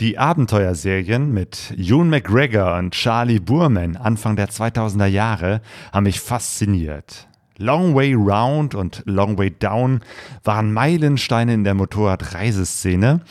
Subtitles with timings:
[0.00, 5.60] Die Abenteuerserien mit Ewan McGregor und Charlie Burman Anfang der 2000er Jahre
[5.92, 7.26] haben mich fasziniert.
[7.56, 9.98] Long Way Round und Long Way Down
[10.44, 13.22] waren Meilensteine in der Motorradreiseszene,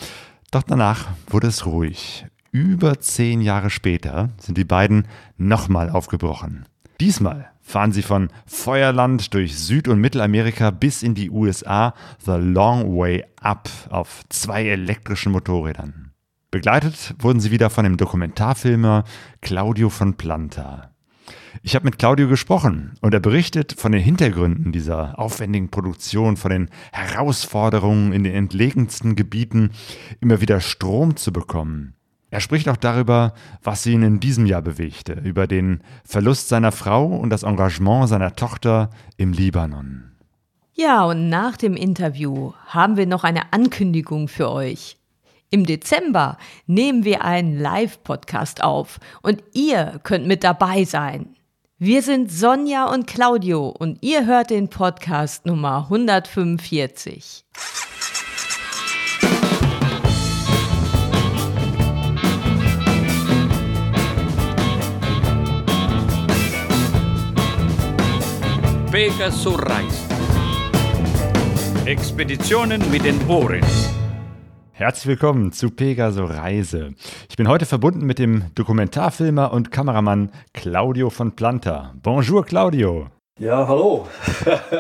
[0.52, 2.26] doch danach wurde es ruhig.
[2.52, 5.08] Über zehn Jahre später sind die beiden
[5.38, 6.66] nochmal aufgebrochen.
[7.00, 11.94] Diesmal fahren sie von Feuerland durch Süd- und Mittelamerika bis in die USA
[12.26, 16.07] The Long Way Up auf zwei elektrischen Motorrädern.
[16.58, 19.04] Begleitet wurden sie wieder von dem Dokumentarfilmer
[19.42, 20.90] Claudio von Planta.
[21.62, 26.50] Ich habe mit Claudio gesprochen und er berichtet von den Hintergründen dieser aufwendigen Produktion, von
[26.50, 29.70] den Herausforderungen in den entlegensten Gebieten,
[30.20, 31.94] immer wieder Strom zu bekommen.
[32.32, 37.06] Er spricht auch darüber, was ihn in diesem Jahr bewegte, über den Verlust seiner Frau
[37.06, 40.12] und das Engagement seiner Tochter im Libanon.
[40.74, 44.98] Ja, und nach dem Interview haben wir noch eine Ankündigung für euch.
[45.50, 51.38] Im Dezember nehmen wir einen Live-Podcast auf und ihr könnt mit dabei sein.
[51.80, 57.46] Wir sind Sonja und Claudio und ihr hört den Podcast Nummer 145.
[68.92, 70.08] Pegasus Reis.
[71.86, 73.62] Expeditionen mit den Ohren.
[74.78, 76.94] Herzlich willkommen zu Pegaso Reise.
[77.32, 81.96] Ich bin heute verbunden mit dem Dokumentarfilmer und Kameramann Claudio von Planta.
[82.04, 83.08] Bonjour Claudio.
[83.40, 84.08] Ja, hallo.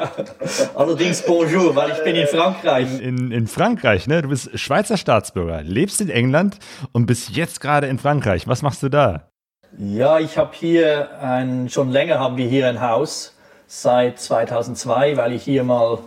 [0.75, 3.01] Allerdings bonjour, weil ich bin in Frankreich.
[3.01, 4.21] In, in Frankreich, ne?
[4.21, 6.59] Du bist Schweizer Staatsbürger, lebst in England
[6.91, 8.47] und bist jetzt gerade in Frankreich.
[8.47, 9.31] Was machst du da?
[9.79, 15.33] Ja, ich habe hier ein, schon länger haben wir hier ein Haus, seit 2002, weil
[15.33, 15.97] ich hier mal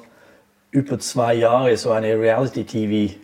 [0.71, 3.19] über zwei Jahre so eine Reality-TV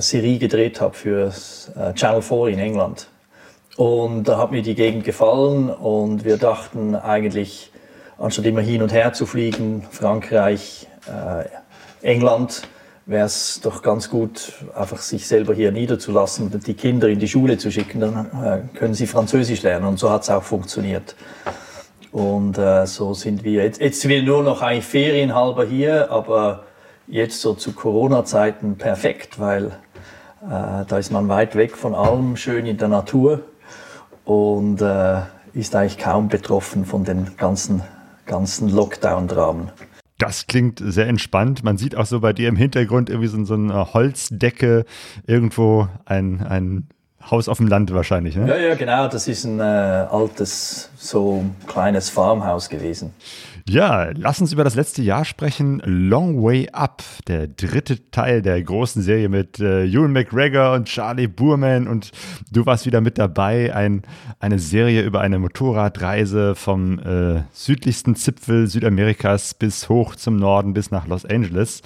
[0.00, 1.32] Serie gedreht habe für
[1.76, 3.08] äh, Channel 4 in England.
[3.76, 7.70] Und da hat mir die Gegend gefallen und wir dachten eigentlich,
[8.18, 11.44] anstatt immer hin und her zu fliegen, Frankreich, äh,
[12.06, 12.62] England,
[13.06, 17.28] wäre es doch ganz gut, einfach sich selber hier niederzulassen und die Kinder in die
[17.28, 19.86] Schule zu schicken, dann äh, können sie Französisch lernen.
[19.86, 21.16] Und so hat es auch funktioniert.
[22.12, 26.64] Und äh, so sind wir, jetzt, jetzt sind wir nur noch eigentlich ferienhalber hier, aber
[27.10, 29.66] jetzt so zu Corona-Zeiten perfekt, weil
[30.42, 33.42] äh, da ist man weit weg von allem, schön in der Natur
[34.24, 35.20] und äh,
[35.52, 37.82] ist eigentlich kaum betroffen von den ganzen,
[38.26, 39.70] ganzen Lockdown-Dramen.
[40.18, 41.64] Das klingt sehr entspannt.
[41.64, 44.84] Man sieht auch so bei dir im Hintergrund irgendwie so, so eine Holzdecke,
[45.26, 46.88] irgendwo ein, ein
[47.30, 48.46] Haus auf dem Land wahrscheinlich, ne?
[48.48, 49.08] Ja, ja, genau.
[49.08, 53.14] Das ist ein äh, altes, so kleines Farmhaus gewesen.
[53.72, 55.80] Ja, lass uns über das letzte Jahr sprechen.
[55.84, 61.28] Long Way Up, der dritte Teil der großen Serie mit äh, Ewan McGregor und Charlie
[61.28, 62.10] Burman und
[62.50, 63.72] du warst wieder mit dabei.
[63.72, 64.02] Ein,
[64.40, 70.90] eine Serie über eine Motorradreise vom äh, südlichsten Zipfel Südamerikas bis hoch zum Norden, bis
[70.90, 71.82] nach Los Angeles.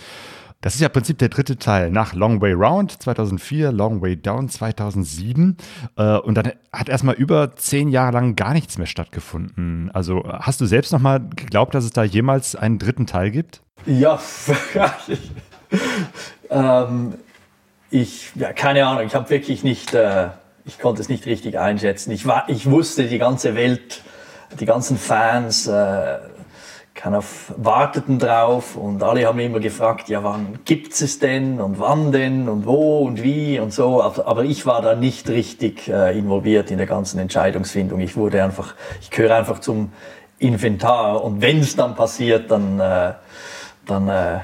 [0.65, 4.17] Das ist ja im Prinzip der dritte Teil nach Long Way Round 2004, Long Way
[4.17, 5.59] Down 2007.
[5.99, 9.91] Äh, und dann hat erstmal über zehn Jahre lang gar nichts mehr stattgefunden.
[9.93, 13.61] Also hast du selbst nochmal geglaubt, dass es da jemals einen dritten Teil gibt?
[13.85, 14.19] Ja,
[16.49, 17.13] ähm,
[17.91, 20.29] ich, ja, keine Ahnung, ich habe wirklich nicht, äh,
[20.65, 22.11] ich konnte es nicht richtig einschätzen.
[22.11, 24.01] Ich, war, ich wusste, die ganze Welt,
[24.59, 26.17] die ganzen Fans, äh,
[27.13, 32.13] auf, warteten drauf und alle haben immer gefragt, ja, wann gibt es denn und wann
[32.13, 34.03] denn und wo und wie und so.
[34.03, 38.01] Aber ich war da nicht richtig äh, involviert in der ganzen Entscheidungsfindung.
[38.01, 39.93] Ich wurde einfach, ich gehöre einfach zum
[40.39, 43.13] Inventar und wenn es dann passiert, dann, äh,
[43.87, 44.39] dann äh,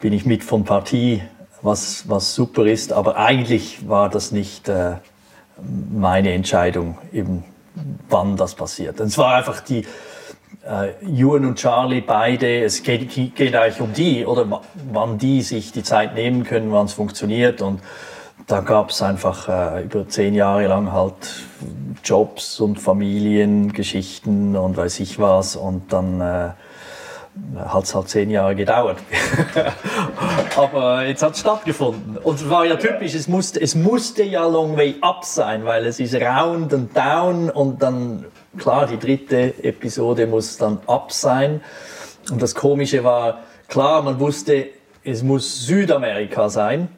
[0.00, 1.22] bin ich mit von Partie,
[1.62, 2.92] was, was super ist.
[2.92, 4.96] Aber eigentlich war das nicht äh,
[5.92, 7.44] meine Entscheidung, eben
[8.08, 9.00] wann das passiert.
[9.00, 9.84] Und es war einfach die,
[10.66, 14.62] äh, Ewan und Charlie beide, es geht, geht eigentlich um die, oder
[14.92, 17.62] wann die sich die Zeit nehmen können, wann es funktioniert.
[17.62, 17.80] Und
[18.46, 21.14] da gab es einfach äh, über zehn Jahre lang halt
[22.04, 25.56] Jobs und Familiengeschichten und weiß ich was.
[25.56, 26.50] Und dann äh,
[27.58, 28.98] hat es halt zehn Jahre gedauert.
[30.56, 32.18] Aber jetzt hat es stattgefunden.
[32.18, 35.84] Und es war ja typisch, es musste, es musste ja Long Way Up sein, weil
[35.84, 38.26] es ist Round und Down und dann
[38.58, 41.60] klar, die dritte Episode muss dann ab sein.
[42.30, 44.68] Und das Komische war, klar, man wusste,
[45.04, 46.88] es muss Südamerika sein.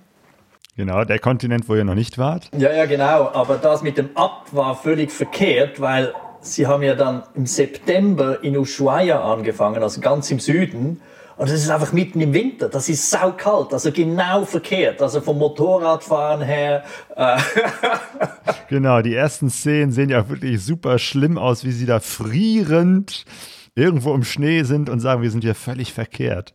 [0.77, 2.51] Genau, der Kontinent, wo ihr noch nicht wart.
[2.57, 3.31] Ja, ja, genau.
[3.33, 8.43] Aber das mit dem Ab war völlig verkehrt, weil sie haben ja dann im September
[8.43, 11.01] in Ushuaia angefangen, also ganz im Süden.
[11.39, 12.69] Und es ist einfach mitten im Winter.
[12.69, 15.01] Das ist saukalt, also genau verkehrt.
[15.01, 16.85] Also vom Motorradfahren her.
[17.15, 17.39] Äh
[18.69, 23.25] genau, die ersten Szenen sehen ja wirklich super schlimm aus, wie sie da frierend
[23.79, 26.53] irgendwo im Schnee sind und sagen, wir sind hier völlig verkehrt.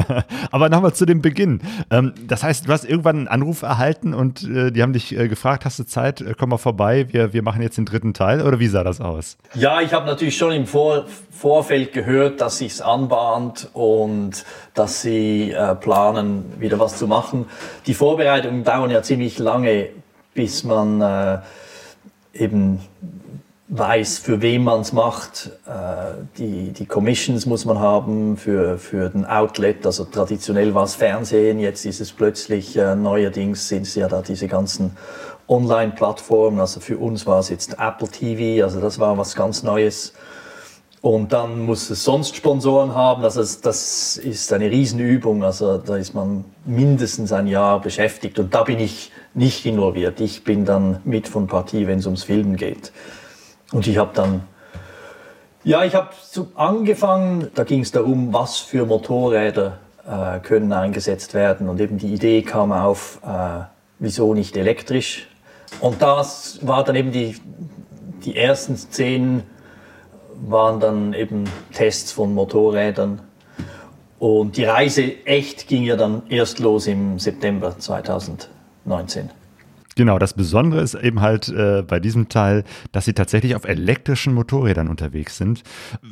[0.50, 1.60] Aber nochmal zu dem Beginn.
[1.90, 5.28] Ähm, das heißt, du hast irgendwann einen Anruf erhalten und äh, die haben dich äh,
[5.28, 8.40] gefragt, hast du Zeit, äh, komm mal vorbei, wir, wir machen jetzt den dritten Teil
[8.40, 9.36] oder wie sah das aus?
[9.54, 14.44] Ja, ich habe natürlich schon im Vor Vorfeld gehört, dass sich's anbahnt und
[14.74, 17.46] dass sie planen, wieder was zu machen.
[17.86, 19.88] Die Vorbereitungen dauern ja ziemlich lange,
[20.34, 21.42] bis man
[22.32, 22.78] eben
[23.68, 25.50] weiß, für wen man es macht.
[25.66, 29.86] Äh, die, die Commissions muss man haben für, für den Outlet.
[29.86, 34.22] Also traditionell war es Fernsehen, jetzt ist es plötzlich, äh, neuerdings sind es ja da
[34.22, 34.96] diese ganzen
[35.48, 36.60] Online-Plattformen.
[36.60, 40.12] Also für uns war es jetzt Apple TV, also das war was ganz Neues.
[41.00, 43.24] Und dann muss es sonst Sponsoren haben.
[43.24, 45.42] Also das ist eine Riesenübung.
[45.42, 48.38] Also da ist man mindestens ein Jahr beschäftigt.
[48.38, 50.20] Und da bin ich nicht involviert.
[50.20, 52.92] Ich bin dann mit von Partie, wenn es ums Filmen geht.
[53.72, 54.42] Und ich habe dann,
[55.64, 56.10] ja, ich habe
[56.54, 61.68] angefangen, da ging es darum, was für Motorräder äh, können eingesetzt werden.
[61.68, 63.64] Und eben die Idee kam auf, äh,
[63.98, 65.28] wieso nicht elektrisch.
[65.80, 67.36] Und das war dann eben die,
[68.24, 69.44] die ersten Szenen
[70.46, 73.20] waren dann eben Tests von Motorrädern.
[74.18, 79.30] Und die Reise echt ging ja dann erst los im September 2019.
[79.96, 84.34] Genau, das Besondere ist eben halt äh, bei diesem Teil, dass sie tatsächlich auf elektrischen
[84.34, 85.62] Motorrädern unterwegs sind.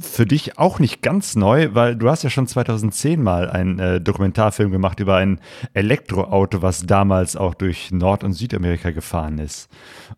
[0.00, 4.00] Für dich auch nicht ganz neu, weil du hast ja schon 2010 mal einen äh,
[4.00, 5.40] Dokumentarfilm gemacht über ein
[5.72, 9.68] Elektroauto, was damals auch durch Nord- und Südamerika gefahren ist.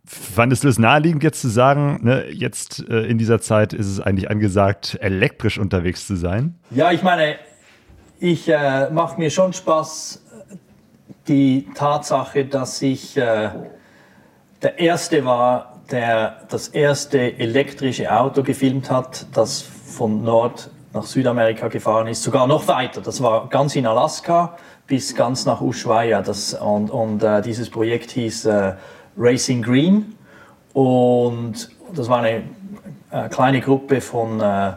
[0.04, 4.00] Fandest du es naheliegend jetzt zu sagen, ne, jetzt äh, in dieser Zeit ist es
[4.00, 6.56] eigentlich angesagt, elektrisch unterwegs zu sein?
[6.70, 7.36] Ja, ich meine,
[8.18, 10.21] ich äh, mache mir schon Spaß,
[11.28, 13.50] die Tatsache, dass ich äh,
[14.62, 21.68] der Erste war, der das erste elektrische Auto gefilmt hat, das von Nord nach Südamerika
[21.68, 23.00] gefahren ist, sogar noch weiter.
[23.00, 24.56] Das war ganz in Alaska
[24.86, 26.22] bis ganz nach Ushuaia.
[26.22, 28.74] Das, und und äh, dieses Projekt hieß äh,
[29.16, 30.16] Racing Green.
[30.72, 32.42] Und das war eine
[33.10, 34.72] äh, kleine Gruppe von äh,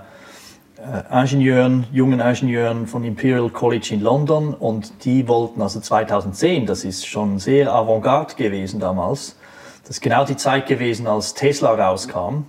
[1.11, 7.07] Ingenieuren, jungen Ingenieuren von Imperial College in London und die wollten also 2010, das ist
[7.07, 9.35] schon sehr avantgarde gewesen damals,
[9.81, 12.45] das ist genau die Zeit gewesen, als Tesla rauskam.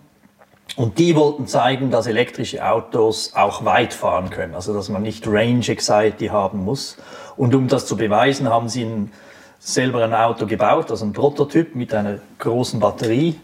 [0.76, 5.26] Und die wollten zeigen, dass elektrische Autos auch weit fahren können, also dass man nicht
[5.26, 6.98] Range Anxiety haben muss.
[7.36, 9.12] Und um das zu beweisen, haben sie ein,
[9.58, 13.40] selber ein Auto gebaut, also ein Prototyp mit einer großen Batterie.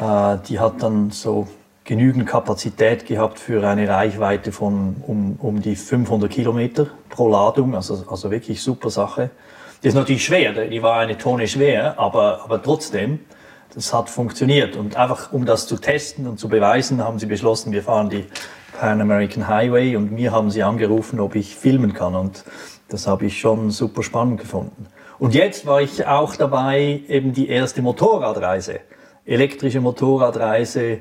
[0.00, 1.48] Äh, die hat dann so
[1.84, 8.04] genügend Kapazität gehabt für eine Reichweite von um, um die 500 Kilometer pro Ladung, also,
[8.08, 9.30] also wirklich super Sache.
[9.82, 13.20] Die ist natürlich schwer, die war eine Tonne schwer, aber, aber trotzdem,
[13.74, 14.76] das hat funktioniert.
[14.76, 18.26] Und einfach um das zu testen und zu beweisen, haben sie beschlossen, wir fahren die
[18.78, 22.44] Pan American Highway und mir haben sie angerufen, ob ich filmen kann und
[22.88, 24.86] das habe ich schon super spannend gefunden.
[25.18, 28.80] Und jetzt war ich auch dabei, eben die erste Motorradreise,
[29.24, 30.98] elektrische Motorradreise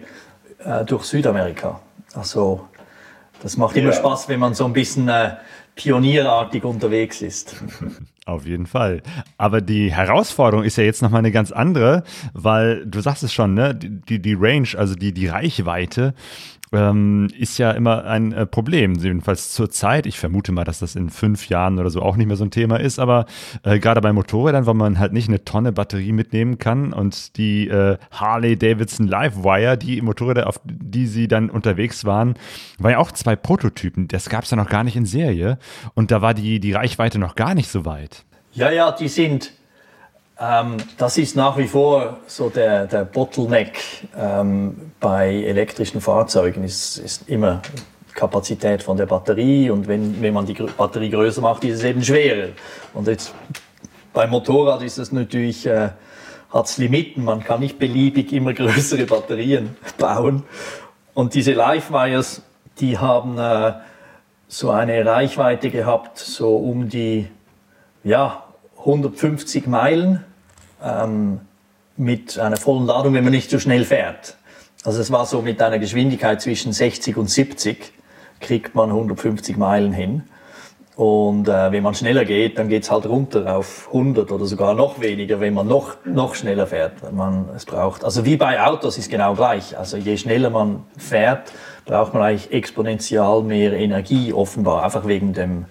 [0.66, 1.80] äh, durch Südamerika.
[2.14, 2.68] Also
[3.42, 3.96] das macht immer ja.
[3.96, 5.36] Spaß, wenn man so ein bisschen äh,
[5.76, 7.56] pionierartig unterwegs ist.
[8.26, 9.02] Auf jeden Fall.
[9.38, 13.56] Aber die Herausforderung ist ja jetzt nochmal eine ganz andere, weil du sagst es schon,
[13.56, 13.74] ne?
[13.74, 16.14] Die, die Range, also die, die Reichweite,
[16.72, 18.96] ähm, ist ja immer ein äh, Problem.
[18.96, 20.06] Jedenfalls zur Zeit.
[20.06, 22.52] Ich vermute mal, dass das in fünf Jahren oder so auch nicht mehr so ein
[22.52, 23.00] Thema ist.
[23.00, 23.26] Aber
[23.64, 27.68] äh, gerade bei Motorrädern, weil man halt nicht eine Tonne Batterie mitnehmen kann und die
[27.68, 32.36] äh, Harley Davidson Livewire, die Motorräder, auf die sie dann unterwegs waren,
[32.80, 34.08] waren ja auch zwei Prototypen.
[34.08, 35.58] Das gab es ja noch gar nicht in Serie.
[35.94, 38.24] Und da war die, die Reichweite noch gar nicht so weit.
[38.54, 39.54] Ja, ja, die sind
[40.42, 43.80] ähm, das ist nach wie vor so der, der Bottleneck
[44.18, 47.62] ähm, bei elektrischen Fahrzeugen, ist, ist immer
[48.16, 52.04] Kapazität von der Batterie und wenn, wenn man die Batterie größer macht, ist es eben
[52.04, 52.50] schwerer.
[52.94, 53.34] Und jetzt
[54.14, 55.90] beim Motorrad ist es natürlich, äh,
[56.52, 60.44] hat es Limiten, man kann nicht beliebig immer größere Batterien bauen.
[61.14, 62.42] Und diese Livewires,
[62.80, 63.74] die haben äh,
[64.48, 67.28] so eine Reichweite gehabt, so um die
[68.04, 68.44] ja,
[68.80, 70.26] 150 Meilen
[70.84, 71.42] ähm,
[71.98, 74.38] mit einer vollen Ladung, wenn man nicht so schnell fährt.
[74.84, 77.94] Also es war so mit einer Geschwindigkeit zwischen 60 und 70
[78.40, 80.24] kriegt man 150 Meilen hin.
[80.96, 84.74] Und äh, wenn man schneller geht, dann geht es halt runter auf 100 oder sogar
[84.74, 87.14] noch weniger, wenn man noch, noch schneller fährt.
[87.14, 88.04] Man es braucht.
[88.04, 89.78] Also wie bei Autos ist genau gleich.
[89.78, 91.54] Also je schneller man fährt,
[91.86, 95.66] braucht man eigentlich exponentiell mehr Energie offenbar, einfach wegen dem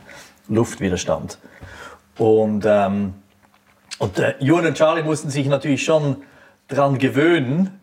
[0.49, 1.39] Luftwiderstand.
[2.17, 3.15] Und, ähm,
[4.01, 6.17] und äh, Ewan und Charlie mussten sich natürlich schon
[6.69, 7.79] dran gewöhnen,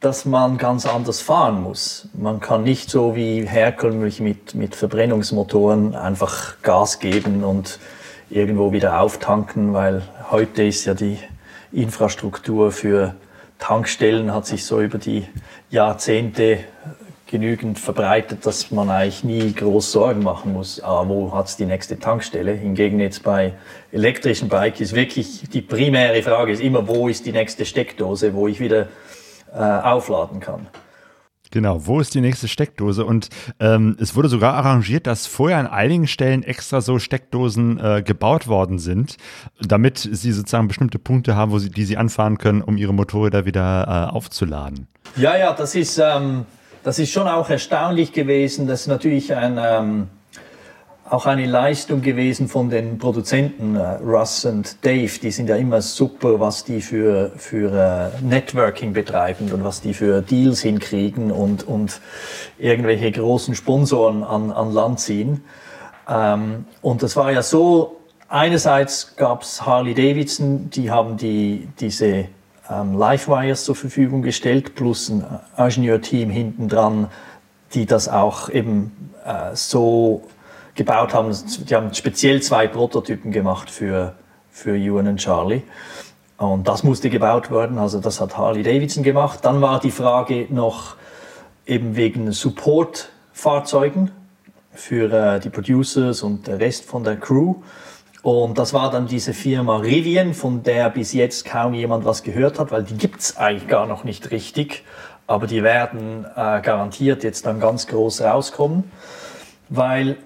[0.00, 2.08] dass man ganz anders fahren muss.
[2.12, 7.78] Man kann nicht so wie herkömmlich mit, mit Verbrennungsmotoren einfach Gas geben und
[8.28, 11.18] irgendwo wieder auftanken, weil heute ist ja die
[11.72, 13.14] Infrastruktur für
[13.58, 15.26] Tankstellen hat sich so über die
[15.70, 16.58] Jahrzehnte
[17.32, 21.64] genügend verbreitet, dass man eigentlich nie groß Sorgen machen muss, ah, wo hat es die
[21.64, 22.52] nächste Tankstelle.
[22.52, 23.54] Hingegen jetzt bei
[23.90, 28.48] elektrischen Bike ist wirklich die primäre Frage ist immer, wo ist die nächste Steckdose, wo
[28.48, 28.88] ich wieder
[29.50, 30.68] äh, aufladen kann.
[31.50, 33.04] Genau, wo ist die nächste Steckdose?
[33.06, 38.02] Und ähm, es wurde sogar arrangiert, dass vorher an einigen Stellen extra so Steckdosen äh,
[38.02, 39.16] gebaut worden sind,
[39.58, 43.46] damit sie sozusagen bestimmte Punkte haben, wo sie, die sie anfahren können, um ihre Motorräder
[43.46, 44.86] wieder äh, aufzuladen.
[45.16, 46.46] Ja, ja, das ist, ähm,
[46.82, 48.66] das ist schon auch erstaunlich gewesen.
[48.66, 50.08] Das ist natürlich ein, ähm,
[51.08, 55.82] auch eine Leistung gewesen von den Produzenten, äh, Russ und Dave, die sind ja immer
[55.82, 61.66] super, was die für, für äh, Networking betreiben und was die für Deals hinkriegen und,
[61.68, 62.00] und
[62.58, 65.44] irgendwelche großen Sponsoren an, an Land ziehen.
[66.08, 72.26] Ähm, und das war ja so, einerseits gab es Harley Davidson, die haben die, diese
[72.70, 75.24] ähm, Livewires zur Verfügung gestellt, plus ein
[75.56, 77.08] Ingenieurteam hinten dran,
[77.74, 80.22] die das auch eben äh, so
[80.74, 81.36] gebaut haben.
[81.68, 84.14] Die haben speziell zwei Prototypen gemacht für,
[84.50, 85.62] für Ewan und Charlie.
[86.38, 89.40] Und das musste gebaut werden, also das hat Harley Davidson gemacht.
[89.42, 90.96] Dann war die Frage noch
[91.66, 94.10] eben wegen Support-Fahrzeugen
[94.72, 97.56] für äh, die Producers und der Rest von der Crew.
[98.22, 102.60] Und das war dann diese Firma Rivian, von der bis jetzt kaum jemand was gehört
[102.60, 104.84] hat, weil die gibt's eigentlich gar noch nicht richtig.
[105.26, 108.84] Aber die werden äh, garantiert jetzt dann ganz groß rauskommen,
[109.68, 110.18] weil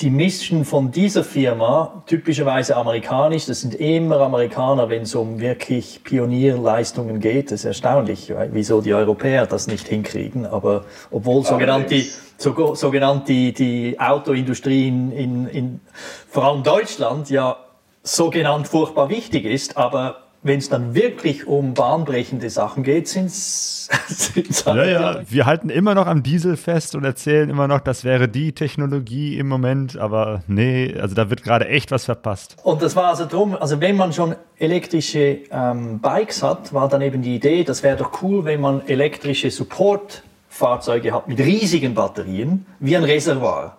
[0.00, 6.02] die Mission von dieser Firma, typischerweise amerikanisch, das sind immer Amerikaner, wenn es um wirklich
[6.04, 7.46] Pionierleistungen geht.
[7.50, 10.44] Das ist erstaunlich, wieso die Europäer das nicht hinkriegen.
[10.44, 12.02] Aber obwohl sogenannte,
[12.36, 15.80] so, sogenannte die Autoindustrie in, in, in
[16.28, 17.56] vor allem Deutschland ja
[18.02, 23.88] sogenannt furchtbar wichtig ist, aber wenn es dann wirklich um bahnbrechende Sachen geht, sind es.
[24.66, 28.28] ja, ja, wir halten immer noch am Diesel fest und erzählen immer noch, das wäre
[28.28, 32.56] die Technologie im Moment, aber nee, also da wird gerade echt was verpasst.
[32.62, 37.02] Und das war also drum, also wenn man schon elektrische ähm, Bikes hat, war dann
[37.02, 42.66] eben die Idee, das wäre doch cool, wenn man elektrische Support-Fahrzeuge hat mit riesigen Batterien,
[42.80, 43.76] wie ein Reservoir.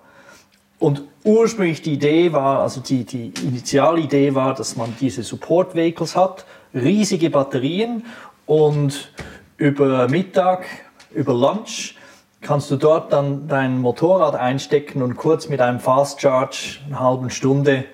[0.80, 6.16] Und ursprünglich die Idee war, also die, die Initialidee war, dass man diese Support Vehicles
[6.16, 6.46] hat,
[6.78, 8.06] riesige Batterien
[8.46, 9.12] und
[9.58, 10.66] über Mittag,
[11.14, 11.96] über Lunch
[12.42, 17.30] kannst du dort dann dein Motorrad einstecken und kurz mit einem Fast Charge, eine halbe
[17.30, 17.86] Stunde,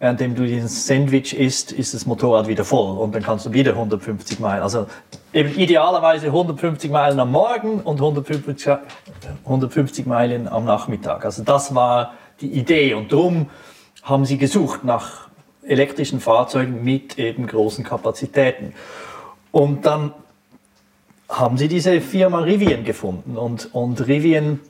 [0.00, 3.72] währenddem du dieses Sandwich isst, ist das Motorrad wieder voll und dann kannst du wieder
[3.72, 4.62] 150 Meilen.
[4.62, 4.86] Also
[5.32, 8.78] eben idealerweise 150 Meilen am Morgen und 150,
[9.44, 11.24] 150 Meilen am Nachmittag.
[11.24, 12.94] Also das war die Idee.
[12.94, 13.48] Und darum
[14.02, 15.28] haben sie gesucht nach
[15.62, 18.74] elektrischen Fahrzeugen mit eben großen Kapazitäten.
[19.50, 20.12] Und dann
[21.28, 23.36] haben sie diese Firma Rivian gefunden.
[23.36, 24.60] Und, und Rivian,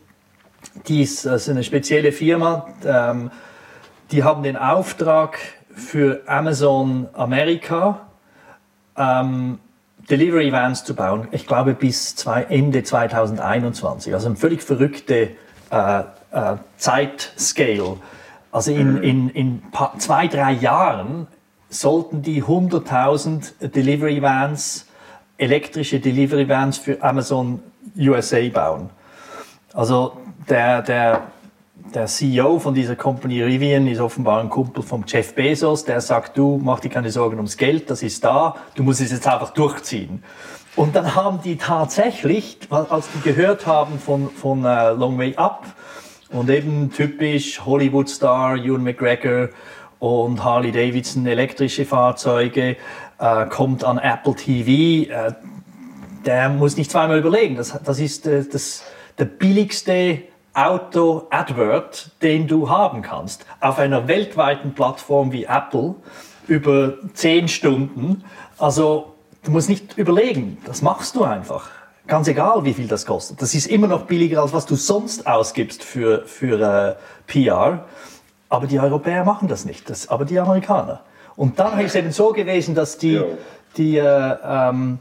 [0.86, 3.30] die ist also eine spezielle Firma, ähm,
[4.10, 5.38] die haben den Auftrag
[5.74, 8.06] für Amazon Amerika,
[8.96, 9.58] ähm,
[10.10, 14.12] Delivery Vans zu bauen, ich glaube bis zwei, Ende 2021.
[14.12, 15.30] Also eine völlig verrückte
[15.70, 16.00] äh,
[16.32, 17.96] äh, Zeitscale.
[18.52, 19.02] Also in, mhm.
[19.02, 19.62] in, in
[19.98, 21.26] zwei, drei Jahren
[21.70, 24.86] sollten die 100.000 Delivery Vans,
[25.38, 27.60] elektrische Delivery Vans für Amazon
[27.98, 28.90] USA bauen.
[29.72, 30.18] Also
[30.48, 31.22] der, der,
[31.94, 36.36] der CEO von dieser Company Rivian ist offenbar ein Kumpel von Jeff Bezos, der sagt,
[36.36, 39.50] du mach dir keine Sorgen ums Geld, das ist da, du musst es jetzt einfach
[39.50, 40.22] durchziehen.
[40.76, 45.66] Und dann haben die tatsächlich, als die gehört haben von, von uh, Long Way Up,
[46.32, 49.50] und eben typisch Hollywood-Star, Ewan McGregor
[49.98, 52.76] und Harley Davidson, elektrische Fahrzeuge,
[53.18, 55.10] äh, kommt an Apple TV.
[55.10, 55.32] Äh,
[56.24, 57.56] der muss nicht zweimal überlegen.
[57.56, 58.84] Das, das ist äh, das,
[59.18, 60.22] der billigste
[60.54, 63.46] Auto-Advert, den du haben kannst.
[63.60, 65.94] Auf einer weltweiten Plattform wie Apple
[66.46, 68.24] über zehn Stunden.
[68.58, 71.70] Also du musst nicht überlegen, das machst du einfach.
[72.06, 73.40] Ganz egal, wie viel das kostet.
[73.40, 76.94] Das ist immer noch billiger, als was du sonst ausgibst für, für äh,
[77.26, 77.86] PR.
[78.48, 81.00] Aber die Europäer machen das nicht, das, aber die Amerikaner.
[81.36, 83.22] Und dann ist es eben so gewesen, dass die,
[83.76, 84.98] die äh, ähm,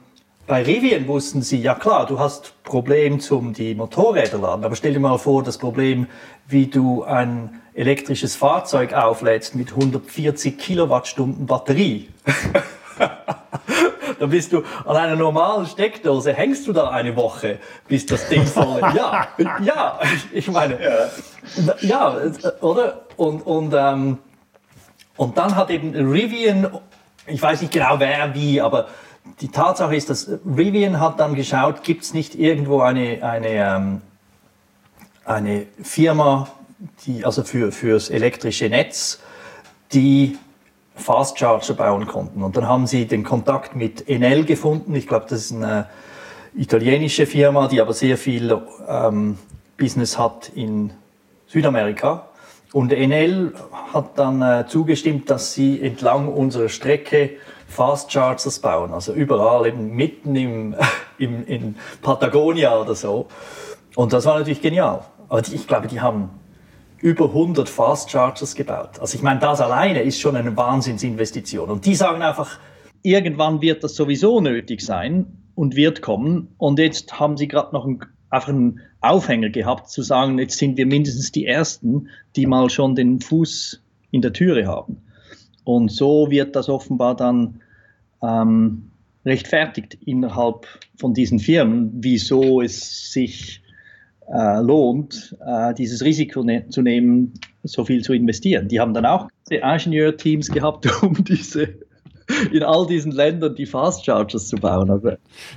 [0.47, 4.93] bei Rivian wussten sie, ja klar, du hast Problem zum die Motorräder laden, aber stell
[4.93, 6.07] dir mal vor, das Problem,
[6.47, 12.09] wie du ein elektrisches Fahrzeug auflädst mit 140 Kilowattstunden Batterie.
[14.21, 18.45] dann bist du an einer normalen Steckdose, hängst du da eine Woche, bis das Ding
[18.45, 18.95] voll ist.
[18.95, 19.27] Ja,
[19.63, 19.99] ja,
[20.31, 22.17] ich meine, ja, ja
[22.61, 23.01] oder?
[23.17, 24.19] Und, und, ähm,
[25.17, 26.67] und dann hat eben Rivian,
[27.25, 28.89] ich weiß nicht genau wer wie, aber
[29.41, 34.01] die Tatsache ist, dass Rivian hat dann geschaut, gibt es nicht irgendwo eine, eine, ähm,
[35.25, 36.47] eine Firma,
[37.07, 39.19] die, also für, fürs elektrische Netz,
[39.93, 40.37] die
[41.01, 42.43] Fast Charger bauen konnten.
[42.43, 44.95] Und dann haben sie den Kontakt mit Enel gefunden.
[44.95, 45.87] Ich glaube, das ist eine
[46.55, 49.37] italienische Firma, die aber sehr viel ähm,
[49.77, 50.93] Business hat in
[51.47, 52.27] Südamerika.
[52.73, 53.53] Und Enel
[53.93, 57.31] hat dann äh, zugestimmt, dass sie entlang unserer Strecke
[57.67, 58.93] Fast Chargers bauen.
[58.93, 60.75] Also überall eben mitten im,
[61.17, 63.27] im, in Patagonia oder so.
[63.95, 65.01] Und das war natürlich genial.
[65.27, 66.29] Aber ich glaube, die haben
[67.01, 68.99] über 100 Fast Chargers gebaut.
[68.99, 71.69] Also ich meine, das alleine ist schon eine Wahnsinnsinvestition.
[71.69, 72.59] Und die sagen einfach,
[73.01, 76.49] irgendwann wird das sowieso nötig sein und wird kommen.
[76.57, 80.77] Und jetzt haben sie gerade noch einen, einfach einen Aufhänger gehabt, zu sagen, jetzt sind
[80.77, 83.81] wir mindestens die Ersten, die mal schon den Fuß
[84.11, 84.97] in der Türe haben.
[85.63, 87.61] Und so wird das offenbar dann
[88.21, 88.91] ähm,
[89.25, 90.67] rechtfertigt innerhalb
[90.97, 93.60] von diesen Firmen, wieso es sich
[94.33, 97.33] äh, lohnt, äh, dieses Risiko ne zu nehmen,
[97.63, 98.67] so viel zu investieren.
[98.67, 101.69] Die haben dann auch Ingenieurteams gehabt, um diese
[102.51, 104.89] in all diesen Ländern die Fast Chargers zu bauen.
[104.89, 105.11] Also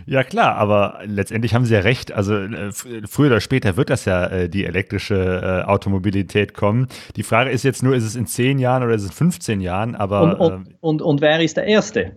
[0.07, 2.13] ja klar, aber letztendlich haben sie ja recht.
[2.13, 6.89] Also äh, früher oder später wird das ja äh, die elektrische äh, Automobilität kommen.
[7.17, 9.61] Die Frage ist jetzt nur, ist es in 10 Jahren oder ist es in 15
[9.61, 9.95] Jahren?
[9.95, 12.13] Aber, und, und, und, und wer ist der Erste?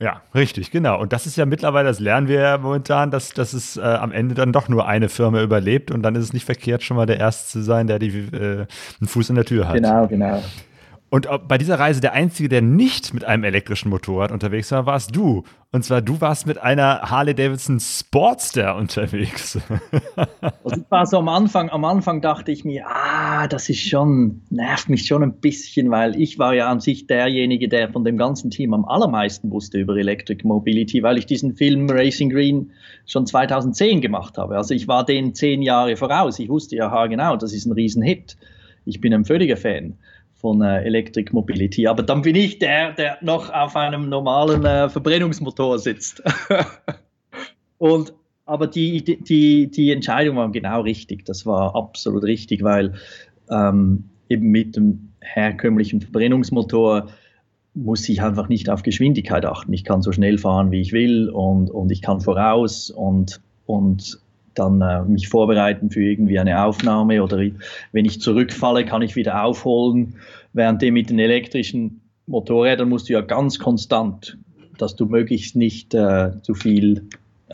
[0.00, 0.98] Ja, richtig, genau.
[0.98, 4.12] Und das ist ja mittlerweile, das lernen wir ja momentan, dass, dass es äh, am
[4.12, 7.04] Ende dann doch nur eine Firma überlebt und dann ist es nicht verkehrt, schon mal
[7.04, 8.66] der Erste zu sein, der die, äh,
[9.00, 9.74] einen Fuß in der Tür hat.
[9.74, 10.42] Genau, genau.
[11.12, 15.14] Und bei dieser Reise der Einzige, der nicht mit einem elektrischen Motorrad unterwegs war, warst
[15.14, 15.42] du.
[15.72, 19.58] Und zwar du warst mit einer Harley Davidson Sportster unterwegs.
[20.64, 24.88] also war so am Anfang, am Anfang dachte ich mir, ah, das ist schon, nervt
[24.88, 28.52] mich schon ein bisschen, weil ich war ja an sich derjenige, der von dem ganzen
[28.52, 32.70] Team am allermeisten wusste über Electric Mobility, weil ich diesen Film Racing Green
[33.06, 34.56] schon 2010 gemacht habe.
[34.56, 36.38] Also ich war den zehn Jahre voraus.
[36.38, 38.36] Ich wusste ja genau, das ist ein Riesenhit.
[38.84, 39.98] Ich bin ein völliger Fan
[40.40, 41.86] von äh, Electric Mobility.
[41.86, 46.22] Aber dann bin ich der, der noch auf einem normalen äh, Verbrennungsmotor sitzt.
[47.78, 48.14] und
[48.46, 51.24] aber die, die, die Entscheidung war genau richtig.
[51.24, 52.94] Das war absolut richtig, weil
[53.48, 57.08] ähm, eben mit dem herkömmlichen Verbrennungsmotor
[57.74, 59.72] muss ich einfach nicht auf Geschwindigkeit achten.
[59.72, 64.20] Ich kann so schnell fahren, wie ich will und, und ich kann voraus und, und
[64.54, 67.38] dann äh, mich vorbereiten für irgendwie eine Aufnahme oder
[67.92, 70.16] wenn ich zurückfalle, kann ich wieder aufholen.
[70.52, 74.38] Während dem mit den elektrischen Motorrädern musst du ja ganz konstant,
[74.78, 77.08] dass du möglichst nicht äh, zu viel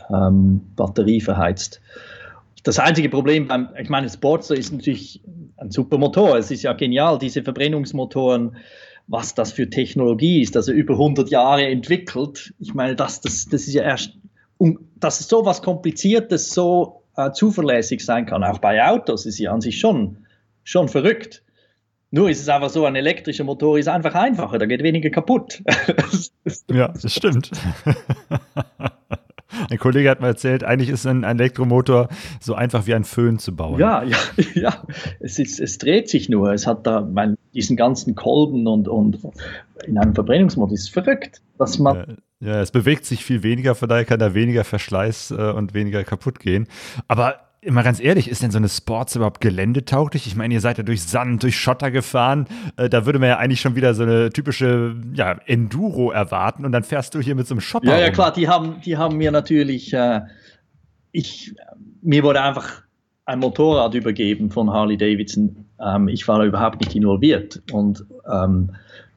[0.09, 1.81] ähm, Batterie verheizt.
[2.63, 5.21] Das einzige Problem beim, ich meine, Sportster ist natürlich
[5.57, 6.37] ein super Motor.
[6.37, 8.57] Es ist ja genial, diese Verbrennungsmotoren,
[9.07, 12.53] was das für Technologie ist, also über 100 Jahre entwickelt.
[12.59, 14.13] Ich meine, das, das, das ist ja erst
[14.57, 19.39] um, dass es so was Kompliziertes so äh, zuverlässig sein kann, auch bei Autos, ist
[19.39, 20.25] ja an sich schon,
[20.63, 21.43] schon verrückt.
[22.09, 25.61] Nur ist es einfach so, ein elektrischer Motor ist einfach einfacher, da geht weniger kaputt.
[26.71, 27.51] ja, das stimmt.
[29.69, 33.55] Ein Kollege hat mir erzählt, eigentlich ist ein Elektromotor so einfach wie ein Föhn zu
[33.55, 33.79] bauen.
[33.79, 34.17] Ja, ja,
[34.53, 34.83] ja.
[35.19, 36.53] Es, ist, es dreht sich nur.
[36.53, 39.19] Es hat da mein, diesen ganzen Kolben und, und
[39.85, 40.73] in einem Verbrennungsmotor.
[40.73, 41.95] Ist verrückt, dass man.
[41.95, 42.05] Ja
[42.39, 46.03] ja, es bewegt sich viel weniger, von daher kann da weniger Verschleiß äh, und weniger
[46.03, 46.67] kaputt gehen.
[47.07, 50.27] Aber immer ganz ehrlich, ist denn so eine Sports überhaupt geländetauglich?
[50.27, 52.47] Ich meine, ihr seid ja durch Sand, durch Schotter gefahren.
[52.77, 56.71] Äh, da würde man ja eigentlich schon wieder so eine typische ja, Enduro erwarten und
[56.71, 57.87] dann fährst du hier mit so einem Shopper.
[57.87, 60.21] Ja, ja, klar, die haben, die haben mir natürlich, äh,
[61.11, 61.55] ich,
[62.01, 62.83] mir wurde einfach
[63.25, 65.65] ein Motorrad übergeben von Harley Davidson.
[65.83, 68.71] Ähm, ich war da überhaupt nicht involviert und ähm,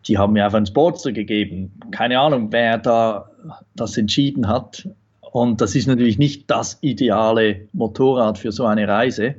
[0.06, 1.72] die haben mir einfach einen Sportster gegeben.
[1.90, 3.30] Keine Ahnung, wer da
[3.76, 4.88] das entschieden hat.
[5.32, 9.36] Und das ist natürlich nicht das ideale Motorrad für so eine Reise.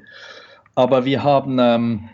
[0.75, 2.09] Aber wir haben, ähm,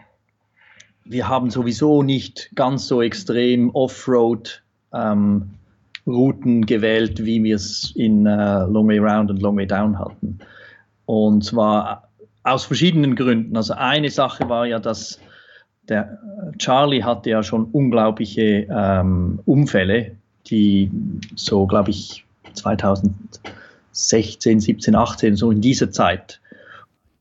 [1.06, 4.64] wir haben sowieso nicht ganz so extrem Offroad
[4.94, 5.52] ähm,
[6.08, 10.40] Routen gewählt, wie wir es in äh, Long Way Round und Long Way Down hatten.
[11.06, 12.10] Und zwar
[12.44, 13.56] aus verschiedenen Gründen.
[13.56, 15.20] Also eine Sache war ja, dass
[15.90, 16.18] der
[16.58, 20.16] Charlie hatte ja schon unglaubliche ähm, Unfälle,
[20.48, 20.90] die
[21.36, 22.26] so, glaube ich,
[23.98, 26.40] 2016, 17, 18, so in dieser Zeit.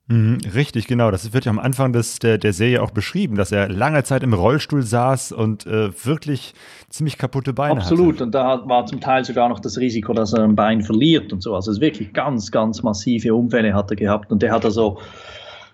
[0.08, 1.10] Mhm, richtig, genau.
[1.10, 4.22] Das wird ja am Anfang des, der, der Serie auch beschrieben, dass er lange Zeit
[4.22, 6.54] im Rollstuhl saß und äh, wirklich
[6.90, 8.16] ziemlich kaputte Beine Absolut.
[8.16, 8.24] hatte.
[8.24, 11.42] Und da war zum Teil sogar noch das Risiko, dass er ein Bein verliert und
[11.42, 11.56] so.
[11.56, 14.30] Also es wirklich ganz, ganz massive Unfälle hat er gehabt.
[14.30, 14.98] Und der hat also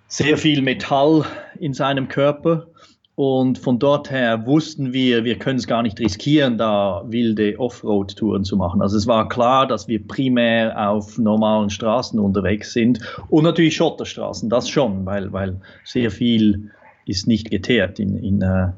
[0.08, 1.26] sehr viel Metall
[1.58, 2.68] in seinem Körper
[3.14, 8.44] und von dort her wussten wir, wir können es gar nicht riskieren, da wilde Offroad-Touren
[8.44, 8.80] zu machen.
[8.80, 14.48] Also es war klar, dass wir primär auf normalen Straßen unterwegs sind und natürlich Schotterstraßen,
[14.48, 16.70] das schon, weil, weil sehr viel
[17.04, 18.68] ist nicht geteert in, in, äh,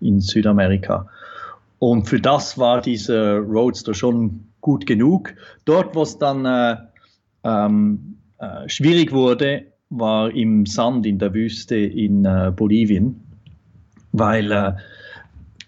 [0.00, 1.08] in Südamerika.
[1.78, 5.34] Und für das war dieser Roadster schon gut genug.
[5.66, 6.76] Dort, wo es dann äh,
[7.44, 13.23] ähm, äh, schwierig wurde, war im Sand in der Wüste in äh, Bolivien
[14.14, 14.72] weil äh,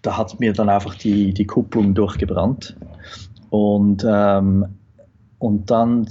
[0.01, 2.77] da hat mir dann einfach die, die Kupplung durchgebrannt.
[3.49, 4.65] Und, ähm,
[5.39, 6.07] und dann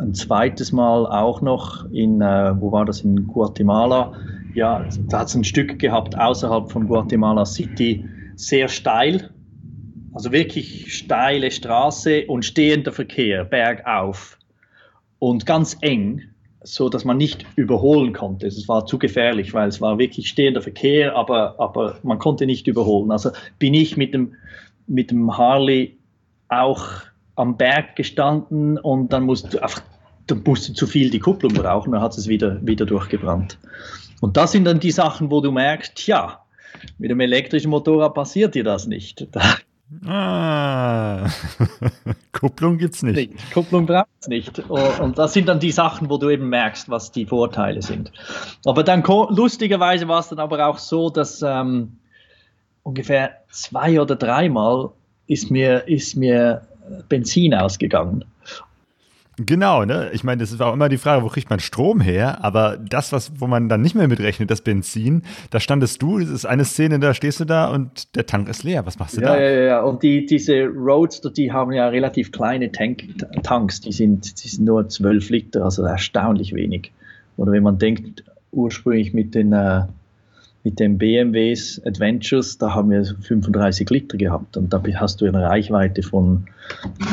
[0.00, 4.12] ein zweites Mal auch noch in, äh, wo war das, in Guatemala.
[4.54, 9.30] Ja, da hat es ein Stück gehabt außerhalb von Guatemala City, sehr steil,
[10.12, 14.38] also wirklich steile Straße und stehender Verkehr, bergauf.
[15.18, 16.22] Und ganz eng
[16.66, 18.46] so dass man nicht überholen konnte.
[18.46, 22.66] Es war zu gefährlich, weil es war wirklich stehender Verkehr, aber, aber man konnte nicht
[22.66, 23.10] überholen.
[23.10, 24.34] Also bin ich mit dem,
[24.86, 25.96] mit dem Harley
[26.48, 26.84] auch
[27.36, 29.82] am Berg gestanden und dann musste einfach
[30.26, 33.58] dann musste zu viel die Kupplung brauchen, dann hat es wieder, wieder durchgebrannt.
[34.20, 36.40] Und das sind dann die Sachen, wo du merkst, ja,
[36.98, 39.28] mit dem elektrischen Motorrad passiert dir das nicht.
[39.32, 39.40] Da,
[40.04, 41.28] Ah,
[42.32, 43.30] Kupplung gibt's nicht.
[43.30, 43.52] nicht.
[43.52, 44.58] Kupplung braucht es nicht.
[44.68, 48.10] Und das sind dann die Sachen, wo du eben merkst, was die Vorteile sind.
[48.64, 51.98] Aber dann lustigerweise war es dann aber auch so, dass ähm,
[52.82, 54.90] ungefähr zwei oder dreimal
[55.26, 56.66] ist mir, ist mir
[57.08, 58.24] Benzin ausgegangen.
[59.38, 60.10] Genau, ne?
[60.12, 62.42] Ich meine, das war auch immer die Frage, wo kriegt man Strom her?
[62.42, 66.30] Aber das, was, wo man dann nicht mehr mitrechnet, das Benzin, da standest du, das
[66.30, 68.86] ist eine Szene, da stehst du da und der Tank ist leer.
[68.86, 69.38] Was machst du ja, da?
[69.38, 69.80] Ja, ja, ja.
[69.82, 73.04] Und die, diese Roadster, die haben ja relativ kleine Tank,
[73.42, 76.92] Tanks, die sind, die sind nur 12 Liter, also erstaunlich wenig.
[77.36, 79.82] Oder wenn man denkt, ursprünglich mit den, äh,
[80.64, 85.42] mit den BMWs Adventures, da haben wir 35 Liter gehabt und da hast du eine
[85.42, 86.46] Reichweite von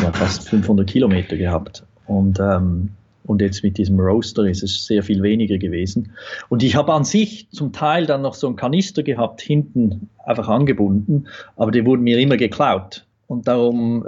[0.02, 1.84] ja, fast 500 Kilometer gehabt.
[2.08, 2.90] Und, ähm,
[3.26, 6.12] und jetzt mit diesem Roaster ist es sehr viel weniger gewesen.
[6.50, 10.48] Und ich habe an sich zum Teil dann noch so einen Kanister gehabt, hinten einfach
[10.50, 13.06] angebunden, aber die wurden mir immer geklaut.
[13.28, 14.06] Und darum.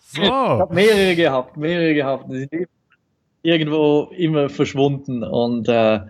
[0.00, 0.22] so.
[0.22, 2.30] Ich habe mehrere gehabt, mehrere gehabt.
[2.30, 2.68] Die sind
[3.42, 5.68] irgendwo immer verschwunden und.
[5.68, 6.00] Äh,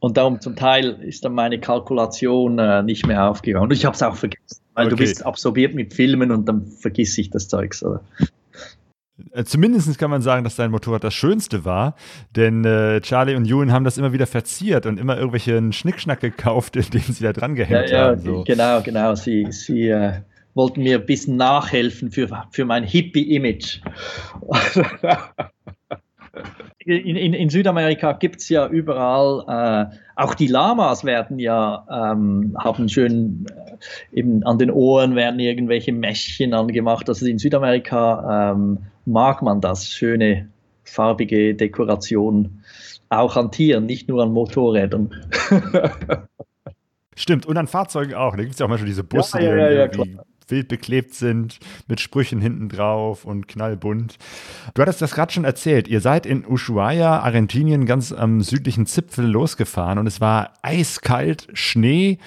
[0.00, 3.64] und darum zum Teil ist dann meine Kalkulation äh, nicht mehr aufgegangen.
[3.64, 4.96] Und ich habe es auch vergessen, weil okay.
[4.96, 7.84] du bist absorbiert mit Filmen und dann vergiss ich das Zeugs.
[7.84, 8.00] Oder?
[9.32, 11.94] Äh, zumindest kann man sagen, dass dein Motorrad das Schönste war,
[12.36, 16.76] denn äh, Charlie und Ewan haben das immer wieder verziert und immer irgendwelchen Schnickschnack gekauft,
[16.76, 18.20] in den sie da dran gehängt ja, ja, haben.
[18.20, 18.44] So.
[18.44, 19.14] Genau, genau.
[19.14, 20.12] Sie, sie äh,
[20.54, 23.80] wollten mir ein bisschen nachhelfen für, für mein Hippie-Image.
[26.84, 32.56] in, in, in, Südamerika gibt es ja überall, äh, auch die Lamas werden ja, ähm,
[32.58, 37.08] haben schön, äh, eben an den Ohren werden irgendwelche Mäschchen angemacht.
[37.08, 40.48] Also in Südamerika ähm, mag man das, schöne
[40.84, 42.62] farbige Dekoration,
[43.08, 45.14] auch an Tieren, nicht nur an Motorrädern.
[47.16, 48.36] Stimmt, und an Fahrzeugen auch.
[48.36, 50.16] Da gibt es ja auch manchmal diese Busse, ja, ja, ja, die
[50.50, 54.16] wild beklebt sind, mit Sprüchen hinten drauf und knallbunt.
[54.74, 55.88] Du hattest das gerade schon erzählt.
[55.88, 62.18] Ihr seid in Ushuaia, Argentinien, ganz am südlichen Zipfel losgefahren und es war eiskalt, Schnee.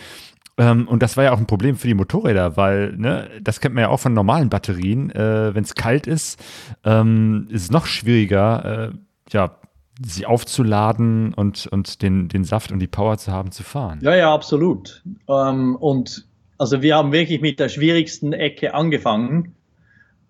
[0.57, 3.73] Ähm, und das war ja auch ein Problem für die Motorräder, weil, ne, das kennt
[3.75, 5.09] man ja auch von normalen Batterien.
[5.11, 6.43] Äh, Wenn es kalt ist,
[6.83, 8.97] ähm, ist es noch schwieriger, äh,
[9.31, 9.57] ja,
[10.01, 13.99] sie aufzuladen und, und den, den Saft und die Power zu haben, zu fahren.
[14.01, 15.03] Ja, ja, absolut.
[15.27, 19.55] Ähm, und also wir haben wirklich mit der schwierigsten Ecke angefangen,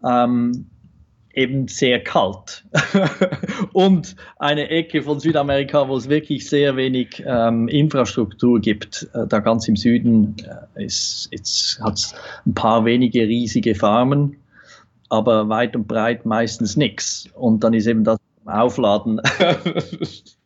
[0.06, 0.68] ähm,
[1.34, 2.64] eben sehr kalt.
[3.74, 9.10] und eine Ecke von Südamerika, wo es wirklich sehr wenig ähm, Infrastruktur gibt.
[9.14, 10.36] Äh, da ganz im Süden
[10.76, 12.16] äh, hat es
[12.46, 14.38] ein paar wenige riesige Farmen,
[15.10, 17.30] aber weit und breit meistens nichts.
[17.34, 19.22] Und dann ist eben das Aufladen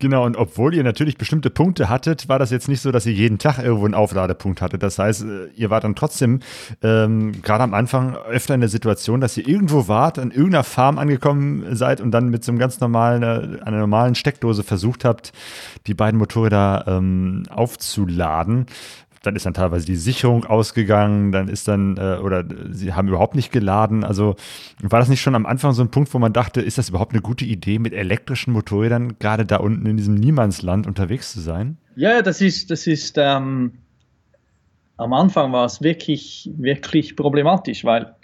[0.00, 3.12] Genau, und obwohl ihr natürlich bestimmte Punkte hattet, war das jetzt nicht so, dass ihr
[3.12, 4.82] jeden Tag irgendwo einen Aufladepunkt hattet.
[4.82, 6.40] Das heißt, äh, ihr wart dann trotzdem
[6.82, 10.98] ähm, gerade am Anfang öfter in der Situation, dass ihr irgendwo wart, an irgendeiner Farm
[10.98, 15.32] angekommen seid und dann mit so einem ganz normalen, äh, einer normalen Steckdose versucht habt,
[15.86, 18.66] die beiden Motorräder ähm, aufzuladen
[19.22, 23.34] dann ist dann teilweise die Sicherung ausgegangen, dann ist dann, äh, oder sie haben überhaupt
[23.34, 24.02] nicht geladen.
[24.02, 24.36] Also
[24.80, 27.12] war das nicht schon am Anfang so ein Punkt, wo man dachte, ist das überhaupt
[27.12, 31.76] eine gute Idee, mit elektrischen Motorrädern gerade da unten in diesem Niemandsland unterwegs zu sein?
[31.96, 33.72] Ja, das ist, das ist, ähm,
[34.96, 38.14] am Anfang war es wirklich, wirklich problematisch, weil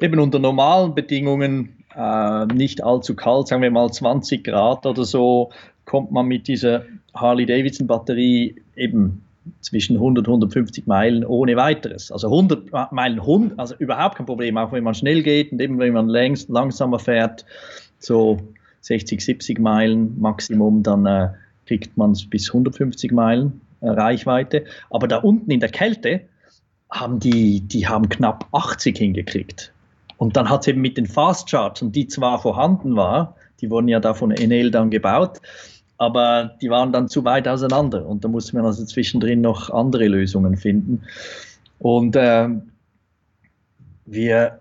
[0.00, 5.50] eben unter normalen Bedingungen, äh, nicht allzu kalt, sagen wir mal 20 Grad oder so,
[5.84, 6.84] kommt man mit dieser
[7.14, 9.22] Harley-Davidson-Batterie eben
[9.60, 12.10] zwischen 100 und 150 Meilen ohne weiteres.
[12.10, 13.20] Also 100 Meilen,
[13.56, 16.98] also überhaupt kein Problem, auch wenn man schnell geht und eben wenn man längst, langsamer
[16.98, 17.44] fährt,
[17.98, 18.40] so
[18.80, 21.28] 60, 70 Meilen Maximum, dann äh,
[21.66, 24.64] kriegt man es bis 150 Meilen äh, Reichweite.
[24.90, 26.22] Aber da unten in der Kälte
[26.90, 29.72] haben die, die haben knapp 80 hingekriegt.
[30.16, 33.88] Und dann hat es eben mit den Fast Chargern, die zwar vorhanden war, die wurden
[33.88, 35.40] ja da von Enel dann gebaut,
[35.96, 40.08] aber die waren dann zu weit auseinander und da musste man also zwischendrin noch andere
[40.08, 41.02] Lösungen finden.
[41.78, 42.48] Und äh,
[44.06, 44.58] wir,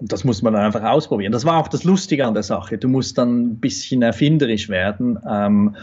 [0.00, 1.32] das muss man dann einfach ausprobieren.
[1.32, 2.78] Das war auch das Lustige an der Sache.
[2.78, 5.18] Du musst dann ein bisschen erfinderisch werden.
[5.28, 5.76] Ähm,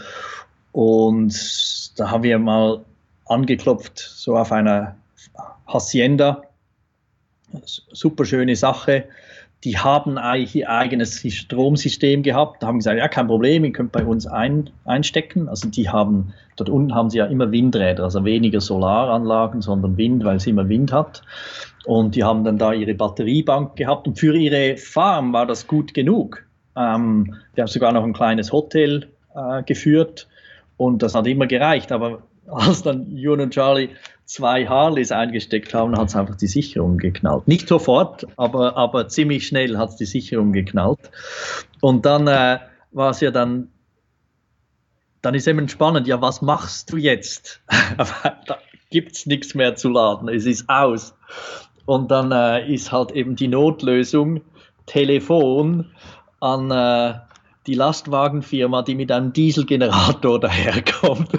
[0.72, 2.80] und da haben wir mal
[3.26, 4.96] angeklopft, so auf einer
[5.66, 6.42] Hacienda.
[7.64, 9.04] Super schöne Sache
[9.64, 14.04] die haben eigentlich ihr eigenes Stromsystem gehabt, haben gesagt, ja, kein Problem, ihr könnt bei
[14.04, 15.48] uns ein, einstecken.
[15.48, 20.22] Also die haben, dort unten haben sie ja immer Windräder, also weniger Solaranlagen, sondern Wind,
[20.22, 21.22] weil es immer Wind hat.
[21.86, 25.94] Und die haben dann da ihre Batteriebank gehabt und für ihre Farm war das gut
[25.94, 26.44] genug.
[26.76, 30.28] Ähm, die haben sogar noch ein kleines Hotel äh, geführt
[30.76, 31.90] und das hat immer gereicht.
[31.90, 33.90] Aber als dann Jun und Charlie
[34.26, 37.46] zwei Harleys eingesteckt haben, hat es einfach die Sicherung geknallt.
[37.46, 41.10] Nicht sofort, aber, aber ziemlich schnell hat es die Sicherung geknallt.
[41.80, 42.58] Und dann äh,
[42.92, 43.68] war es ja dann,
[45.22, 47.60] dann ist eben spannend, ja, was machst du jetzt?
[48.46, 48.58] da
[48.90, 51.14] gibt es nichts mehr zu laden, es ist aus.
[51.86, 54.40] Und dann äh, ist halt eben die Notlösung
[54.86, 55.90] Telefon
[56.40, 57.18] an äh,
[57.66, 61.30] die Lastwagenfirma, die mit einem Dieselgenerator daherkommt.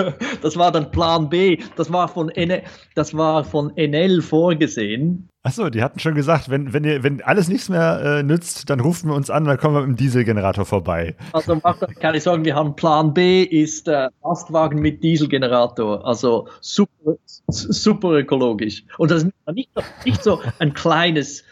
[0.42, 1.58] das war dann Plan B.
[1.76, 2.62] Das war von, N
[2.94, 5.28] das war von NL vorgesehen.
[5.42, 8.78] Achso, die hatten schon gesagt, wenn, wenn, ihr, wenn alles nichts mehr äh, nützt, dann
[8.78, 11.16] rufen wir uns an, dann kommen wir mit dem Dieselgenerator vorbei.
[11.32, 16.06] Also macht, kann ich sagen, wir haben Plan B, ist äh, Lastwagen mit Dieselgenerator.
[16.06, 17.16] Also super,
[17.48, 18.84] super ökologisch.
[18.98, 19.70] Und das ist nicht,
[20.04, 21.42] nicht so ein kleines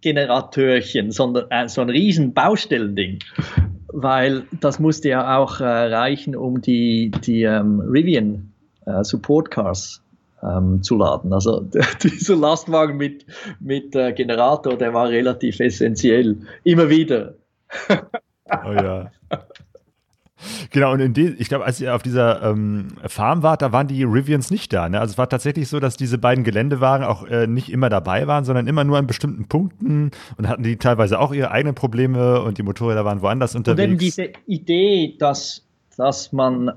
[0.00, 3.20] Generatörchen, sondern äh, so ein riesen Baustellending
[3.96, 8.52] weil das musste ja auch äh, reichen, um die, die ähm, Rivian
[8.84, 10.02] äh, Support Cars
[10.42, 11.32] ähm, zu laden.
[11.32, 11.60] Also
[12.02, 13.24] dieser Lastwagen mit,
[13.58, 16.36] mit äh, Generator, der war relativ essentiell.
[16.62, 17.34] Immer wieder.
[17.88, 19.10] oh ja.
[20.70, 23.88] Genau, und in die, ich glaube, als ihr auf dieser ähm, Farm wart, da waren
[23.88, 24.88] die Rivians nicht da.
[24.88, 25.00] Ne?
[25.00, 28.44] Also es war tatsächlich so, dass diese beiden Geländewagen auch äh, nicht immer dabei waren,
[28.44, 32.58] sondern immer nur an bestimmten Punkten und hatten die teilweise auch ihre eigenen Probleme und
[32.58, 33.84] die Motorräder waren woanders unterwegs.
[33.84, 35.64] Und eben diese Idee, dass,
[35.96, 36.72] dass man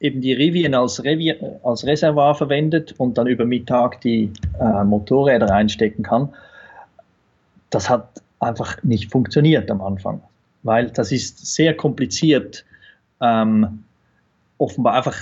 [0.00, 5.52] eben die Rivian als, Revi als Reservoir verwendet und dann über Mittag die äh, Motorräder
[5.52, 6.28] einstecken kann,
[7.70, 10.20] das hat einfach nicht funktioniert am Anfang,
[10.62, 12.64] weil das ist sehr kompliziert
[13.20, 13.84] ähm,
[14.58, 15.16] offenbar einfach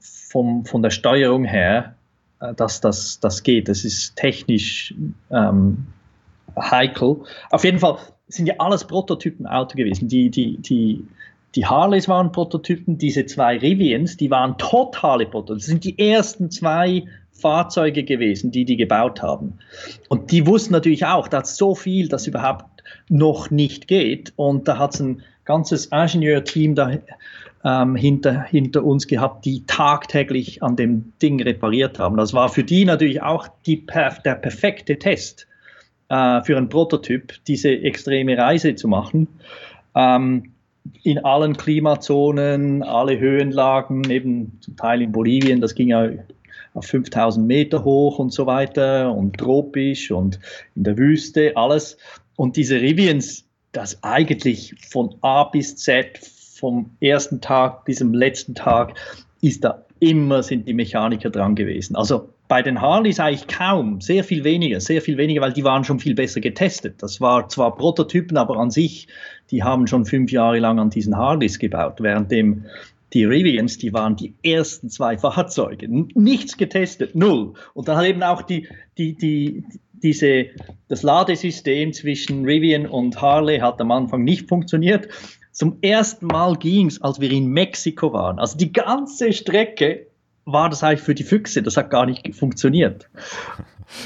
[0.00, 1.94] vom, von der Steuerung her,
[2.40, 3.68] äh, dass das, das geht.
[3.68, 4.94] Das ist technisch
[5.30, 5.86] ähm,
[6.58, 7.16] heikel.
[7.50, 10.08] Auf jeden Fall sind ja alles Prototypen-Auto gewesen.
[10.08, 11.04] Die, die, die,
[11.54, 15.58] die Harleys waren Prototypen, diese zwei Rivians, die waren totale Prototypen.
[15.58, 19.58] Das sind die ersten zwei Fahrzeuge gewesen, die die gebaut haben.
[20.08, 24.32] Und die wussten natürlich auch, dass so viel, das überhaupt noch nicht geht.
[24.36, 26.92] Und da hat es ein ganzes Ingenieurteam da
[27.64, 32.18] ähm, hinter, hinter uns gehabt, die tagtäglich an dem Ding repariert haben.
[32.18, 35.48] Das war für die natürlich auch die, der perfekte Test
[36.10, 39.26] äh, für einen Prototyp, diese extreme Reise zu machen.
[39.94, 40.52] Ähm,
[41.02, 46.10] in allen Klimazonen, alle Höhenlagen, eben zum Teil in Bolivien, das ging ja
[46.74, 50.38] auf 5000 Meter hoch und so weiter und tropisch und
[50.76, 51.96] in der Wüste, alles.
[52.36, 56.18] Und diese Rivians, das eigentlich von A bis Z
[56.58, 58.94] vom ersten Tag bis zum letzten Tag
[59.40, 61.96] ist da immer sind die Mechaniker dran gewesen.
[61.96, 65.84] Also bei den Harleys eigentlich kaum, sehr viel weniger, sehr viel weniger, weil die waren
[65.84, 67.02] schon viel besser getestet.
[67.02, 69.08] Das war zwar Prototypen, aber an sich,
[69.50, 72.64] die haben schon fünf Jahre lang an diesen Harleys gebaut, währenddem
[73.12, 77.54] die Rivians, die waren die ersten zwei Fahrzeuge, nichts getestet, null.
[77.74, 79.64] Und dann hat eben auch die, die, die,
[80.02, 80.46] diese,
[80.88, 85.08] das Ladesystem zwischen Rivian und Harley hat am Anfang nicht funktioniert.
[85.52, 88.38] Zum ersten Mal ging es, als wir in Mexiko waren.
[88.38, 90.07] Also die ganze Strecke
[90.52, 91.62] war das eigentlich für die Füchse.
[91.62, 93.08] Das hat gar nicht funktioniert.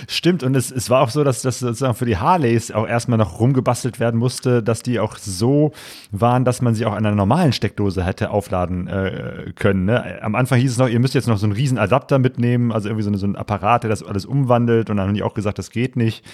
[0.07, 3.19] Stimmt, und es, es war auch so, dass das sozusagen für die Harleys auch erstmal
[3.19, 5.73] noch rumgebastelt werden musste, dass die auch so
[6.13, 9.87] waren, dass man sie auch an einer normalen Steckdose hätte aufladen äh, können.
[9.87, 10.23] Ne?
[10.23, 12.89] Am Anfang hieß es noch, ihr müsst jetzt noch so einen riesen Adapter mitnehmen, also
[12.89, 15.35] irgendwie so, eine, so ein Apparat, der das alles umwandelt und dann haben die auch
[15.35, 16.25] gesagt, das geht nicht.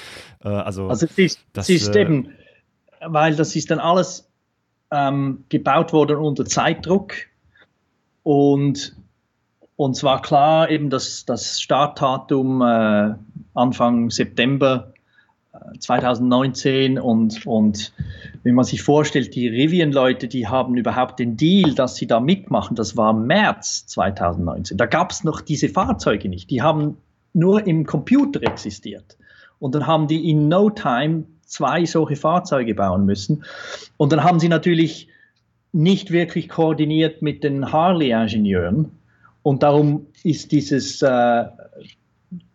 [0.44, 2.28] Äh, also, also ist, das, ist äh, eben,
[3.00, 4.28] weil das ist dann alles
[4.90, 7.14] ähm, gebaut worden unter Zeitdruck
[8.24, 8.94] und
[9.78, 13.14] und zwar klar eben das, das Startdatum äh,
[13.54, 14.92] Anfang September
[15.78, 17.92] 2019 äh, und, und
[18.42, 22.74] wenn man sich vorstellt, die Rivian-Leute, die haben überhaupt den Deal, dass sie da mitmachen,
[22.74, 24.76] das war März 2019.
[24.76, 26.50] Da gab es noch diese Fahrzeuge nicht.
[26.50, 26.96] Die haben
[27.32, 29.16] nur im Computer existiert.
[29.60, 33.44] Und dann haben die in no time zwei solche Fahrzeuge bauen müssen.
[33.96, 35.06] Und dann haben sie natürlich
[35.70, 38.97] nicht wirklich koordiniert mit den Harley-Ingenieuren
[39.48, 41.44] und darum ist dieses, äh,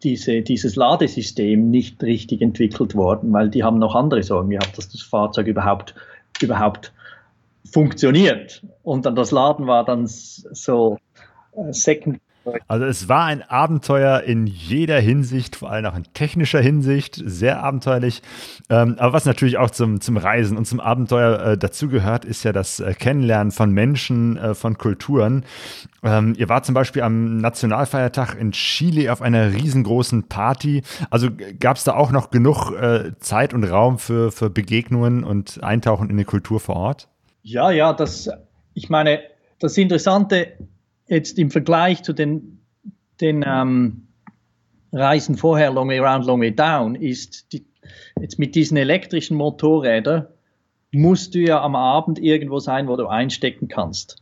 [0.03, 4.89] diese, dieses Ladesystem nicht richtig entwickelt worden, weil die haben noch andere Sorgen gehabt, dass
[4.89, 5.95] das Fahrzeug überhaupt,
[6.39, 6.93] überhaupt
[7.65, 8.62] funktioniert.
[8.84, 10.99] Und dann das Laden war dann so
[11.56, 12.19] äh, second
[12.67, 17.63] also es war ein Abenteuer in jeder Hinsicht, vor allem auch in technischer Hinsicht, sehr
[17.63, 18.21] abenteuerlich.
[18.69, 22.51] Ähm, aber was natürlich auch zum, zum Reisen und zum Abenteuer äh, dazugehört, ist ja
[22.51, 25.45] das äh, Kennenlernen von Menschen, äh, von Kulturen.
[26.03, 30.84] Ähm, ihr wart zum Beispiel am Nationalfeiertag in Chile auf einer riesengroßen Party.
[31.10, 31.29] Also
[31.60, 36.10] gab es da auch noch genug äh, Zeit und Raum für, für Begegnungen und Eintauchen
[36.10, 37.08] in die Kultur vor Ort?
[37.41, 38.29] Ja, ja, das,
[38.73, 39.19] ich meine,
[39.60, 40.53] das Interessante
[41.13, 42.60] jetzt im Vergleich zu den,
[43.21, 44.08] den ähm,
[44.91, 47.65] Reisen vorher, Long Way Round, Long Way Down, ist die,
[48.19, 50.28] jetzt mit diesen elektrischen Motorrädern
[50.91, 54.21] musst du ja am Abend irgendwo sein, wo du einstecken kannst.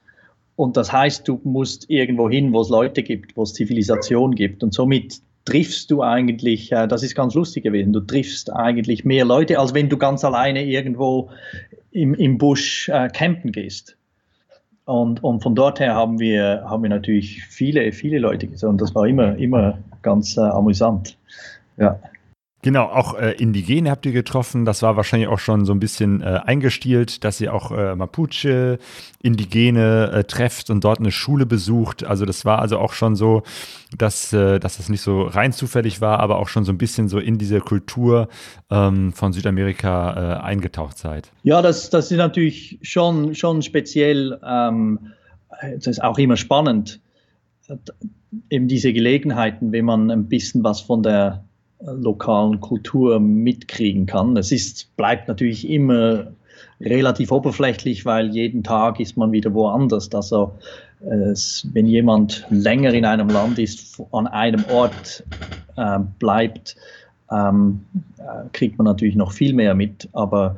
[0.56, 4.64] Und das heißt, du musst irgendwo hin, wo es Leute gibt, wo es Zivilisation gibt.
[4.64, 9.26] Und somit triffst du eigentlich, äh, das ist ganz lustig gewesen, du triffst eigentlich mehr
[9.26, 11.32] Leute, als wenn du ganz alleine irgendwo
[11.92, 13.98] im, im Busch äh, campen gehst.
[14.92, 18.70] Und, und von dort her haben wir, haben wir natürlich viele, viele Leute gesehen.
[18.70, 21.18] Und das war immer, immer ganz äh, amüsant.
[21.78, 21.98] Ja.
[22.64, 24.66] Genau, auch äh, Indigene habt ihr getroffen.
[24.66, 28.78] Das war wahrscheinlich auch schon so ein bisschen äh, eingestielt, dass ihr auch äh, Mapuche,
[29.24, 32.04] Indigene äh, trefft und dort eine Schule besucht.
[32.04, 33.42] Also das war also auch schon so,
[33.98, 37.10] dass, äh, dass das nicht so rein zufällig war, aber auch schon so ein bisschen
[37.10, 38.28] so in diese Kultur
[38.70, 41.32] ähm, von Südamerika äh, eingetaucht seid.
[41.42, 44.40] Ja, das, das ist natürlich schon, schon speziell.
[44.46, 45.00] Ähm,
[45.76, 47.02] das ist auch immer spannend,
[48.50, 51.44] eben diese Gelegenheiten, wenn man ein bisschen was von der
[51.86, 54.38] lokalen Kultur mitkriegen kann.
[54.38, 56.28] Es ist, bleibt natürlich immer
[56.80, 60.14] relativ oberflächlich, weil jeden Tag ist man wieder woanders.
[60.14, 60.54] Also
[61.00, 65.24] es, wenn jemand länger in einem Land ist, an einem Ort
[65.76, 66.76] äh, bleibt,
[67.32, 67.82] ähm,
[68.18, 70.10] äh, kriegt man natürlich noch viel mehr mit.
[70.14, 70.58] Aber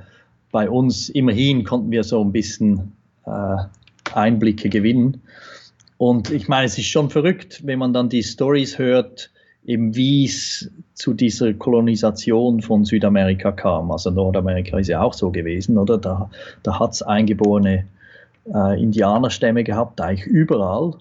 [0.51, 2.93] bei uns immerhin konnten wir so ein bisschen
[3.25, 3.57] äh,
[4.13, 5.21] Einblicke gewinnen.
[5.97, 9.31] Und ich meine, es ist schon verrückt, wenn man dann die Stories hört,
[9.65, 13.91] eben wie es zu dieser Kolonisation von Südamerika kam.
[13.91, 15.97] Also Nordamerika ist ja auch so gewesen, oder?
[15.97, 16.29] Da,
[16.63, 17.85] da hat es eingeborene
[18.53, 20.93] äh, Indianerstämme gehabt, eigentlich überall.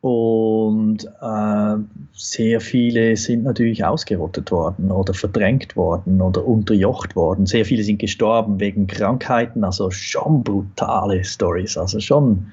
[0.00, 1.76] Und äh,
[2.12, 7.46] sehr viele sind natürlich ausgerottet worden oder verdrängt worden oder unterjocht worden.
[7.46, 12.48] Sehr viele sind gestorben wegen Krankheiten, also schon brutale Stories, also schon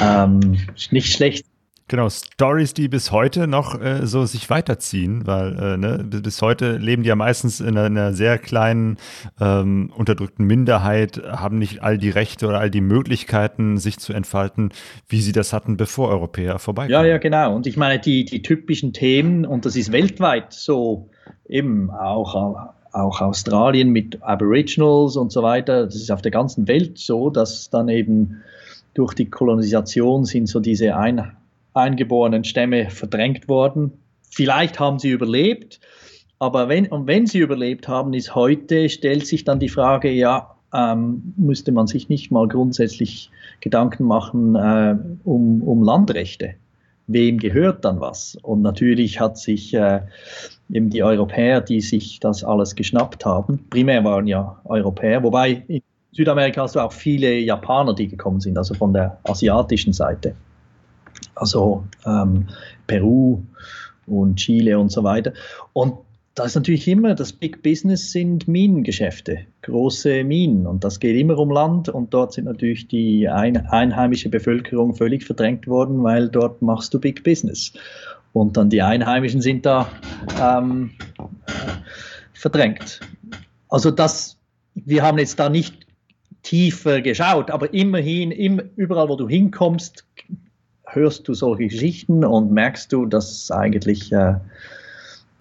[0.00, 0.58] ähm,
[0.92, 1.44] nicht schlecht
[1.90, 6.76] Genau, Stories, die bis heute noch äh, so sich weiterziehen, weil äh, ne, bis heute
[6.76, 8.96] leben die ja meistens in einer, in einer sehr kleinen,
[9.40, 14.70] ähm, unterdrückten Minderheit, haben nicht all die Rechte oder all die Möglichkeiten, sich zu entfalten,
[15.08, 16.92] wie sie das hatten, bevor Europäer vorbeikamen.
[17.06, 17.56] Ja, ja, genau.
[17.56, 21.10] Und ich meine, die, die typischen Themen, und das ist weltweit so,
[21.48, 26.98] eben auch, auch Australien mit Aboriginals und so weiter, das ist auf der ganzen Welt
[26.98, 28.42] so, dass dann eben
[28.94, 31.39] durch die Kolonisation sind so diese Einheiten,
[31.74, 33.92] eingeborenen Stämme verdrängt worden.
[34.30, 35.80] Vielleicht haben sie überlebt,
[36.38, 40.54] aber wenn, und wenn sie überlebt haben, ist heute, stellt sich dann die Frage, ja,
[40.72, 46.54] ähm, müsste man sich nicht mal grundsätzlich Gedanken machen äh, um, um Landrechte.
[47.12, 48.38] wem gehört dann was?
[48.42, 50.00] Und natürlich hat sich äh,
[50.70, 55.82] eben die Europäer, die sich das alles geschnappt haben, primär waren ja Europäer, wobei in
[56.12, 60.34] Südamerika hast du auch viele Japaner, die gekommen sind, also von der asiatischen Seite.
[61.40, 62.48] Also ähm,
[62.86, 63.42] Peru
[64.06, 65.32] und Chile und so weiter.
[65.72, 65.94] Und
[66.34, 70.66] da ist natürlich immer, das Big Business sind Minengeschäfte, große Minen.
[70.66, 71.88] Und das geht immer um Land.
[71.88, 77.00] Und dort sind natürlich die ein, einheimische Bevölkerung völlig verdrängt worden, weil dort machst du
[77.00, 77.72] Big Business.
[78.32, 79.90] Und dann die Einheimischen sind da
[80.40, 80.90] ähm,
[82.34, 83.00] verdrängt.
[83.68, 84.38] Also das,
[84.74, 85.86] wir haben jetzt da nicht
[86.42, 90.04] tiefer geschaut, aber immerhin, im, überall wo du hinkommst,
[90.92, 94.34] hörst du solche Geschichten und merkst du, dass eigentlich äh,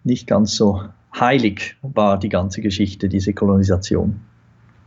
[0.04, 0.84] nicht ganz so
[1.18, 4.22] heilig war, die ganze Geschichte, diese Kolonisation.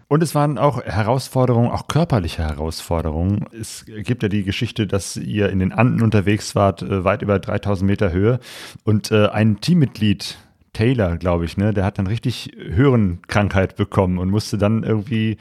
[0.09, 3.47] Und es waren auch Herausforderungen, auch körperliche Herausforderungen.
[3.59, 7.39] Es gibt ja die Geschichte, dass ihr in den Anden unterwegs wart, äh, weit über
[7.39, 8.39] 3000 Meter Höhe.
[8.85, 10.37] Und äh, ein Teammitglied,
[10.75, 15.39] Taylor, glaube ich, ne, der hat dann richtig Hörenkrankheit bekommen und musste dann irgendwie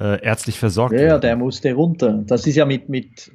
[0.00, 1.10] äh, ärztlich versorgt ja, werden.
[1.10, 2.24] Ja, der musste runter.
[2.26, 3.30] Das ist ja mit, mit,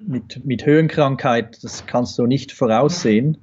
[0.00, 3.38] mit, mit Höhenkrankheit, das kannst du nicht voraussehen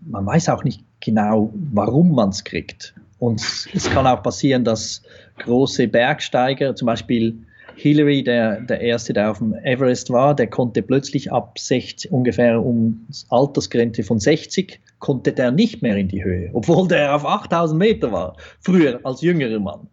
[0.00, 2.94] man weiß auch nicht genau, warum man es kriegt.
[3.18, 3.40] Und
[3.74, 5.02] es kann auch passieren, dass
[5.38, 7.38] große Bergsteiger, zum Beispiel
[7.76, 12.62] Hillary, der, der erste, der auf dem Everest war, der konnte plötzlich ab 60, ungefähr
[12.62, 17.78] um Altersgrenze von 60, konnte der nicht mehr in die Höhe, obwohl der auf 8000
[17.78, 19.88] Meter war, früher als jüngerer Mann.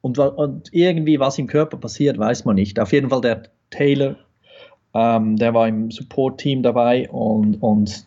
[0.00, 2.80] Und, und irgendwie, was im Körper passiert, weiß man nicht.
[2.80, 4.16] Auf jeden Fall der Taylor
[4.94, 8.06] ähm, der war im Support-Team dabei und, und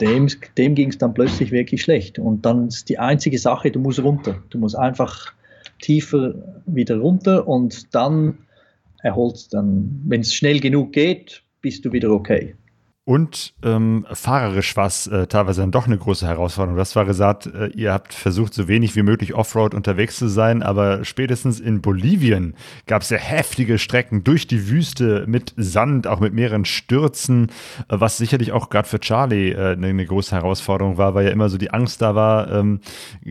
[0.00, 2.18] dem, dem ging es dann plötzlich wirklich schlecht.
[2.18, 4.42] Und dann ist die einzige Sache, du musst runter.
[4.50, 5.32] Du musst einfach
[5.80, 6.34] tiefer
[6.66, 8.38] wieder runter und dann
[9.02, 12.54] erholt dann, wenn es schnell genug geht, bist du wieder okay.
[13.06, 16.78] Und ähm, fahrerisch war es äh, teilweise dann doch eine große Herausforderung.
[16.78, 20.62] Das war gesagt, äh, ihr habt versucht, so wenig wie möglich Offroad unterwegs zu sein,
[20.62, 22.54] aber spätestens in Bolivien
[22.86, 27.50] gab es ja heftige Strecken durch die Wüste mit Sand, auch mit mehreren Stürzen,
[27.88, 31.30] äh, was sicherlich auch gerade für Charlie äh, eine, eine, große Herausforderung war, weil ja
[31.30, 32.80] immer so die Angst da war, ähm,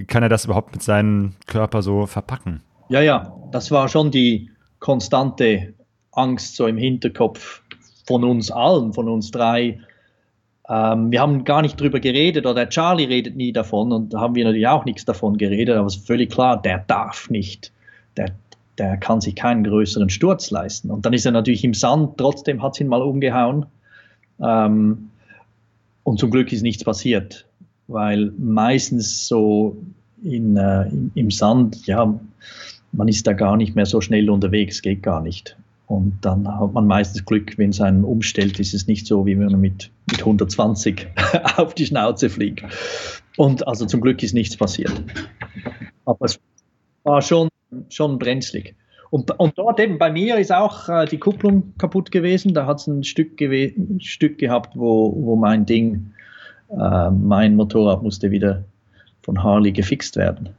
[0.05, 2.61] kann er das überhaupt mit seinem Körper so verpacken?
[2.89, 5.73] Ja, ja, das war schon die konstante
[6.11, 7.62] Angst so im Hinterkopf
[8.03, 9.79] von uns allen, von uns drei.
[10.69, 14.35] Ähm, wir haben gar nicht drüber geredet, oder Charlie redet nie davon und da haben
[14.35, 17.71] wir natürlich auch nichts davon geredet, aber es ist völlig klar, der darf nicht.
[18.17, 18.29] Der,
[18.77, 20.89] der kann sich keinen größeren Sturz leisten.
[20.89, 23.65] Und dann ist er natürlich im Sand, trotzdem hat es ihn mal umgehauen.
[24.41, 25.09] Ähm,
[26.03, 27.45] und zum Glück ist nichts passiert,
[27.87, 29.77] weil meistens so
[30.23, 32.13] in, äh, im, Sand, ja,
[32.91, 35.57] man ist da gar nicht mehr so schnell unterwegs, geht gar nicht.
[35.87, 39.37] Und dann hat man meistens Glück, wenn es einen umstellt, ist es nicht so, wie
[39.37, 41.07] wenn man mit, mit 120
[41.57, 42.63] auf die Schnauze fliegt.
[43.37, 44.93] Und also zum Glück ist nichts passiert.
[46.05, 46.39] Aber es
[47.03, 47.49] war schon,
[47.89, 48.75] schon brenzlig.
[49.09, 52.53] Und, und dort eben bei mir ist auch äh, die Kupplung kaputt gewesen.
[52.53, 53.39] Da hat es ein Stück,
[53.99, 56.13] Stück gehabt, wo, wo mein Ding,
[56.69, 58.63] äh, mein Motorrad musste wieder
[59.21, 60.49] von Harley gefixt werden.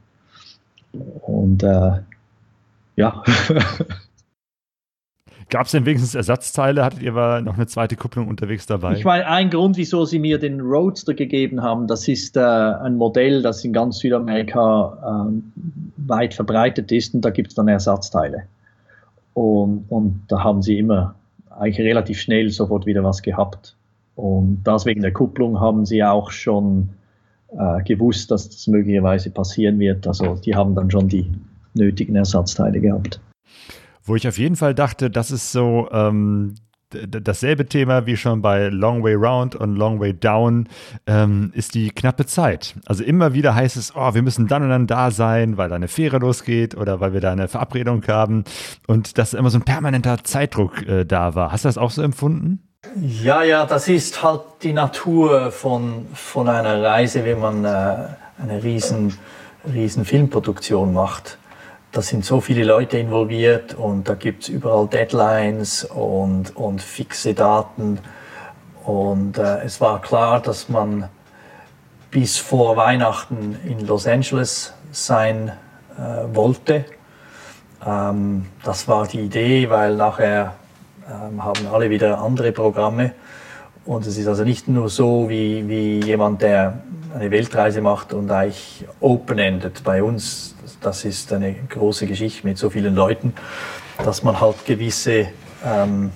[0.93, 1.99] Und äh,
[2.95, 3.23] ja.
[5.49, 6.83] Gab es denn wenigstens Ersatzteile?
[6.83, 8.93] Hattet ihr noch eine zweite Kupplung unterwegs dabei?
[8.93, 12.95] Ich meine, ein Grund, wieso sie mir den Roadster gegeben haben, das ist äh, ein
[12.97, 15.41] Modell, das in ganz Südamerika äh,
[15.97, 18.43] weit verbreitet ist und da gibt es dann Ersatzteile.
[19.33, 21.13] Und, und da haben sie immer
[21.49, 23.75] eigentlich relativ schnell sofort wieder was gehabt.
[24.15, 26.89] Und das wegen der Kupplung haben sie auch schon
[27.57, 30.07] äh, gewusst, dass das möglicherweise passieren wird.
[30.07, 31.29] Also die haben dann schon die
[31.73, 33.19] nötigen Ersatzteile gehabt.
[34.05, 36.53] Wo ich auf jeden Fall dachte, das ist so ähm,
[36.89, 40.69] dasselbe Thema wie schon bei Long Way Round und Long Way Down,
[41.07, 42.75] ähm, ist die knappe Zeit.
[42.85, 45.75] Also immer wieder heißt es, oh, wir müssen dann und dann da sein, weil da
[45.75, 48.43] eine Fähre losgeht oder weil wir da eine Verabredung haben.
[48.87, 51.51] Und dass immer so ein permanenter Zeitdruck äh, da war.
[51.51, 52.61] Hast du das auch so empfunden?
[53.01, 57.67] Ja, ja, das ist halt die Natur von, von einer Reise, wenn man äh,
[58.37, 59.17] eine riesen,
[59.73, 61.39] riesen Filmproduktion macht
[61.95, 67.33] da sind so viele Leute involviert und da gibt es überall Deadlines und, und fixe
[67.33, 67.99] Daten.
[68.83, 71.07] Und äh, es war klar, dass man
[72.11, 75.53] bis vor Weihnachten in Los Angeles sein
[75.97, 76.83] äh, wollte.
[77.85, 80.55] Ähm, das war die Idee, weil nachher
[81.09, 83.13] ähm, haben alle wieder andere Programme.
[83.85, 86.77] Und es ist also nicht nur so wie, wie jemand, der
[87.15, 89.83] eine Weltreise macht und eigentlich open-ended.
[89.83, 93.33] Bei uns das ist eine große Geschichte mit so vielen Leuten,
[94.03, 95.27] dass man halt gewisse
[95.65, 96.11] ähm,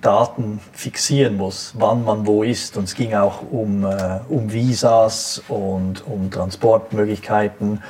[0.00, 2.76] Daten fixieren muss, wann man wo ist.
[2.76, 7.82] Und es ging auch um, äh, um Visas und um Transportmöglichkeiten.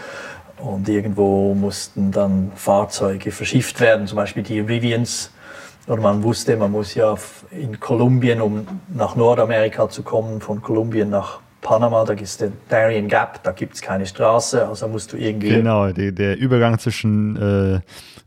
[0.58, 5.30] Und irgendwo mussten dann Fahrzeuge verschifft werden, zum Beispiel die Rivians.
[5.86, 7.14] Oder man wusste, man muss ja
[7.50, 12.52] in Kolumbien, um nach Nordamerika zu kommen, von Kolumbien nach Panama, da gibt es den
[12.68, 15.50] Darien Gap, da gibt es keine Straße, also musst du irgendwie.
[15.50, 17.80] Genau, der, der Übergang zwischen äh,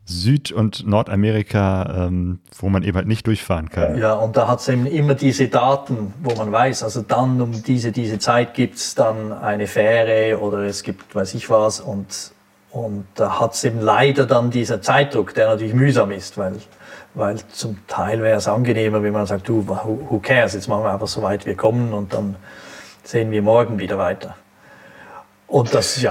[0.06, 3.98] Süd- und Nordamerika, ähm, wo man eben halt nicht durchfahren kann.
[3.98, 7.62] Ja, und da hat es eben immer diese Daten, wo man weiß, also dann um
[7.62, 12.32] diese, diese Zeit gibt es dann eine Fähre oder es gibt weiß ich was und,
[12.70, 16.56] und da hat es eben leider dann dieser Zeitdruck, der natürlich mühsam ist, weil,
[17.14, 20.92] weil zum Teil wäre es angenehmer, wenn man sagt, du, who cares, jetzt machen wir
[20.92, 22.36] einfach so weit wir kommen und dann
[23.04, 24.36] sehen wir morgen wieder weiter.
[25.46, 26.10] Und das, ja,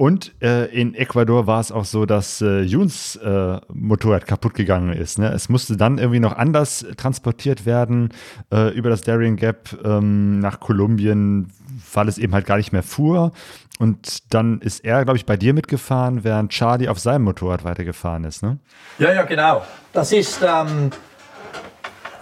[0.00, 4.92] und äh, in Ecuador war es auch so, dass äh, Juns äh, Motorrad kaputt gegangen
[4.92, 5.18] ist.
[5.18, 5.32] Ne?
[5.32, 8.10] Es musste dann irgendwie noch anders transportiert werden
[8.52, 11.48] äh, über das Darien Gap ähm, nach Kolumbien,
[11.92, 13.32] weil es eben halt gar nicht mehr fuhr.
[13.80, 18.22] Und dann ist er, glaube ich, bei dir mitgefahren, während Charlie auf seinem Motorrad weitergefahren
[18.22, 18.44] ist.
[18.44, 18.58] Ne?
[19.00, 19.64] Ja, ja, genau.
[19.92, 20.90] Das ist ähm,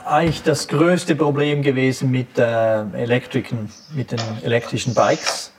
[0.06, 5.52] eigentlich das größte Problem gewesen mit, äh, Elektriken, mit den elektrischen Bikes.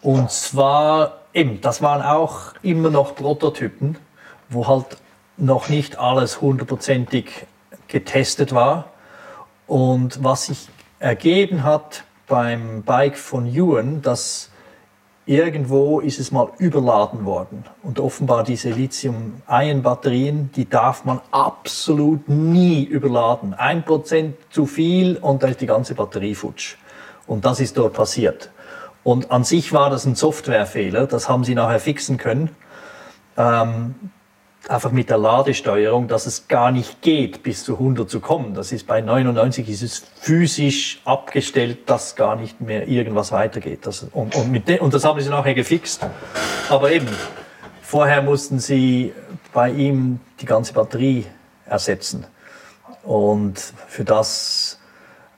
[0.00, 3.96] Und zwar eben, das waren auch immer noch Prototypen,
[4.48, 4.86] wo halt
[5.36, 7.46] noch nicht alles hundertprozentig
[7.88, 8.90] getestet war.
[9.66, 10.68] Und was sich
[11.00, 14.50] ergeben hat beim Bike von Ewan, dass
[15.26, 17.64] irgendwo ist es mal überladen worden.
[17.82, 23.54] Und offenbar diese Lithium-Ionen-Batterien, die darf man absolut nie überladen.
[23.54, 26.76] Ein Prozent zu viel und da ist die ganze Batterie futsch.
[27.26, 28.50] Und das ist dort passiert.
[29.02, 32.50] Und an sich war das ein Softwarefehler, das haben sie nachher fixen können.
[33.36, 33.94] Ähm,
[34.68, 38.54] einfach mit der Ladesteuerung, dass es gar nicht geht, bis zu 100 zu kommen.
[38.54, 43.86] Das ist bei 99 ist es physisch abgestellt, dass gar nicht mehr irgendwas weitergeht.
[43.86, 46.06] Das, und, und, mit de, und das haben sie nachher gefixt.
[46.68, 47.08] Aber eben,
[47.82, 49.12] vorher mussten sie
[49.52, 51.26] bei ihm die ganze Batterie
[51.66, 52.26] ersetzen.
[53.02, 53.58] Und
[53.88, 54.78] für das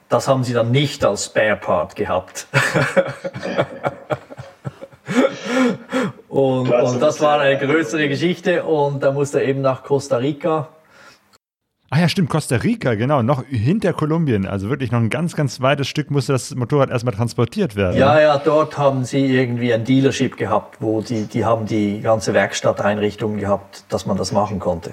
[0.08, 2.46] das haben sie dann nicht als Spare Part gehabt.
[6.36, 10.68] und, und das war eine größere Geschichte und da musste er eben nach Costa Rica.
[11.88, 14.44] Ah ja, stimmt, Costa Rica, genau, noch hinter Kolumbien.
[14.44, 17.96] Also wirklich noch ein ganz, ganz weites Stück musste das Motorrad erstmal transportiert werden.
[17.96, 22.34] Ja, ja, dort haben sie irgendwie ein Dealership gehabt, wo die, die haben die ganze
[22.34, 24.92] Werkstatteinrichtung gehabt, dass man das machen konnte.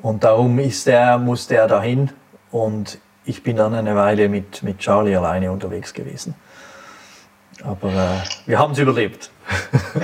[0.00, 2.10] Und darum ist der, musste er dahin
[2.52, 6.34] und ich bin dann eine Weile mit, mit Charlie alleine unterwegs gewesen.
[7.64, 9.30] Aber äh, wir haben es überlebt.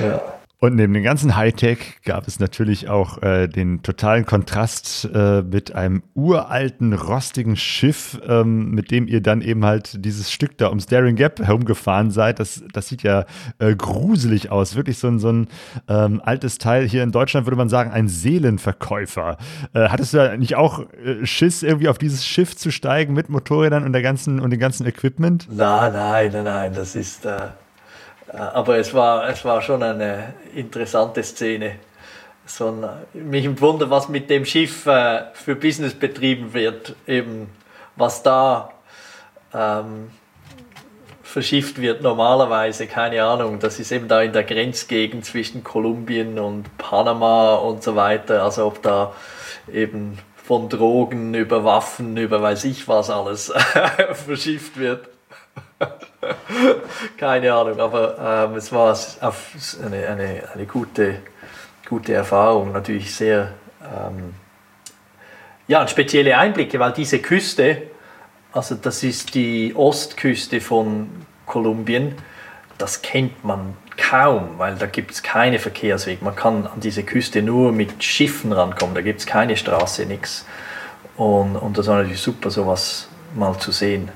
[0.00, 0.35] ja.
[0.58, 5.74] Und neben dem ganzen Hightech gab es natürlich auch äh, den totalen Kontrast äh, mit
[5.74, 10.86] einem uralten, rostigen Schiff, ähm, mit dem ihr dann eben halt dieses Stück da ums
[10.86, 12.40] Daring Gap herumgefahren seid.
[12.40, 13.26] Das, das sieht ja
[13.58, 14.76] äh, gruselig aus.
[14.76, 15.48] Wirklich so ein, so ein
[15.88, 16.88] ähm, altes Teil.
[16.88, 19.36] Hier in Deutschland würde man sagen, ein Seelenverkäufer.
[19.74, 23.28] Äh, hattest du da nicht auch äh, Schiss, irgendwie auf dieses Schiff zu steigen mit
[23.28, 25.48] Motorrädern und, der ganzen, und dem ganzen Equipment?
[25.50, 26.72] Nein, nein, nein, nein.
[26.74, 27.48] Das ist äh,
[28.32, 31.76] aber es war, es war schon eine interessante Szene.
[32.44, 37.48] So ein, mich wundert, was mit dem Schiff äh, für Business betrieben wird, eben
[37.96, 38.70] was da
[39.52, 40.10] ähm,
[41.22, 43.58] verschifft wird normalerweise, keine Ahnung.
[43.58, 48.42] Das ist eben da in der Grenzgegend zwischen Kolumbien und Panama und so weiter.
[48.42, 49.12] Also ob da
[49.72, 53.52] eben von Drogen über Waffen, über weiß ich was alles
[54.12, 55.08] verschifft wird.
[57.18, 58.96] Keine Ahnung, aber ähm, es war
[59.84, 61.16] eine, eine, eine gute,
[61.88, 63.52] gute Erfahrung, natürlich sehr
[63.82, 64.34] ähm,
[65.68, 67.82] ja, spezielle Einblicke, weil diese Küste,
[68.52, 71.10] also das ist die Ostküste von
[71.44, 72.14] Kolumbien,
[72.78, 76.22] das kennt man kaum, weil da gibt es keine Verkehrswege.
[76.22, 80.46] Man kann an diese Küste nur mit Schiffen rankommen, da gibt es keine Straße, nichts.
[81.16, 84.10] Und, und das war natürlich super, sowas mal zu sehen.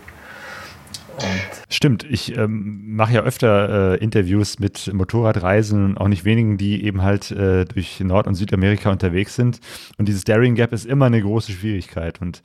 [1.68, 7.02] Stimmt, ich ähm, mache ja öfter äh, Interviews mit Motorradreisen auch nicht wenigen, die eben
[7.02, 9.60] halt äh, durch Nord- und Südamerika unterwegs sind.
[9.98, 12.20] Und dieses Daring Gap ist immer eine große Schwierigkeit.
[12.20, 12.42] Und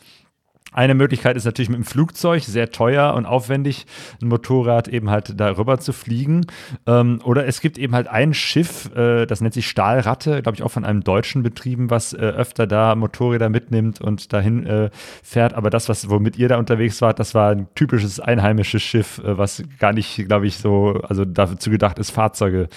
[0.76, 3.86] eine Möglichkeit ist natürlich mit dem Flugzeug, sehr teuer und aufwendig,
[4.22, 6.48] ein Motorrad eben halt darüber zu fliegen.
[6.86, 10.64] Ähm, oder es gibt eben halt ein Schiff, äh, das nennt sich Stahlratte, glaube ich
[10.64, 14.90] auch von einem Deutschen betrieben, was äh, öfter da Motorräder mitnimmt und dahin äh,
[15.24, 15.54] fährt.
[15.54, 19.38] Aber das, was womit ihr da unterwegs wart, das war ein typisches einheimisches Schiff, äh,
[19.38, 22.68] was gar nicht, glaube ich, so, also dazu gedacht ist, Fahrzeuge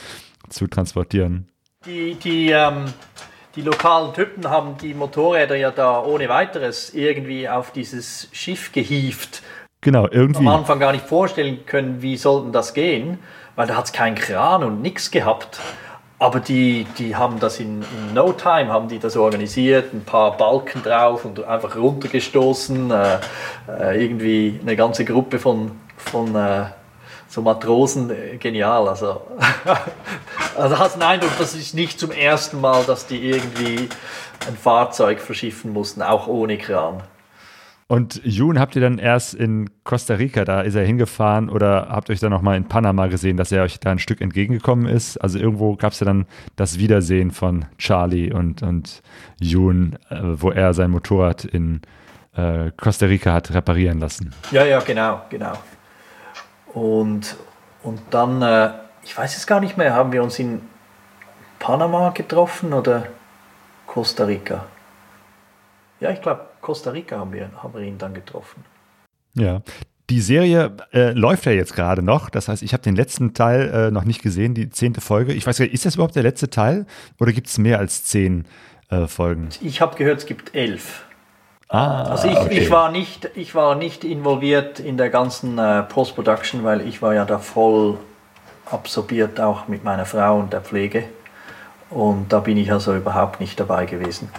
[0.48, 1.48] zu transportieren.
[1.84, 2.84] Die, die, ähm
[3.58, 9.42] die lokalen Typen haben die Motorräder ja da ohne weiteres irgendwie auf dieses Schiff gehievt.
[9.80, 10.46] Genau, irgendwie.
[10.46, 13.18] Am Anfang gar nicht vorstellen können, wie sollten das gehen,
[13.56, 15.58] weil da hat es keinen Kran und nichts gehabt.
[16.20, 20.36] Aber die, die haben das in, in, no time, haben die das organisiert, ein paar
[20.36, 23.18] Balken drauf und einfach runtergestoßen, äh,
[23.68, 26.66] äh, irgendwie eine ganze Gruppe von, von äh,
[27.28, 28.88] so Matrosen, äh, genial.
[28.88, 29.22] Also,
[30.56, 33.88] also hast den Eindruck, das ist nicht zum ersten Mal, dass die irgendwie
[34.46, 37.02] ein Fahrzeug verschiffen mussten, auch ohne Kran.
[37.90, 42.10] Und Jun habt ihr dann erst in Costa Rica, da ist er hingefahren oder habt
[42.10, 45.16] euch dann nochmal in Panama gesehen, dass er euch da ein Stück entgegengekommen ist?
[45.16, 49.00] Also irgendwo gab es ja dann das Wiedersehen von Charlie und, und
[49.40, 51.80] Jun, äh, wo er sein Motorrad in
[52.36, 54.34] äh, Costa Rica hat reparieren lassen.
[54.50, 55.54] Ja, ja, genau, genau.
[56.78, 57.36] Und,
[57.82, 58.70] und dann, äh,
[59.02, 60.60] ich weiß es gar nicht mehr, haben wir uns in
[61.58, 63.08] Panama getroffen oder
[63.86, 64.66] Costa Rica?
[65.98, 68.64] Ja, ich glaube, Costa Rica haben wir, haben wir ihn dann getroffen.
[69.34, 69.62] Ja.
[70.08, 72.30] Die Serie äh, läuft ja jetzt gerade noch.
[72.30, 75.34] Das heißt, ich habe den letzten Teil äh, noch nicht gesehen, die zehnte Folge.
[75.34, 76.86] Ich weiß gar nicht, ist das überhaupt der letzte Teil
[77.18, 78.46] oder gibt es mehr als zehn
[78.88, 79.48] äh, Folgen?
[79.60, 81.04] Ich habe gehört, es gibt elf.
[81.68, 82.58] Ah, also ich, okay.
[82.60, 87.14] ich, war nicht, ich war nicht involviert in der ganzen äh, Post-Production, weil ich war
[87.14, 87.98] ja da voll
[88.70, 91.04] absorbiert, auch mit meiner Frau und der Pflege.
[91.90, 94.30] Und da bin ich also überhaupt nicht dabei gewesen.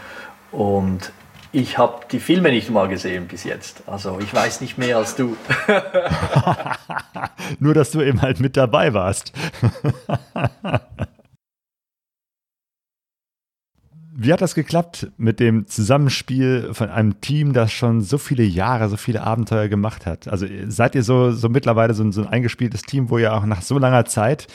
[0.52, 1.12] Und
[1.52, 3.84] ich habe die Filme nicht mal gesehen bis jetzt.
[3.88, 5.36] Also ich weiß nicht mehr als du.
[7.60, 9.34] Nur, dass du eben halt mit dabei warst.
[14.22, 18.90] Wie hat das geklappt mit dem Zusammenspiel von einem Team, das schon so viele Jahre,
[18.90, 20.28] so viele Abenteuer gemacht hat?
[20.28, 23.62] Also seid ihr so, so mittlerweile so so ein eingespieltes Team, wo ihr auch nach
[23.62, 24.48] so langer Zeit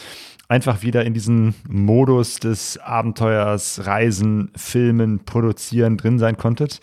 [0.48, 6.80] einfach wieder in diesen Modus des Abenteuers, Reisen, Filmen, Produzieren drin sein konntet?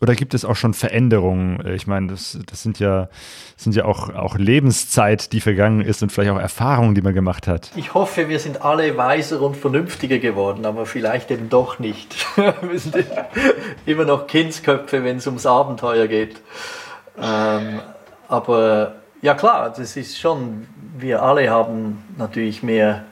[0.00, 1.66] Oder gibt es auch schon Veränderungen?
[1.74, 3.08] Ich meine, das, das sind ja,
[3.56, 7.46] sind ja auch, auch Lebenszeit, die vergangen ist und vielleicht auch Erfahrungen, die man gemacht
[7.46, 7.70] hat.
[7.76, 12.14] Ich hoffe, wir sind alle weiser und vernünftiger geworden, aber vielleicht eben doch nicht.
[12.36, 13.04] wir sind
[13.86, 16.40] immer noch Kindsköpfe, wenn es ums Abenteuer geht.
[17.20, 17.80] Ähm,
[18.28, 20.66] aber ja klar, das ist schon,
[20.98, 23.04] wir alle haben natürlich mehr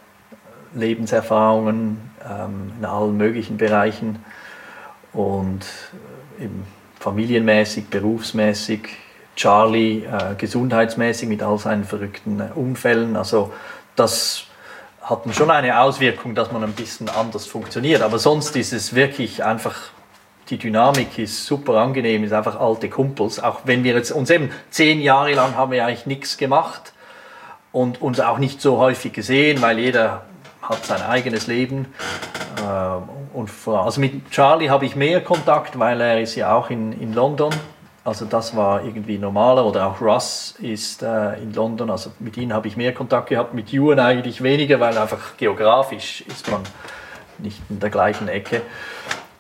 [0.75, 4.25] Lebenserfahrungen ähm, in allen möglichen Bereichen
[5.13, 5.65] und
[6.39, 6.65] äh, eben
[7.01, 8.89] familienmäßig, berufsmäßig,
[9.37, 13.17] Charlie äh, gesundheitsmäßig mit all seinen verrückten äh, Unfällen.
[13.17, 13.53] Also
[13.95, 14.45] das
[15.01, 18.03] hat schon eine Auswirkung, dass man ein bisschen anders funktioniert.
[18.03, 19.91] Aber sonst ist es wirklich einfach
[20.51, 23.42] die Dynamik ist super angenehm, ist einfach alte Kumpels.
[23.42, 26.92] Auch wenn wir jetzt uns eben zehn Jahre lang haben wir eigentlich nichts gemacht
[27.72, 30.22] und uns auch nicht so häufig gesehen, weil jeder
[30.62, 31.86] hat sein eigenes Leben.
[32.59, 36.92] Äh, und also mit Charlie habe ich mehr Kontakt, weil er ist ja auch in,
[36.92, 37.53] in London.
[38.05, 39.66] Also das war irgendwie normaler.
[39.66, 41.90] Oder auch Russ ist äh, in London.
[41.90, 46.22] Also mit ihm habe ich mehr Kontakt gehabt, mit Ewan eigentlich weniger, weil einfach geografisch
[46.22, 46.62] ist man
[47.38, 48.62] nicht in der gleichen Ecke.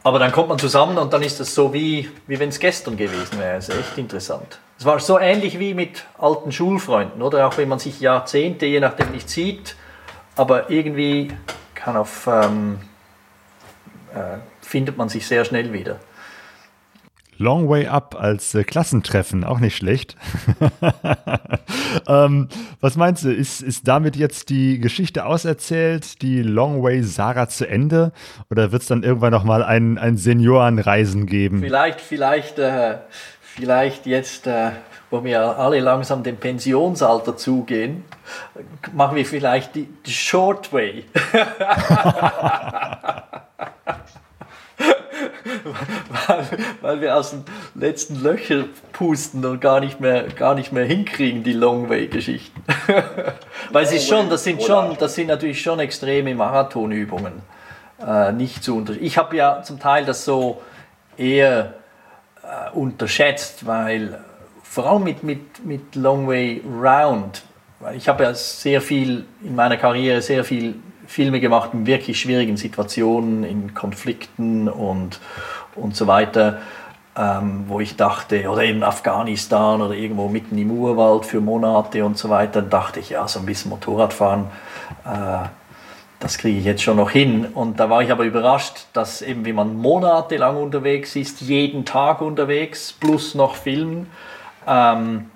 [0.08, 2.96] Aber dann kommt man zusammen und dann ist das so wie, wie wenn es gestern
[2.96, 3.56] gewesen wäre.
[3.56, 4.58] Das ist echt interessant.
[4.78, 7.46] Es war so ähnlich wie mit alten Schulfreunden, oder?
[7.46, 9.76] Auch wenn man sich Jahrzehnte, je nachdem, nicht sieht,
[10.34, 11.30] aber irgendwie
[11.74, 12.78] kann auf, ähm,
[14.14, 16.00] äh, findet man sich sehr schnell wieder.
[17.38, 20.16] Long Way Up als äh, Klassentreffen, auch nicht schlecht.
[22.08, 22.48] ähm,
[22.80, 27.68] was meinst du, ist, ist damit jetzt die Geschichte auserzählt, die Long Way Sarah zu
[27.68, 28.12] Ende?
[28.50, 31.60] Oder wird es dann irgendwann nochmal ein, ein Seniorenreisen geben?
[31.60, 32.96] Vielleicht, vielleicht, äh,
[33.40, 34.72] vielleicht jetzt, äh,
[35.10, 38.04] wo wir alle langsam dem Pensionsalter zugehen,
[38.92, 41.04] machen wir vielleicht die, die Short Way.
[46.26, 46.46] weil,
[46.80, 47.44] weil, wir aus den
[47.74, 52.62] letzten Löchern pusten und gar nicht mehr, gar nicht mehr hinkriegen, die Longway-Geschichten.
[53.72, 57.42] weil es ist schon, das sind schon, das sind natürlich schon extreme Marathonübungen.
[58.04, 60.62] Äh, nicht zu unter Ich habe ja zum Teil das so
[61.16, 61.74] eher
[62.42, 64.20] äh, unterschätzt, weil
[64.62, 67.42] vor allem mit, mit, mit Longway Round,
[67.80, 70.76] weil ich habe ja sehr viel in meiner Karriere sehr viel
[71.08, 75.20] Filme gemacht in wirklich schwierigen Situationen, in Konflikten und,
[75.74, 76.58] und so weiter,
[77.16, 82.18] ähm, wo ich dachte, oder in Afghanistan oder irgendwo mitten im Urwald für Monate und
[82.18, 84.48] so weiter, dachte ich, ja, so ein bisschen Motorradfahren,
[85.06, 85.48] äh,
[86.20, 87.46] das kriege ich jetzt schon noch hin.
[87.54, 92.20] Und da war ich aber überrascht, dass eben, wie man monatelang unterwegs ist, jeden Tag
[92.20, 94.10] unterwegs, plus noch Filmen,
[94.66, 95.30] ähm,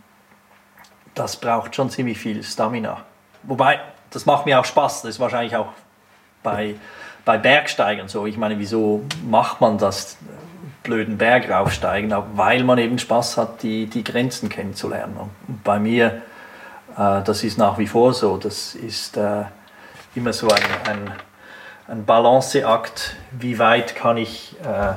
[1.15, 2.99] das braucht schon ziemlich viel Stamina.
[3.45, 3.81] Wobei,
[4.13, 5.03] das macht mir auch Spaß.
[5.03, 5.69] Das ist wahrscheinlich auch
[6.43, 6.77] bei,
[7.25, 8.27] bei Bergsteigern so.
[8.27, 10.17] Ich meine, wieso macht man das
[10.83, 12.15] blöden Berg raufsteigen?
[12.35, 15.17] Weil man eben Spaß hat, die, die Grenzen kennenzulernen.
[15.17, 16.23] Und bei mir,
[16.97, 18.37] äh, das ist nach wie vor so.
[18.37, 19.45] Das ist äh,
[20.15, 21.13] immer so ein, ein,
[21.89, 23.17] ein Balanceakt.
[23.33, 24.95] Wie weit kann ich äh,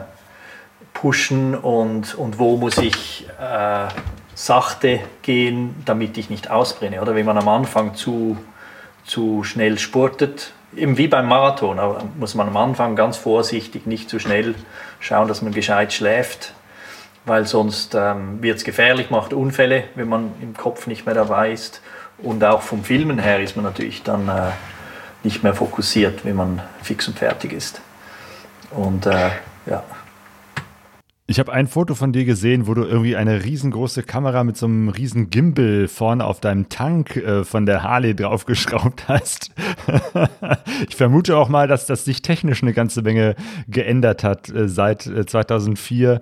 [0.93, 3.88] pushen und, und wo muss ich äh,
[4.34, 7.01] sachte gehen, damit ich nicht ausbrenne.
[7.01, 8.38] Oder wenn man am Anfang zu,
[9.06, 11.80] zu schnell spurtet, eben wie beim Marathon,
[12.18, 14.56] muss man am Anfang ganz vorsichtig, nicht zu schnell
[14.99, 16.53] schauen, dass man gescheit schläft,
[17.26, 21.51] weil sonst ähm, wird es gefährlich, macht Unfälle, wenn man im Kopf nicht mehr dabei
[21.51, 21.82] ist.
[22.18, 24.51] Und auch vom Filmen her ist man natürlich dann äh,
[25.24, 27.82] nicht mehr fokussiert, wenn man fix und fertig ist.
[28.72, 29.30] Und äh,
[29.66, 29.84] ja.
[31.28, 34.67] Ich habe ein Foto von dir gesehen, wo du irgendwie eine riesengroße Kamera mit so
[34.67, 39.49] einem riesen Gimbal vorne auf deinem Tank äh, von der Harley draufgeschraubt hast.
[40.88, 43.34] ich vermute auch mal, dass das sich technisch eine ganze Menge
[43.67, 46.21] geändert hat äh, seit äh, 2004,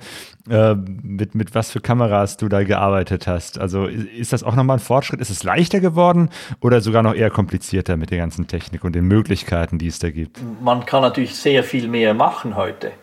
[0.49, 3.59] äh, mit, mit was für Kameras du da gearbeitet hast.
[3.59, 5.19] Also ist das auch nochmal ein Fortschritt?
[5.19, 6.29] Ist es leichter geworden
[6.61, 10.11] oder sogar noch eher komplizierter mit der ganzen Technik und den Möglichkeiten, die es da
[10.11, 10.39] gibt?
[10.61, 12.93] Man kann natürlich sehr viel mehr machen heute.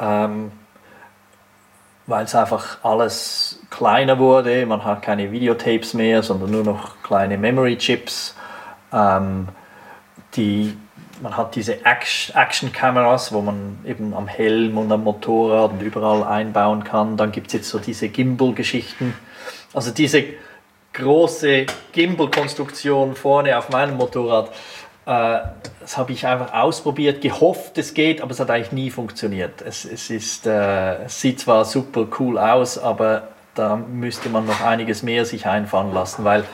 [0.00, 0.50] Ähm
[2.10, 4.66] weil es einfach alles kleiner wurde.
[4.66, 8.34] Man hat keine Videotapes mehr, sondern nur noch kleine Memory Chips.
[8.92, 9.48] Ähm,
[10.34, 10.76] die,
[11.22, 16.82] man hat diese Action-Kameras, wo man eben am Helm und am Motorrad und überall einbauen
[16.84, 17.16] kann.
[17.16, 19.14] Dann gibt es jetzt so diese Gimbal-Geschichten.
[19.72, 20.24] Also diese
[20.92, 24.50] große Gimbal-Konstruktion vorne auf meinem Motorrad
[25.04, 29.62] das habe ich einfach ausprobiert, gehofft, es geht, aber es hat eigentlich nie funktioniert.
[29.62, 34.60] Es, es, ist, äh, es sieht zwar super cool aus, aber da müsste man noch
[34.60, 36.44] einiges mehr sich einfahren lassen, weil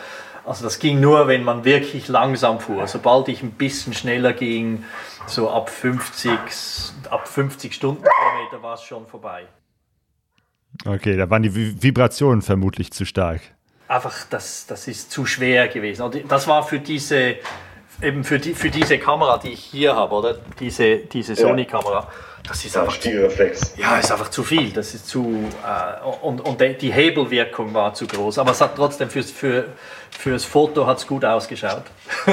[0.47, 2.87] also das ging nur, wenn man wirklich langsam fuhr.
[2.87, 4.85] Sobald ich ein bisschen schneller ging,
[5.27, 6.31] so ab 50,
[7.11, 9.47] ab 50 Stundenkilometer war es schon vorbei.
[10.85, 13.41] Okay, da waren die Vibrationen vermutlich zu stark.
[13.89, 16.03] Einfach, das, das ist zu schwer gewesen.
[16.03, 17.37] Und das war für diese
[18.03, 20.35] eben für, die, für diese Kamera, die ich hier habe, oder?
[20.61, 22.09] Diese, diese Sony-Kamera.
[22.49, 22.99] Das ist einfach.
[23.01, 23.11] Zu,
[23.77, 24.71] ja, ist einfach zu viel.
[24.71, 25.49] Das ist zu.
[25.65, 28.39] Äh, und und die Hebelwirkung war zu groß.
[28.39, 29.65] Aber es hat trotzdem fürs, für,
[30.11, 31.83] fürs Foto hat's gut ausgeschaut.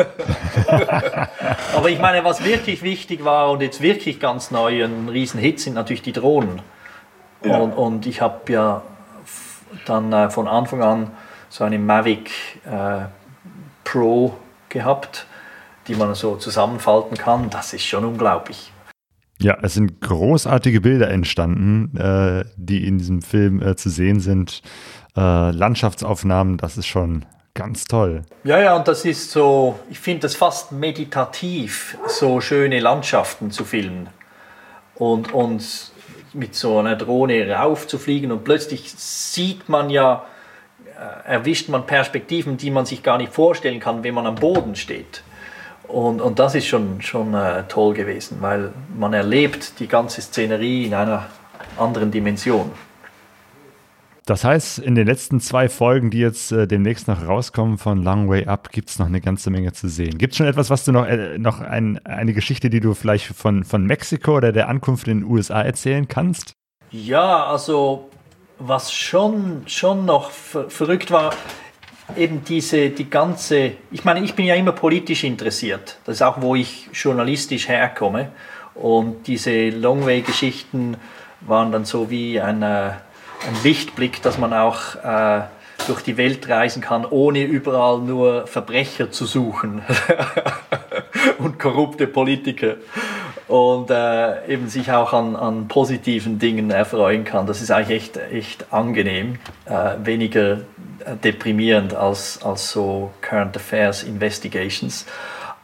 [1.76, 5.74] Aber ich meine, was wirklich wichtig war und jetzt wirklich ganz neu, ein Riesenhit sind
[5.74, 6.62] natürlich die Drohnen.
[7.44, 7.58] Ja.
[7.58, 8.84] Und, und ich habe ja
[9.86, 11.12] dann äh, von Anfang an
[11.50, 12.32] so eine Mavic
[12.66, 13.06] äh,
[13.84, 14.36] Pro
[14.70, 15.26] gehabt
[15.88, 18.72] die man so zusammenfalten kann, das ist schon unglaublich.
[19.40, 24.62] Ja, es sind großartige Bilder entstanden, äh, die in diesem Film äh, zu sehen sind.
[25.18, 28.24] Äh, Landschaftsaufnahmen, das ist schon ganz toll.
[28.44, 33.66] Ja, ja, und das ist so, ich finde das fast meditativ, so schöne Landschaften zu
[33.66, 34.10] filmen.
[34.96, 35.92] Und, und
[36.34, 40.26] mit so einer Drohne raufzufliegen und plötzlich sieht man ja,
[40.86, 44.76] äh, erwischt man Perspektiven, die man sich gar nicht vorstellen kann, wenn man am Boden
[44.76, 45.24] steht.
[45.94, 50.88] Und, und das ist schon, schon äh, toll gewesen, weil man erlebt die ganze Szenerie
[50.88, 51.28] in einer
[51.78, 52.72] anderen Dimension.
[54.26, 58.28] Das heißt, in den letzten zwei Folgen, die jetzt äh, demnächst noch rauskommen von Long
[58.28, 60.18] Way Up, gibt es noch eine ganze Menge zu sehen.
[60.18, 63.28] Gibt es schon etwas, was du noch, äh, noch ein, eine Geschichte, die du vielleicht
[63.28, 66.54] von, von Mexiko oder der Ankunft in den USA erzählen kannst?
[66.90, 68.10] Ja, also
[68.58, 71.36] was schon, schon noch ver verrückt war,
[72.18, 75.98] eben diese, die ganze, ich meine, ich bin ja immer politisch interessiert.
[76.06, 78.30] Das ist auch, wo ich journalistisch herkomme.
[78.76, 80.98] Und diese Longway-Geschichten
[81.42, 85.42] waren dann so wie ein, äh, ein Lichtblick, dass man auch äh,
[85.88, 89.82] durch die Welt reisen kann, ohne überall nur Verbrecher zu suchen
[91.40, 92.76] und korrupte Politiker
[93.48, 97.46] und äh, eben sich auch an, an positiven Dingen erfreuen kann.
[97.46, 100.62] Das ist eigentlich echt, echt angenehm, äh, weniger
[101.24, 105.06] deprimierend als, als so Current Affairs Investigations.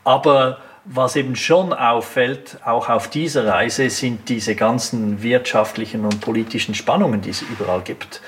[0.04, 6.74] Aber was eben schon auffällt, auch auf dieser Reise, sind diese ganzen wirtschaftlichen und politischen
[6.74, 8.22] Spannungen, die es überall gibt.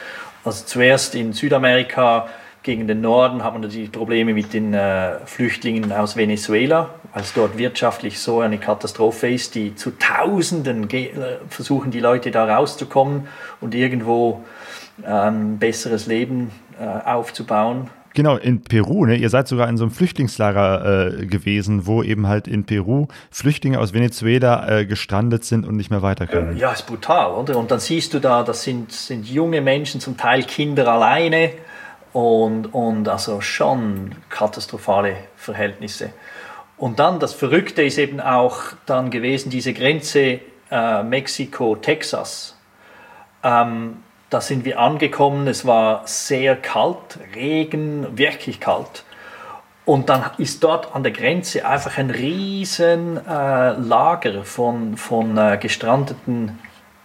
[0.44, 2.28] Also zuerst in Südamerika
[2.64, 7.34] gegen den Norden hat man natürlich Probleme mit den äh, Flüchtlingen aus Venezuela, weil es
[7.34, 11.10] dort wirtschaftlich so eine Katastrophe ist, die zu Tausenden äh,
[11.50, 13.28] versuchen, die Leute da rauszukommen
[13.62, 14.44] und irgendwo
[15.04, 17.90] ein besseres Leben äh, aufzubauen.
[18.14, 19.16] Genau, in Peru, ne?
[19.16, 23.80] ihr seid sogar in so einem Flüchtlingslager äh, gewesen, wo eben halt in Peru Flüchtlinge
[23.80, 26.58] aus Venezuela äh, gestrandet sind und nicht mehr weiter können.
[26.58, 27.58] Ja, ist brutal, oder?
[27.58, 31.52] Und dann siehst du da, das sind, sind junge Menschen, zum Teil Kinder alleine
[32.12, 36.10] und, und also schon katastrophale Verhältnisse.
[36.78, 40.40] Und dann das Verrückte ist eben auch dann gewesen, diese Grenze
[40.70, 42.58] äh, Mexiko-Texas.
[43.44, 43.98] Ähm,
[44.32, 49.04] da sind wir angekommen, es war sehr kalt, Regen, wirklich kalt.
[49.84, 55.58] Und dann ist dort an der Grenze einfach ein riesen äh, Lager von, von äh,
[55.62, 56.60] gestrandeten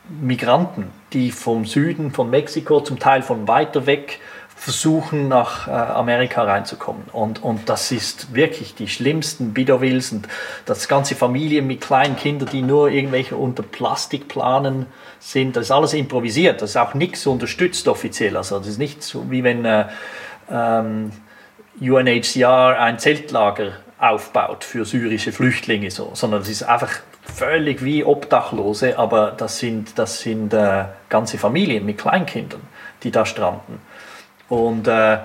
[0.09, 4.21] Migranten, die vom Süden von Mexiko, zum Teil von weiter weg,
[4.57, 7.05] versuchen nach äh, Amerika reinzukommen.
[7.13, 10.27] Und, und das ist wirklich die schlimmsten Bidowills und
[10.65, 14.87] das ganze Familien mit kleinen Kindern, die nur irgendwelche unter Plastikplanen
[15.21, 15.57] sind.
[15.57, 18.37] Das ist alles improvisiert, das ist auch nichts unterstützt offiziell.
[18.37, 19.85] Also das ist nicht so wie wenn äh,
[20.51, 21.13] ähm,
[21.79, 28.99] UNHCR ein Zeltlager aufbaut für syrische Flüchtlinge, so, sondern es ist einfach völlig wie Obdachlose,
[28.99, 32.63] aber das sind, das sind äh, ganze Familien mit Kleinkindern,
[33.03, 33.81] die da stranden.
[34.49, 35.19] Und, äh,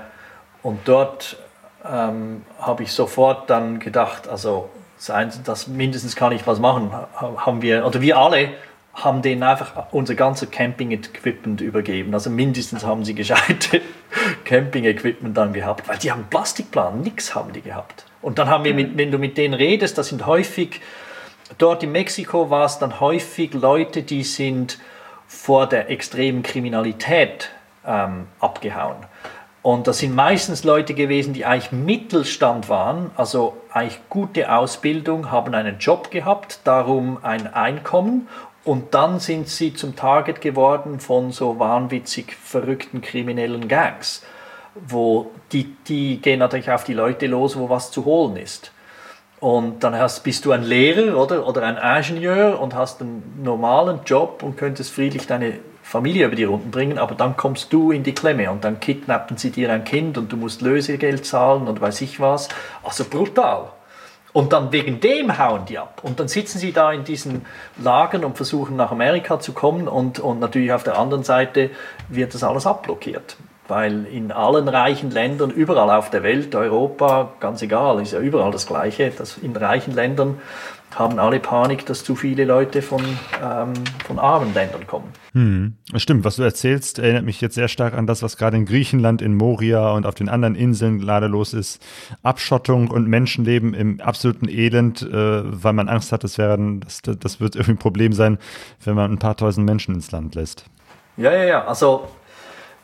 [0.64, 1.38] und dort
[1.86, 4.70] ähm, habe ich sofort dann gedacht, also
[5.08, 8.50] das, das mindestens kann ich was machen, haben wir, oder wir alle
[8.94, 12.14] haben denen einfach unser ganzes Camping-Equipment übergeben.
[12.14, 13.82] Also mindestens haben sie gescheite
[14.46, 18.06] Camping-Equipment dann gehabt, weil die haben Plastikplan, nichts haben die gehabt.
[18.22, 20.82] Und dann haben wir, mit, wenn du mit denen redest, das sind häufig,
[21.58, 24.78] dort in Mexiko war es dann häufig Leute, die sind
[25.26, 27.50] vor der extremen Kriminalität
[27.88, 28.98] ähm, abgehauen.
[29.64, 35.54] Und das sind meistens Leute gewesen, die eigentlich Mittelstand waren, also eigentlich gute Ausbildung, haben
[35.54, 38.28] einen Job gehabt, darum ein Einkommen
[38.64, 44.24] und dann sind sie zum Target geworden von so wahnwitzig verrückten kriminellen Gangs,
[44.76, 48.72] wo die, die gehen natürlich auf die Leute los, wo was zu holen ist.
[49.40, 54.02] Und dann hast, bist du ein Lehrer oder, oder ein Ingenieur und hast einen normalen
[54.06, 55.60] Job und könntest friedlich deine
[55.92, 59.36] Familie über die Runden bringen, aber dann kommst du in die Klemme und dann kidnappen
[59.36, 62.48] sie dir ein Kind und du musst Lösegeld zahlen und weiß ich was.
[62.82, 63.74] Also brutal.
[64.32, 66.00] Und dann wegen dem hauen die ab.
[66.04, 67.46] Und dann sitzen sie da in diesen
[67.78, 69.90] Lagern und versuchen nach Amerika zu kommen.
[69.90, 71.72] Und, und natürlich auf der anderen Seite
[72.08, 73.36] wird das alles abblockiert.
[73.68, 78.52] Weil in allen reichen Ländern, überall auf der Welt, Europa, ganz egal, ist ja überall
[78.52, 80.40] das Gleiche, dass in reichen Ländern
[80.96, 83.02] haben alle Panik, dass zu viele Leute von,
[83.44, 83.74] ähm,
[84.06, 85.12] von armen Ländern kommen.
[85.34, 85.76] Hm.
[85.96, 89.22] Stimmt, was du erzählst, erinnert mich jetzt sehr stark an das, was gerade in Griechenland,
[89.22, 91.82] in Moria und auf den anderen Inseln gerade los ist.
[92.24, 97.40] Abschottung und Menschenleben im absoluten Elend, äh, weil man Angst hat, das, werden, das, das
[97.40, 98.38] wird irgendwie ein Problem sein,
[98.84, 100.66] wenn man ein paar tausend Menschen ins Land lässt.
[101.18, 101.66] Ja, ja, ja.
[101.66, 102.08] Also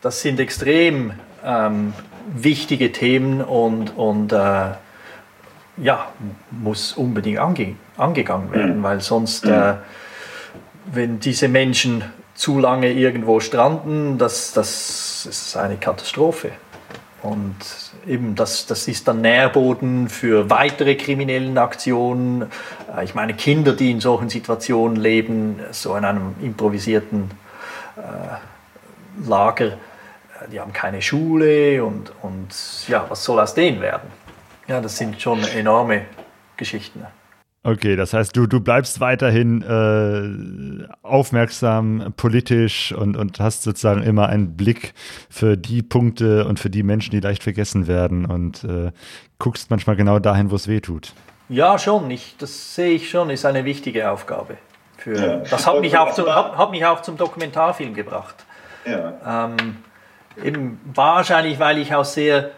[0.02, 1.12] das sind extrem
[1.44, 1.94] ähm,
[2.34, 4.72] wichtige Themen und, und äh,
[5.78, 6.08] ja,
[6.52, 9.76] muss unbedingt ange angegangen werden, weil sonst, äh,
[10.92, 12.04] wenn diese Menschen
[12.36, 16.52] zu lange irgendwo stranden, das, das ist eine Katastrophe.
[17.24, 17.56] Und
[18.06, 22.44] eben das, das ist dann Nährboden für weitere kriminellen Aktionen.
[22.96, 27.32] Äh, ich meine, Kinder, die in solchen Situationen leben, so in einem improvisierten
[27.98, 32.54] äh, Lager, äh, die haben keine Schule und, und
[32.88, 34.10] ja, was soll aus denen werden?
[34.68, 36.06] Ja, das sind schon enorme
[36.58, 37.06] Geschichten.
[37.64, 44.30] Okay, das heißt, du, du bleibst weiterhin äh, aufmerksam politisch und, und hast sozusagen immer
[44.30, 44.94] einen Blick
[45.30, 48.92] für die Punkte und für die Menschen, die leicht vergessen werden und äh,
[49.38, 51.14] guckst manchmal genau dahin, wo es weh tut.
[51.50, 52.10] Ja, schon.
[52.10, 54.58] Ich, das sehe ich schon, ist eine wichtige Aufgabe.
[54.98, 55.38] Für, ja.
[55.38, 58.46] Das hat mich, auch zum, hat, hat mich auch zum Dokumentarfilm gebracht.
[58.86, 59.50] Ja.
[59.50, 59.78] Ähm,
[60.42, 62.52] eben wahrscheinlich, weil ich aus sehr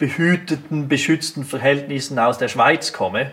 [0.00, 3.30] behüteten, beschützten Verhältnissen aus der Schweiz komme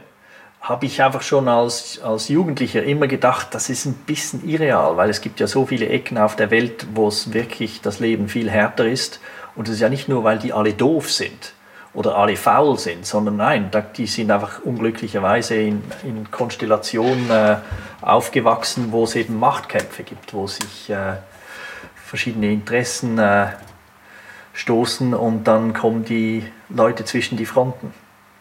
[0.62, 5.10] habe ich einfach schon als, als Jugendlicher immer gedacht, das ist ein bisschen irreal, weil
[5.10, 8.50] es gibt ja so viele Ecken auf der Welt, wo es wirklich das Leben viel
[8.50, 9.22] härter ist.
[9.56, 11.54] Und es ist ja nicht nur, weil die alle doof sind
[11.94, 17.58] oder alle faul sind, sondern nein, die sind einfach unglücklicherweise in, in Konstellationen äh,
[18.02, 21.14] aufgewachsen, wo es eben Machtkämpfe gibt, wo sich äh,
[21.96, 23.48] verschiedene Interessen äh,
[24.54, 27.94] stoßen und dann kommen die Leute zwischen die Fronten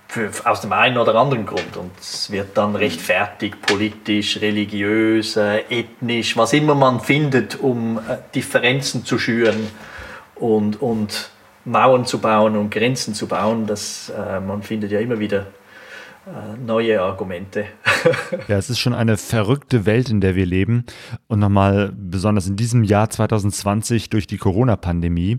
[0.08, 1.76] für, aus dem einen oder anderen Grund.
[1.76, 8.18] Und es wird dann rechtfertigt, politisch, religiös, äh, ethnisch, was immer man findet, um äh,
[8.34, 9.68] Differenzen zu schüren
[10.34, 11.30] und, und
[11.64, 13.66] Mauern zu bauen und Grenzen zu bauen.
[13.66, 15.46] Das, äh, man findet ja immer wieder
[16.64, 17.66] neue Argumente.
[18.48, 20.84] ja, es ist schon eine verrückte Welt, in der wir leben.
[21.28, 25.38] Und nochmal besonders in diesem Jahr 2020 durch die Corona-Pandemie.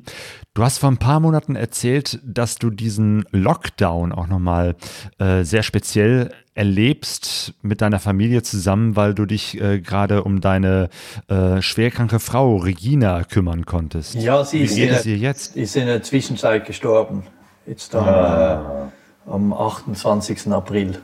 [0.54, 4.76] Du hast vor ein paar Monaten erzählt, dass du diesen Lockdown auch nochmal
[5.20, 10.90] äh, sehr speziell erlebst mit deiner Familie zusammen, weil du dich äh, gerade um deine
[11.28, 14.16] äh, schwerkranke Frau Regina kümmern konntest.
[14.16, 15.56] Ja, sie ist, in, ihr jetzt?
[15.56, 17.24] ist in der Zwischenzeit gestorben.
[17.68, 18.92] Jetzt am, ah.
[19.28, 20.52] Am 28.
[20.52, 21.02] April.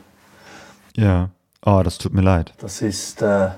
[0.96, 1.30] Ja,
[1.64, 2.52] oh, das tut mir leid.
[2.58, 3.50] Das ist, äh,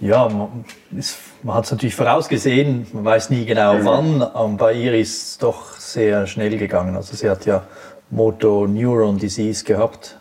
[0.00, 0.64] ja, man,
[0.96, 5.22] ist, man hat es natürlich vorausgesehen, man weiß nie genau wann, aber bei ihr ist
[5.22, 6.96] es doch sehr schnell gegangen.
[6.96, 7.64] Also sie hat ja
[8.10, 10.18] Motor Neuron Disease gehabt.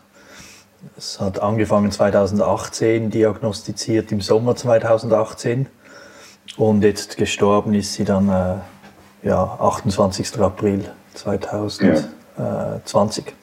[0.97, 5.67] Es hat angefangen 2018, diagnostiziert im Sommer 2018
[6.57, 10.39] und jetzt gestorben ist sie dann äh, ja, 28.
[10.39, 13.25] April 2020.
[13.25, 13.33] Ja.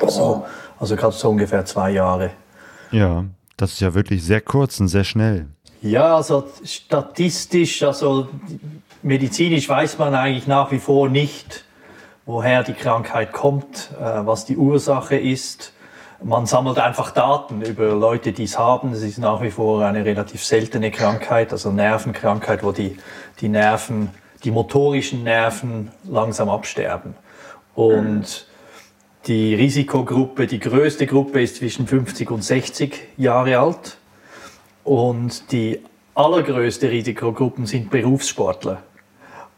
[0.00, 0.44] Also,
[0.78, 2.30] also gerade so ungefähr zwei Jahre.
[2.90, 3.24] Ja,
[3.56, 5.46] das ist ja wirklich sehr kurz und sehr schnell.
[5.82, 8.28] Ja, also statistisch, also
[9.02, 11.64] medizinisch weiß man eigentlich nach wie vor nicht,
[12.26, 15.72] woher die Krankheit kommt, äh, was die Ursache ist.
[16.22, 18.92] Man sammelt einfach Daten über Leute, die es haben.
[18.92, 22.96] Es ist nach wie vor eine relativ seltene Krankheit, also Nervenkrankheit, wo die,
[23.40, 24.10] die Nerven,
[24.42, 27.14] die motorischen Nerven langsam absterben.
[27.74, 28.46] Und
[29.26, 33.98] die Risikogruppe, die größte Gruppe ist zwischen 50 und 60 Jahre alt.
[34.84, 35.80] Und die
[36.14, 38.82] allergrößte Risikogruppen sind Berufssportler.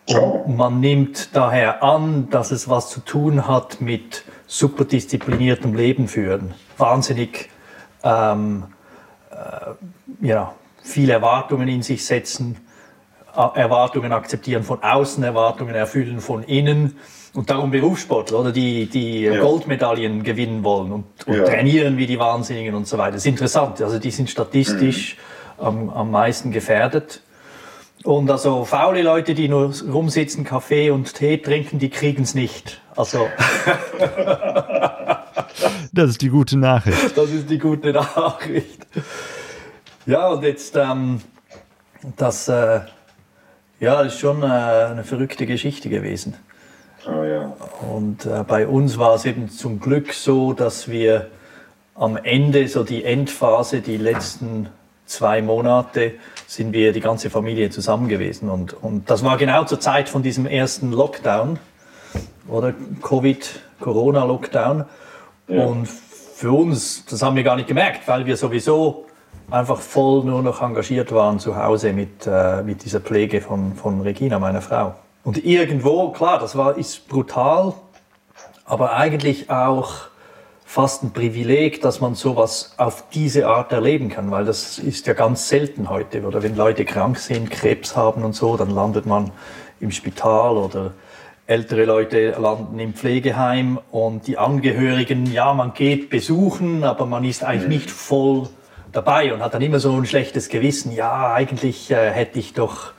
[0.08, 6.54] Und man nimmt daher an, dass es was zu tun hat mit superdiszipliniertem Leben führen.
[6.78, 7.50] Wahnsinnig
[8.04, 8.64] ähm,
[9.32, 12.56] äh, ja, viele Erwartungen in sich setzen,
[13.34, 16.96] Erwartungen akzeptieren von außen, Erwartungen erfüllen von innen
[17.36, 19.40] und darum Berufssportler oder die, die ja.
[19.40, 21.44] Goldmedaillen gewinnen wollen und, und ja.
[21.44, 23.12] trainieren wie die Wahnsinnigen und so weiter.
[23.12, 23.82] Das ist interessant.
[23.82, 25.16] Also die sind statistisch
[25.58, 25.64] mhm.
[25.64, 27.20] am, am meisten gefährdet.
[28.04, 32.80] Und also faule Leute, die nur rumsitzen, Kaffee und Tee trinken, die kriegen es nicht.
[32.94, 33.28] Also.
[35.92, 37.16] das ist die gute Nachricht.
[37.16, 38.86] Das ist die gute Nachricht.
[40.06, 41.20] Ja, und jetzt, ähm,
[42.16, 42.80] das, äh,
[43.80, 46.36] ja, das ist schon äh, eine verrückte Geschichte gewesen.
[47.06, 47.52] Oh, ja.
[47.94, 51.28] Und äh, bei uns war es eben zum Glück so, dass wir
[51.94, 54.68] am Ende, so die Endphase, die letzten
[55.06, 56.14] zwei Monate,
[56.46, 58.50] sind wir die ganze Familie zusammen gewesen.
[58.50, 61.58] Und, und das war genau zur Zeit von diesem ersten Lockdown
[62.48, 64.84] oder Covid, Corona-Lockdown.
[65.48, 65.64] Ja.
[65.64, 69.06] Und für uns, das haben wir gar nicht gemerkt, weil wir sowieso
[69.50, 74.00] einfach voll nur noch engagiert waren zu Hause mit, äh, mit dieser Pflege von, von
[74.00, 74.96] Regina, meiner Frau.
[75.26, 77.74] Und irgendwo, klar, das war, ist brutal,
[78.64, 79.92] aber eigentlich auch
[80.64, 85.14] fast ein Privileg, dass man sowas auf diese Art erleben kann, weil das ist ja
[85.14, 86.22] ganz selten heute.
[86.22, 89.32] Oder wenn Leute krank sind, Krebs haben und so, dann landet man
[89.80, 90.92] im Spital oder
[91.48, 97.42] ältere Leute landen im Pflegeheim und die Angehörigen, ja, man geht besuchen, aber man ist
[97.42, 98.48] eigentlich nicht voll
[98.92, 100.92] dabei und hat dann immer so ein schlechtes Gewissen.
[100.92, 102.92] Ja, eigentlich äh, hätte ich doch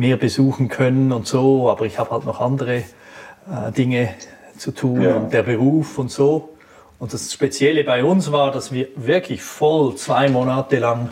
[0.00, 4.08] mehr besuchen können und so, aber ich habe halt noch andere äh, Dinge
[4.56, 5.14] zu tun ja.
[5.16, 6.56] und der Beruf und so.
[6.98, 11.10] Und das Spezielle bei uns war, dass wir wirklich voll zwei Monate lang,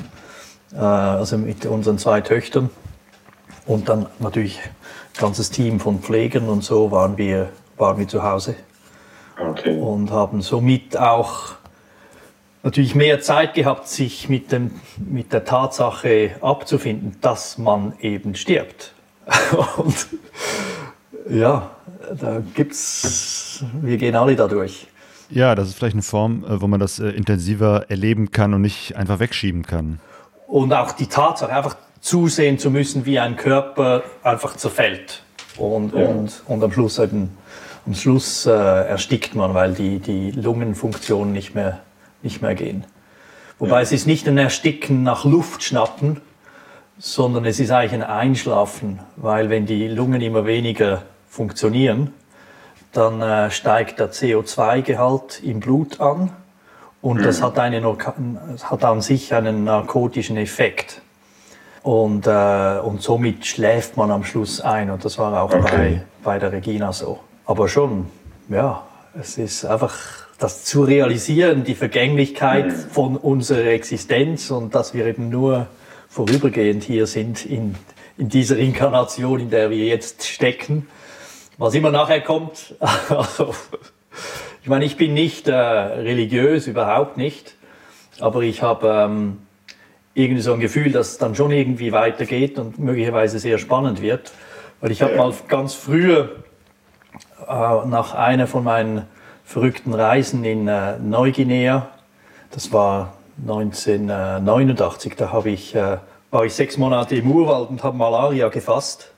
[0.72, 2.70] äh, also mit unseren zwei Töchtern
[3.66, 8.22] und dann natürlich ein ganzes Team von Pflegern und so, waren wir, waren wir zu
[8.22, 8.56] Hause.
[9.38, 9.78] Okay.
[9.78, 11.57] Und haben somit auch
[12.68, 18.92] natürlich mehr Zeit gehabt, sich mit, dem, mit der Tatsache abzufinden, dass man eben stirbt.
[19.76, 20.06] und
[21.30, 21.70] ja,
[22.14, 24.86] da gibt's, wir gehen alle da durch.
[25.30, 28.62] Ja, das ist vielleicht eine Form, äh, wo man das äh, intensiver erleben kann und
[28.62, 29.98] nicht einfach wegschieben kann.
[30.46, 35.22] Und auch die Tatsache, einfach zusehen zu müssen, wie ein Körper einfach zerfällt.
[35.56, 36.06] Und, ja.
[36.06, 37.36] und, und am Schluss, eben,
[37.86, 41.80] am Schluss äh, erstickt man, weil die, die Lungenfunktion nicht mehr,
[42.22, 42.84] nicht mehr gehen.
[43.58, 43.80] Wobei ja.
[43.80, 46.20] es ist nicht ein Ersticken nach Luft schnappen,
[46.98, 52.12] sondern es ist eigentlich ein Einschlafen, weil wenn die Lungen immer weniger funktionieren,
[52.92, 56.30] dann äh, steigt der CO2-Gehalt im Blut an
[57.00, 57.22] und mhm.
[57.22, 57.82] das hat, eine,
[58.62, 61.02] hat an sich einen narkotischen Effekt.
[61.82, 65.60] Und, äh, und somit schläft man am Schluss ein und das war auch okay.
[65.62, 67.20] bei, bei der Regina so.
[67.46, 68.06] Aber schon,
[68.48, 68.82] ja,
[69.18, 72.90] es ist einfach das zu realisieren, die Vergänglichkeit mhm.
[72.90, 75.66] von unserer Existenz und dass wir eben nur
[76.08, 77.74] vorübergehend hier sind in,
[78.16, 80.86] in dieser Inkarnation, in der wir jetzt stecken
[81.58, 82.76] was immer nachher kommt,
[83.08, 83.54] also,
[84.62, 87.54] ich meine, ich bin nicht äh, religiös, überhaupt nicht,
[88.20, 89.38] aber ich habe ähm,
[90.14, 94.32] irgendwie so ein Gefühl, dass es dann schon irgendwie weitergeht und möglicherweise sehr spannend wird.
[94.80, 96.36] Weil ich habe mal ganz früher
[97.46, 99.06] äh, nach einer von meinen
[99.48, 101.88] verrückten Reisen in äh, Neuguinea,
[102.50, 105.96] das war 1989, da habe ich, äh,
[106.30, 109.10] war ich sechs Monate im Urwald und habe Malaria gefasst.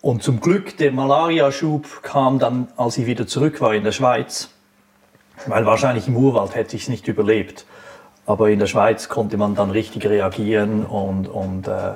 [0.00, 4.50] Und zum Glück, der Malariaschub kam dann, als ich wieder zurück war in der Schweiz.
[5.46, 7.66] weil wahrscheinlich im Urwald hätte ich es nicht überlebt.
[8.26, 11.94] Aber in der Schweiz konnte man dann richtig reagieren und, und äh,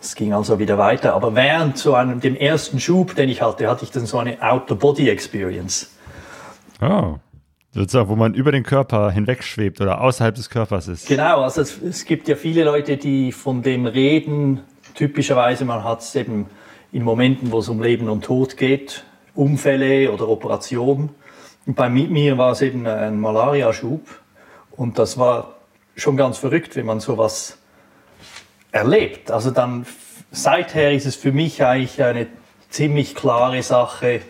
[0.00, 1.14] das ging also wieder weiter.
[1.14, 4.42] Aber während so einem, dem ersten Schub, den ich hatte, hatte ich dann so eine
[4.42, 5.89] Out-of-Body-Experience.
[6.80, 7.16] Oh.
[7.72, 11.06] Sozusagen, wo man über den Körper hinwegschwebt oder außerhalb des Körpers ist.
[11.06, 14.60] Genau, also es, es gibt ja viele Leute, die von dem reden.
[14.94, 16.46] Typischerweise, man hat es eben
[16.90, 19.04] in Momenten, wo es um Leben und Tod geht,
[19.34, 21.10] Unfälle oder Operationen.
[21.66, 24.02] Und bei mir war es eben ein Malariaschub.
[24.72, 25.54] Und das war
[25.94, 27.58] schon ganz verrückt, wenn man sowas
[28.72, 29.30] erlebt.
[29.30, 29.86] Also dann,
[30.32, 32.26] seither ist es für mich eigentlich eine
[32.68, 34.22] ziemlich klare Sache,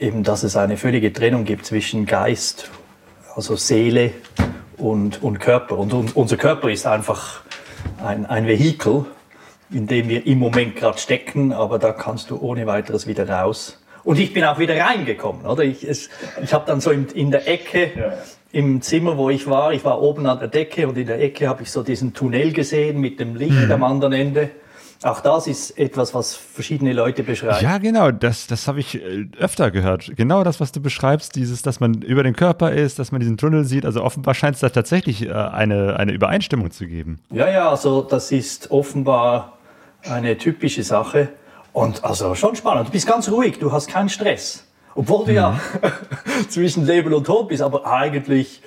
[0.00, 2.70] eben, dass es eine völlige Trennung gibt zwischen Geist,
[3.34, 4.12] also Seele
[4.76, 5.78] und, und Körper.
[5.78, 7.42] Und, und unser Körper ist einfach
[8.04, 9.06] ein, ein Vehikel,
[9.70, 13.82] in dem wir im Moment gerade stecken, aber da kannst du ohne weiteres wieder raus.
[14.04, 15.64] Und ich bin auch wieder reingekommen, oder?
[15.64, 16.08] Ich, es,
[16.42, 18.12] ich habe dann so in, in der Ecke ja.
[18.52, 21.48] im Zimmer, wo ich war, ich war oben an der Decke und in der Ecke
[21.48, 23.72] habe ich so diesen Tunnel gesehen mit dem Licht mhm.
[23.72, 24.50] am anderen Ende.
[25.02, 27.62] Auch das ist etwas, was verschiedene Leute beschreiben.
[27.62, 30.10] Ja, genau, das, das habe ich äh, öfter gehört.
[30.16, 33.36] Genau das, was du beschreibst, dieses, dass man über den Körper ist, dass man diesen
[33.36, 33.84] Tunnel sieht.
[33.84, 37.20] Also offenbar scheint es da tatsächlich äh, eine, eine Übereinstimmung zu geben.
[37.30, 39.58] Ja, ja, also das ist offenbar
[40.02, 41.28] eine typische Sache.
[41.72, 42.88] Und also schon spannend.
[42.88, 44.64] Du bist ganz ruhig, du hast keinen Stress.
[44.96, 45.36] Obwohl du mhm.
[45.36, 45.60] ja
[46.48, 48.62] zwischen Leben und Tod bist, aber eigentlich,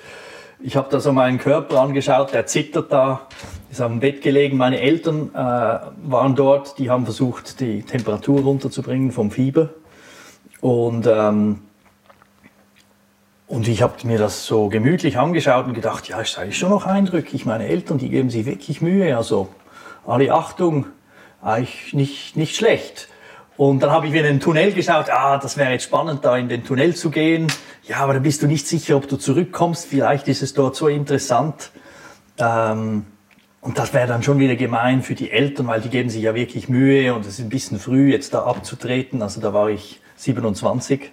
[0.62, 3.26] ich habe da so meinen Körper angeschaut, der zittert da
[3.72, 4.58] ist dem Bett gelegen.
[4.58, 9.70] Meine Eltern äh, waren dort, die haben versucht, die Temperatur runterzubringen vom Fieber.
[10.60, 11.62] Und, ähm,
[13.46, 16.84] und ich habe mir das so gemütlich angeschaut und gedacht, ja, ist eigentlich schon noch
[16.84, 17.46] eindrücklich.
[17.46, 19.16] Meine Eltern, die geben sich wirklich Mühe.
[19.16, 19.48] Also
[20.06, 20.86] alle Achtung,
[21.40, 23.08] eigentlich nicht, nicht schlecht.
[23.56, 26.36] Und dann habe ich wieder in den Tunnel geschaut, ah, das wäre jetzt spannend, da
[26.36, 27.46] in den Tunnel zu gehen.
[27.84, 29.86] Ja, aber dann bist du nicht sicher, ob du zurückkommst.
[29.86, 31.70] Vielleicht ist es dort so interessant.
[32.38, 33.06] Ähm,
[33.60, 36.34] und das wäre dann schon wieder gemein für die Eltern, weil die geben sich ja
[36.34, 39.20] wirklich Mühe und es ist ein bisschen früh, jetzt da abzutreten.
[39.22, 41.10] Also da war ich 27.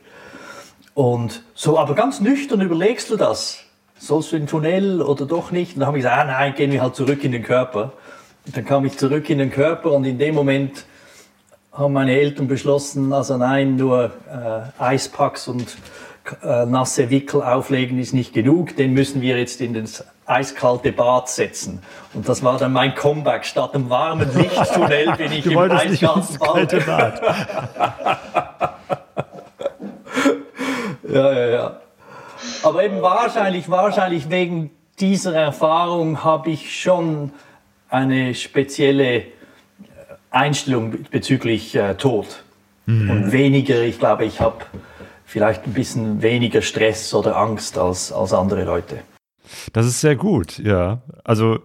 [0.93, 3.63] Und so, aber ganz nüchtern überlegst du das.
[3.97, 5.73] Sollst du in den Tunnel oder doch nicht?
[5.73, 7.93] Und dann habe ich gesagt, ah, nein, gehen wir halt zurück in den Körper.
[8.45, 10.85] Und dann kam ich zurück in den Körper und in dem Moment
[11.71, 15.77] haben meine Eltern beschlossen, also nein, nur äh, Eispacks und
[16.43, 21.27] äh, nasse Wickel auflegen ist nicht genug, den müssen wir jetzt in das eiskalte Bad
[21.29, 21.81] setzen.
[22.13, 23.45] Und das war dann mein Comeback.
[23.45, 26.85] Statt dem warmen Lichttunnel bin ich im eiskalten Bad.
[26.85, 27.21] Bad.
[31.11, 31.79] ja, ja, ja.
[32.63, 37.31] Aber eben wahrscheinlich, wahrscheinlich wegen dieser Erfahrung habe ich schon
[37.89, 39.23] eine spezielle
[40.29, 42.43] Einstellung bezüglich äh, Tod.
[42.85, 43.09] Mhm.
[43.09, 44.65] Und weniger, ich glaube, ich habe
[45.29, 48.99] vielleicht ein bisschen weniger Stress oder Angst als, als andere Leute.
[49.73, 51.01] Das ist sehr gut, ja.
[51.23, 51.59] Also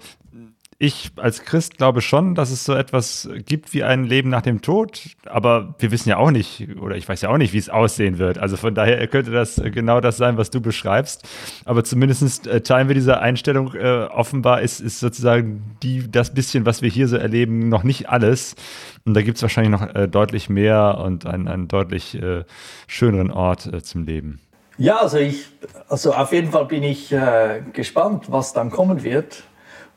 [0.79, 4.61] ich als Christ glaube schon, dass es so etwas gibt wie ein Leben nach dem
[4.63, 7.69] Tod, aber wir wissen ja auch nicht, oder ich weiß ja auch nicht, wie es
[7.69, 8.39] aussehen wird.
[8.39, 11.27] Also von daher könnte das genau das sein, was du beschreibst.
[11.65, 13.75] Aber zumindest äh, teilen wir diese Einstellung.
[13.75, 18.09] Äh, offenbar ist, ist sozusagen die, das bisschen, was wir hier so erleben, noch nicht
[18.09, 18.57] alles.
[19.05, 22.45] Und da gibt es wahrscheinlich noch äh, deutlich mehr und einen, einen deutlich äh,
[22.87, 24.41] schöneren Ort äh, zum Leben.
[24.77, 25.47] Ja, also ich,
[25.89, 29.45] also auf jeden Fall bin ich äh, gespannt, was dann kommen wird.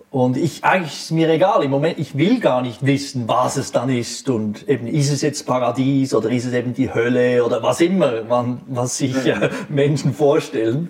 [0.10, 3.74] Und ich, eigentlich ist mir egal, im Moment, ich will gar nicht wissen, was es
[3.74, 4.30] dann ist.
[4.30, 8.24] Und eben, ist es jetzt Paradies oder ist es eben die Hölle oder was immer,
[8.24, 10.89] man, was sich äh, Menschen vorstellen.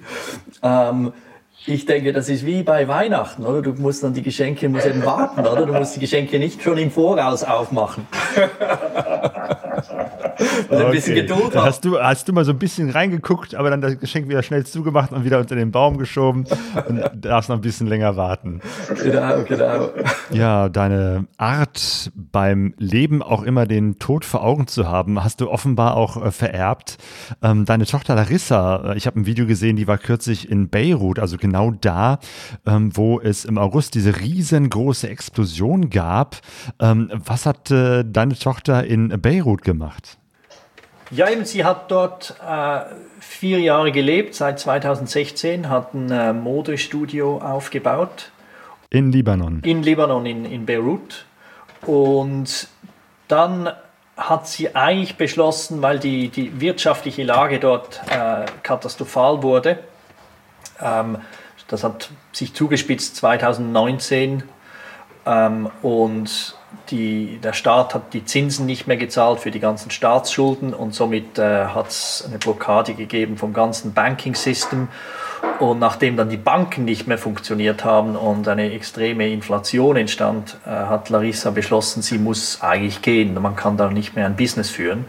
[0.62, 1.14] Ähm,
[1.66, 3.62] ich denke, das ist wie bei Weihnachten, oder?
[3.62, 5.66] Du musst dann die Geschenke, musst eben warten, oder?
[5.66, 8.08] Du musst die Geschenke nicht schon im Voraus aufmachen.
[10.70, 10.86] okay.
[10.86, 11.66] ein bisschen Geduld haben.
[11.66, 14.66] Hast du, hast du mal so ein bisschen reingeguckt, aber dann das Geschenk wieder schnell
[14.66, 16.46] zugemacht und wieder unter den Baum geschoben
[16.88, 18.62] und darfst noch ein bisschen länger warten.
[19.04, 19.90] Genau, genau.
[20.32, 25.50] Ja, deine Art beim Leben auch immer den Tod vor Augen zu haben, hast du
[25.50, 26.98] offenbar auch äh, vererbt.
[27.42, 31.20] Ähm, deine Tochter Larissa, äh, ich habe ein Video gesehen, die war kürzlich in Beirut,
[31.20, 32.20] also genau da,
[32.66, 36.38] ähm, wo es im August diese riesengroße Explosion gab.
[36.80, 40.18] Ähm, was hat äh, deine Tochter in Beirut gemacht?
[41.10, 42.80] Ja, eben, sie hat dort äh,
[43.20, 48.32] vier Jahre gelebt, seit 2016, hat ein äh, Modestudio aufgebaut.
[48.90, 49.62] In Libanon?
[49.64, 51.26] In Libanon, in, in Beirut.
[51.86, 52.68] Und
[53.28, 53.70] dann
[54.18, 59.80] hat sie eigentlich beschlossen, weil die, die wirtschaftliche Lage dort äh, katastrophal wurde,
[60.82, 61.18] ähm,
[61.68, 64.44] das hat sich zugespitzt 2019
[65.26, 66.57] ähm, und
[66.90, 71.38] die, der Staat hat die Zinsen nicht mehr gezahlt für die ganzen Staatsschulden und somit
[71.38, 74.88] äh, hat es eine Blockade gegeben vom ganzen Banking-System.
[75.60, 80.70] Und nachdem dann die Banken nicht mehr funktioniert haben und eine extreme Inflation entstand, äh,
[80.70, 83.40] hat Larissa beschlossen, sie muss eigentlich gehen.
[83.42, 85.06] Man kann da nicht mehr ein Business führen.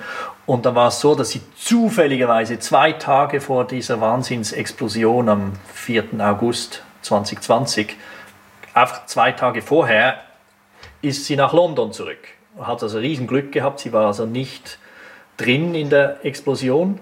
[0.46, 6.04] Und dann war es so, dass sie zufälligerweise zwei Tage vor dieser Wahnsinnsexplosion am 4.
[6.20, 7.96] August 2020,
[8.72, 10.16] einfach zwei Tage vorher,
[11.02, 12.28] ist sie nach London zurück.
[12.60, 14.78] Hat also riesen Glück gehabt, sie war also nicht
[15.36, 17.00] drin in der Explosion,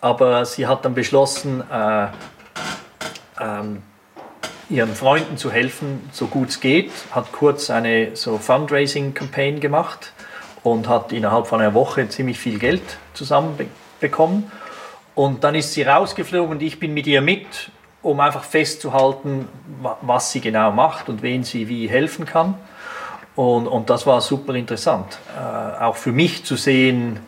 [0.00, 2.06] aber sie hat dann beschlossen, äh,
[3.40, 3.82] ähm,
[4.70, 10.12] ihren Freunden zu helfen, so gut es geht, hat kurz eine so Fundraising-Campaign gemacht
[10.62, 12.82] und hat innerhalb von einer Woche ziemlich viel Geld
[13.14, 14.50] zusammenbekommen.
[15.14, 17.70] Und dann ist sie rausgeflogen und ich bin mit ihr mit,
[18.02, 19.48] um einfach festzuhalten,
[20.02, 22.54] was sie genau macht und wen sie wie helfen kann.
[23.38, 27.20] Und, und das war super interessant, äh, auch für mich zu sehen,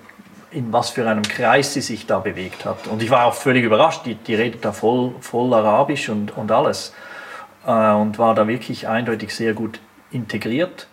[0.50, 2.88] in was für einem Kreis sie sich da bewegt hat.
[2.88, 6.50] Und ich war auch völlig überrascht, die, die redet da voll, voll Arabisch und, und
[6.50, 6.92] alles.
[7.64, 9.78] Äh, und war da wirklich eindeutig sehr gut
[10.10, 10.88] integriert.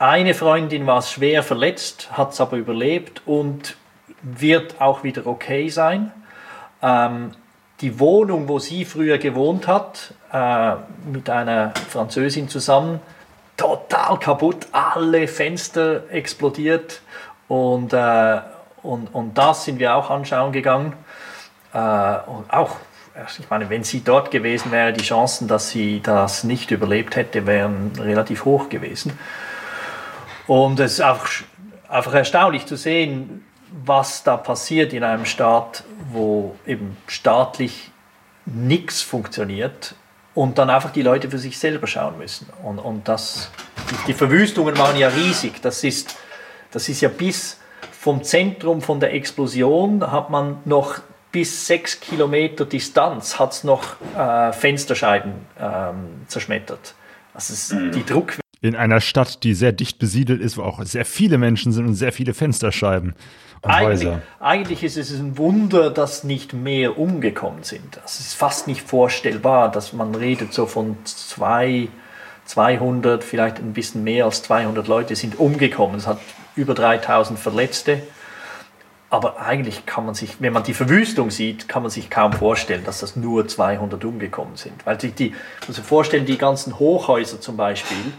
[0.00, 3.76] Eine Freundin war schwer verletzt, hat es aber überlebt und
[4.20, 6.10] wird auch wieder okay sein.
[6.82, 7.36] Ähm,
[7.82, 10.72] die Wohnung, wo sie früher gewohnt hat, äh,
[11.08, 12.98] mit einer Französin zusammen,
[13.60, 17.02] total kaputt, alle Fenster explodiert
[17.46, 18.40] und, äh,
[18.82, 20.94] und, und das sind wir auch anschauen gegangen.
[21.74, 22.76] Äh, und auch,
[23.38, 27.46] ich meine, wenn sie dort gewesen wäre, die Chancen, dass sie das nicht überlebt hätte,
[27.46, 29.18] wären relativ hoch gewesen.
[30.46, 31.28] Und es ist einfach,
[31.86, 33.44] einfach erstaunlich zu sehen,
[33.84, 37.90] was da passiert in einem Staat, wo eben staatlich
[38.46, 39.94] nichts funktioniert
[40.34, 42.46] und dann einfach die Leute für sich selber schauen müssen.
[42.62, 43.50] Und, und das,
[44.06, 45.60] die Verwüstungen waren ja riesig.
[45.62, 46.16] Das ist,
[46.70, 47.58] das ist ja bis
[47.90, 51.00] vom Zentrum von der Explosion hat man noch
[51.32, 56.94] bis sechs Kilometer Distanz hat es noch äh, Fensterscheiben ähm, zerschmettert.
[57.34, 61.38] Also die Druck in einer Stadt, die sehr dicht besiedelt ist, wo auch sehr viele
[61.38, 63.14] Menschen sind und sehr viele Fensterscheiben
[63.62, 64.08] eigentlich.
[64.38, 68.00] Eigentlich ist es ein Wunder, dass nicht mehr umgekommen sind.
[68.04, 71.88] Es ist fast nicht vorstellbar, dass man redet so von zwei,
[72.46, 75.96] 200, vielleicht ein bisschen mehr als 200 Leute sind umgekommen.
[75.96, 76.18] Es hat
[76.56, 78.02] über 3000 Verletzte.
[79.12, 82.84] Aber eigentlich kann man sich, wenn man die Verwüstung sieht, kann man sich kaum vorstellen,
[82.84, 84.86] dass das nur 200 umgekommen sind.
[84.86, 85.34] Weil sich die,
[85.66, 88.12] muss sich vorstellen, die ganzen Hochhäuser zum Beispiel,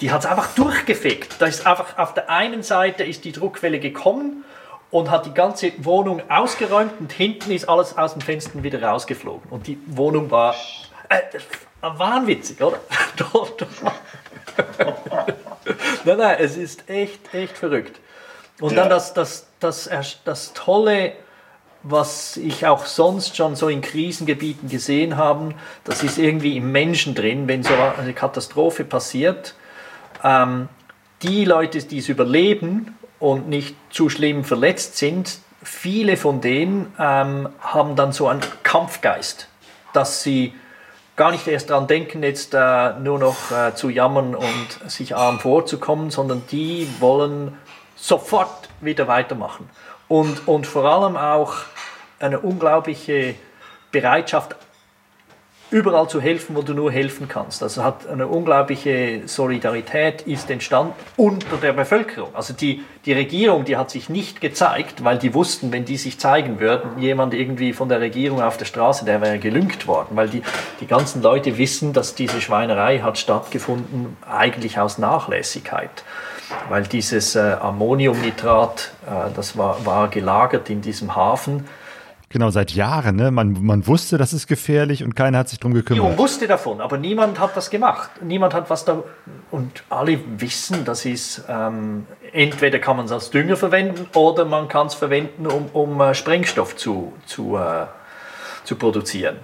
[0.00, 1.36] die hat es einfach durchgefegt.
[1.38, 4.44] Da ist einfach auf der einen Seite ist die Druckwelle gekommen
[4.92, 9.50] und hat die ganze Wohnung ausgeräumt und hinten ist alles aus den Fenstern wieder rausgeflogen.
[9.50, 10.54] Und die Wohnung war
[11.08, 11.18] äh,
[11.80, 12.78] wahnwitzig, oder?
[16.04, 17.98] nein, nein, es ist echt, echt verrückt.
[18.60, 19.90] Und dann das, das, das,
[20.24, 21.14] das Tolle,
[21.82, 25.54] was ich auch sonst schon so in Krisengebieten gesehen habe,
[25.84, 29.54] das ist irgendwie im Menschen drin, wenn so eine Katastrophe passiert
[30.22, 30.68] ähm,
[31.22, 37.48] die Leute, die es überleben und nicht zu schlimm verletzt sind, viele von denen ähm,
[37.60, 39.46] haben dann so einen Kampfgeist,
[39.92, 40.52] dass sie
[41.14, 45.38] gar nicht erst daran denken, jetzt äh, nur noch äh, zu jammern und sich arm
[45.38, 47.56] vorzukommen, sondern die wollen
[47.94, 49.70] sofort wieder weitermachen.
[50.08, 51.54] Und, und vor allem auch
[52.18, 53.36] eine unglaubliche
[53.92, 54.56] Bereitschaft,
[55.72, 57.62] überall zu helfen, wo du nur helfen kannst.
[57.62, 62.34] Also hat eine unglaubliche Solidarität ist entstanden unter der Bevölkerung.
[62.34, 66.20] Also die, die Regierung, die hat sich nicht gezeigt, weil die wussten, wenn die sich
[66.20, 70.28] zeigen würden, jemand irgendwie von der Regierung auf der Straße, der wäre gelüngt worden, weil
[70.28, 70.42] die,
[70.80, 76.04] die ganzen Leute wissen, dass diese Schweinerei hat stattgefunden, eigentlich aus Nachlässigkeit.
[76.68, 81.66] Weil dieses äh, Ammoniumnitrat, äh, das war, war gelagert in diesem Hafen,
[82.32, 83.16] Genau, seit Jahren.
[83.16, 83.30] Ne?
[83.30, 86.02] Man, man wusste, das ist gefährlich und keiner hat sich darum gekümmert.
[86.02, 88.10] Man wusste davon, aber niemand hat das gemacht.
[88.22, 89.02] Niemand hat was da.
[89.50, 94.66] Und alle wissen, das ist, ähm, entweder kann man es als Dünger verwenden oder man
[94.68, 97.86] kann es verwenden, um, um äh, Sprengstoff zu, zu, äh,
[98.64, 99.36] zu produzieren.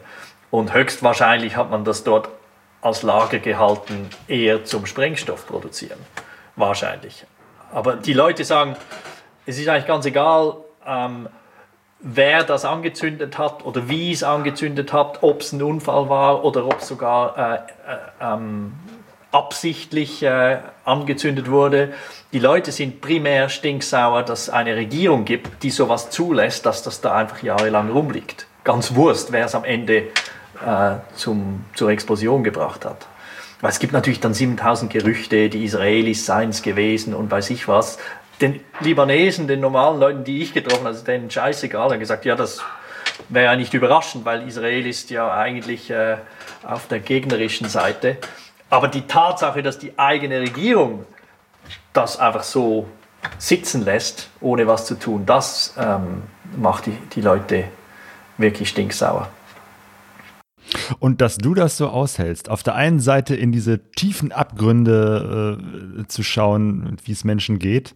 [0.50, 2.30] Und höchstwahrscheinlich hat man das dort
[2.80, 5.98] als Lager gehalten, eher zum Sprengstoff produzieren.
[6.56, 7.26] Wahrscheinlich.
[7.70, 8.76] Aber die Leute sagen,
[9.44, 10.56] es ist eigentlich ganz egal,
[10.86, 11.28] ähm,
[12.00, 16.66] wer das angezündet hat oder wie es angezündet hat, ob es ein Unfall war oder
[16.66, 18.72] ob es sogar äh, äh, ähm,
[19.32, 21.92] absichtlich äh, angezündet wurde.
[22.32, 27.00] Die Leute sind primär stinksauer, dass es eine Regierung gibt, die sowas zulässt, dass das
[27.00, 28.46] da einfach jahrelang rumliegt.
[28.64, 30.04] Ganz Wurst, wer es am Ende
[30.64, 33.06] äh, zum, zur Explosion gebracht hat.
[33.60, 37.66] weil es gibt natürlich dann 7000 Gerüchte, die Israelis seien es gewesen und weiß ich
[37.66, 37.98] was.
[38.40, 42.36] Den Libanesen, den normalen Leuten, die ich getroffen habe, also denen scheißegal, haben gesagt, ja,
[42.36, 42.62] das
[43.28, 46.16] wäre ja nicht überraschend, weil Israel ist ja eigentlich äh,
[46.62, 48.16] auf der gegnerischen Seite.
[48.70, 51.04] Aber die Tatsache, dass die eigene Regierung
[51.92, 52.86] das einfach so
[53.38, 56.22] sitzen lässt, ohne was zu tun, das ähm,
[56.56, 57.64] macht die, die Leute
[58.36, 59.28] wirklich stinksauer.
[60.98, 65.58] Und dass du das so aushältst, auf der einen Seite in diese tiefen Abgründe
[66.00, 67.94] äh, zu schauen, wie es Menschen geht,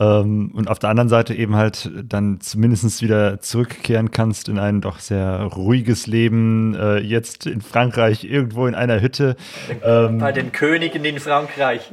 [0.00, 4.80] ähm, und auf der anderen Seite eben halt dann zumindest wieder zurückkehren kannst in ein
[4.80, 9.36] doch sehr ruhiges Leben, äh, jetzt in Frankreich, irgendwo in einer Hütte.
[9.84, 11.92] Ähm, Bei den Königen in Frankreich.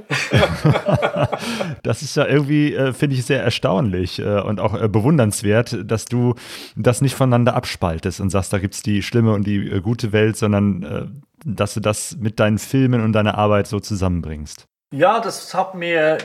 [1.83, 6.05] das ist ja irgendwie, äh, finde ich, sehr erstaunlich äh, und auch äh, bewundernswert, dass
[6.05, 6.35] du
[6.77, 10.13] das nicht voneinander abspaltest und sagst, da gibt es die schlimme und die äh, gute
[10.13, 11.06] Welt, sondern äh,
[11.45, 14.65] dass du das mit deinen Filmen und deiner Arbeit so zusammenbringst.
[14.91, 16.18] Ja, das hat mir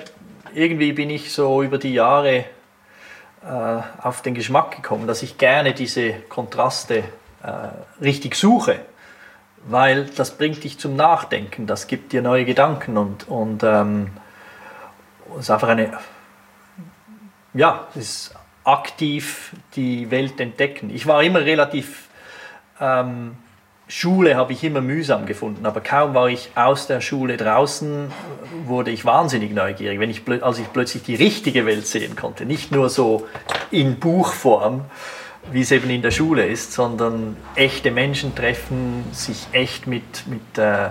[0.54, 2.44] irgendwie bin ich so über die Jahre
[3.44, 7.04] äh, auf den Geschmack gekommen, dass ich gerne diese Kontraste
[7.42, 8.80] äh, richtig suche,
[9.64, 14.10] weil das bringt dich zum Nachdenken, das gibt dir neue Gedanken und, und ähm,
[15.34, 15.98] es ist einfach eine,
[17.54, 20.90] ja, ist aktiv die Welt entdecken.
[20.90, 22.08] Ich war immer relativ
[22.80, 23.36] ähm,
[23.94, 28.10] Schule habe ich immer mühsam gefunden, aber kaum war ich aus der Schule draußen,
[28.64, 32.46] wurde ich wahnsinnig neugierig, wenn ich, als ich plötzlich die richtige Welt sehen konnte.
[32.46, 33.28] Nicht nur so
[33.70, 34.86] in Buchform,
[35.50, 40.56] wie es eben in der Schule ist, sondern echte Menschen treffen, sich echt mit, mit
[40.56, 40.88] äh,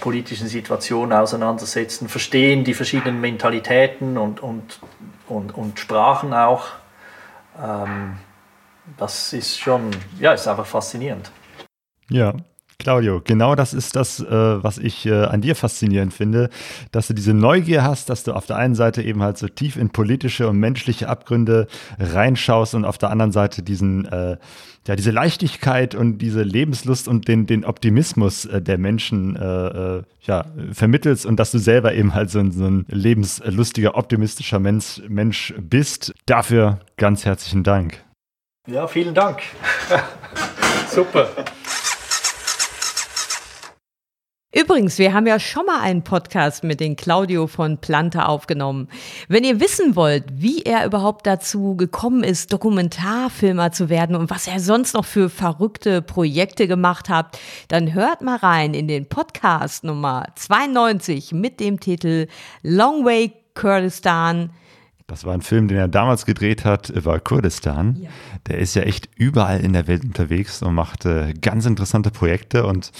[0.00, 4.80] politischen Situationen auseinandersetzen, verstehen die verschiedenen Mentalitäten und, und,
[5.28, 6.70] und, und Sprachen auch.
[7.56, 8.16] Ähm,
[8.98, 11.30] das ist schon, ja, ist einfach faszinierend.
[12.10, 12.34] Ja,
[12.78, 16.50] Claudio, genau das ist das, äh, was ich äh, an dir faszinierend finde,
[16.90, 19.76] dass du diese Neugier hast, dass du auf der einen Seite eben halt so tief
[19.76, 21.66] in politische und menschliche Abgründe
[21.98, 24.36] reinschaust und auf der anderen Seite diesen, äh,
[24.86, 30.02] ja, diese Leichtigkeit und diese Lebenslust und den, den Optimismus äh, der Menschen äh, äh,
[30.22, 35.00] ja, vermittelst und dass du selber eben halt so ein, so ein lebenslustiger, optimistischer Mensch,
[35.08, 36.12] Mensch bist.
[36.26, 38.04] Dafür ganz herzlichen Dank.
[38.66, 39.42] Ja, vielen Dank.
[40.90, 41.28] Super.
[44.56, 48.86] Übrigens, wir haben ja schon mal einen Podcast mit den Claudio von Planta aufgenommen.
[49.26, 54.46] Wenn ihr wissen wollt, wie er überhaupt dazu gekommen ist, Dokumentarfilmer zu werden und was
[54.46, 57.36] er sonst noch für verrückte Projekte gemacht hat,
[57.66, 62.28] dann hört mal rein in den Podcast Nummer 92 mit dem Titel
[62.62, 64.50] Long Way Kurdistan
[65.06, 67.96] das war ein Film, den er damals gedreht hat über Kurdistan.
[68.00, 68.10] Ja.
[68.46, 72.64] Der ist ja echt überall in der Welt unterwegs und macht äh, ganz interessante Projekte.
[72.64, 72.90] Und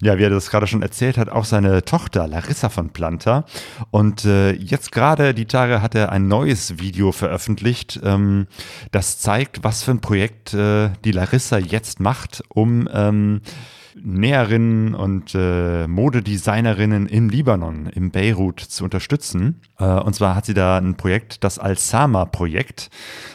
[0.00, 3.44] ja, wie er das gerade schon erzählt hat, auch seine Tochter Larissa von Planta.
[3.92, 8.48] Und äh, jetzt gerade die Tage hat er ein neues Video veröffentlicht, ähm,
[8.90, 13.40] das zeigt, was für ein Projekt äh, die Larissa jetzt macht, um ähm,
[14.00, 19.60] Näherinnen und äh, Modedesignerinnen im Libanon, im Beirut zu unterstützen.
[19.78, 22.90] Äh, und zwar hat sie da ein Projekt, das Al-Sama-Projekt,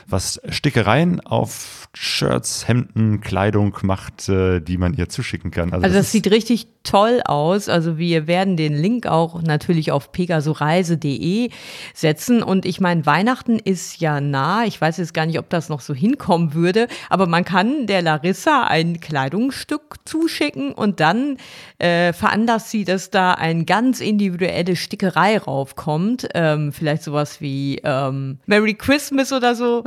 [0.08, 5.74] was Stickereien auf Shirts, Hemden, Kleidung macht, äh, die man ihr zuschicken kann.
[5.74, 7.70] Also, also das, das sieht richtig toll aus.
[7.70, 11.50] Also wir werden den Link auch natürlich auf pegasoreise.de
[11.94, 12.44] setzen.
[12.44, 14.64] Und ich meine, Weihnachten ist ja nah.
[14.66, 18.02] Ich weiß jetzt gar nicht, ob das noch so hinkommen würde, aber man kann der
[18.02, 21.38] Larissa ein Kleidungsstück zuschicken und dann
[21.80, 26.30] äh, veranlasst sie, dass da ein ganz individuelle Stickerei raufkommt.
[26.36, 29.84] Ähm, vielleicht sowas wie ähm, Merry Christmas oder so.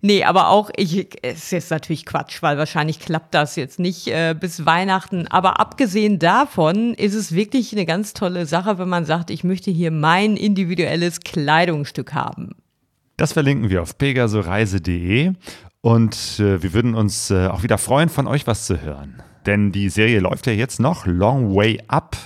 [0.00, 4.06] Nee, aber auch, ich, es ist jetzt natürlich Quatsch, weil wahrscheinlich klappt das jetzt nicht
[4.08, 5.26] äh, bis Weihnachten.
[5.28, 9.70] Aber abgesehen davon ist es wirklich eine ganz tolle Sache, wenn man sagt, ich möchte
[9.70, 12.50] hier mein individuelles Kleidungsstück haben.
[13.16, 15.32] Das verlinken wir auf pegasoreise.de
[15.80, 19.72] und äh, wir würden uns äh, auch wieder freuen, von euch was zu hören denn
[19.72, 22.16] die Serie läuft ja jetzt noch, Long Way Up.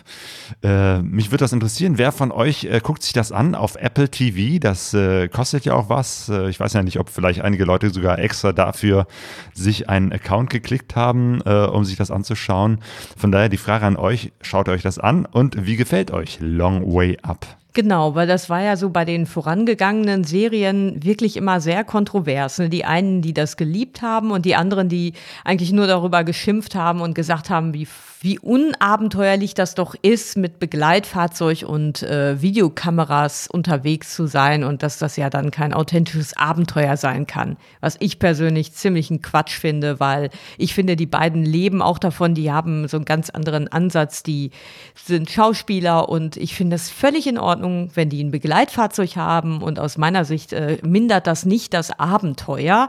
[0.62, 4.08] Äh, mich würde das interessieren, wer von euch äh, guckt sich das an auf Apple
[4.08, 4.58] TV?
[4.58, 6.28] Das äh, kostet ja auch was.
[6.28, 9.06] Äh, ich weiß ja nicht, ob vielleicht einige Leute sogar extra dafür
[9.52, 12.80] sich einen Account geklickt haben, äh, um sich das anzuschauen.
[13.16, 16.92] Von daher die Frage an euch, schaut euch das an und wie gefällt euch Long
[16.92, 17.46] Way Up?
[17.74, 22.60] Genau, weil das war ja so bei den vorangegangenen Serien wirklich immer sehr kontrovers.
[22.60, 22.68] Ne?
[22.68, 25.12] Die einen, die das geliebt haben und die anderen, die
[25.44, 27.88] eigentlich nur darüber geschimpft haben und gesagt haben, wie
[28.24, 34.96] wie unabenteuerlich das doch ist, mit Begleitfahrzeug und äh, Videokameras unterwegs zu sein und dass
[34.96, 37.59] das ja dann kein authentisches Abenteuer sein kann.
[37.82, 42.34] Was ich persönlich ziemlich ein Quatsch finde, weil ich finde, die beiden leben auch davon,
[42.34, 44.52] die haben so einen ganz anderen Ansatz, die
[44.94, 49.78] sind Schauspieler und ich finde es völlig in Ordnung, wenn die ein Begleitfahrzeug haben und
[49.78, 52.88] aus meiner Sicht äh, mindert das nicht das Abenteuer.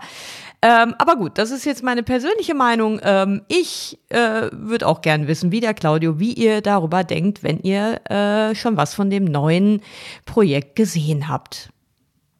[0.68, 3.00] Ähm, aber gut, das ist jetzt meine persönliche Meinung.
[3.04, 7.60] Ähm, ich äh, würde auch gern wissen, wie der Claudio, wie ihr darüber denkt, wenn
[7.60, 9.82] ihr äh, schon was von dem neuen
[10.26, 11.70] Projekt gesehen habt.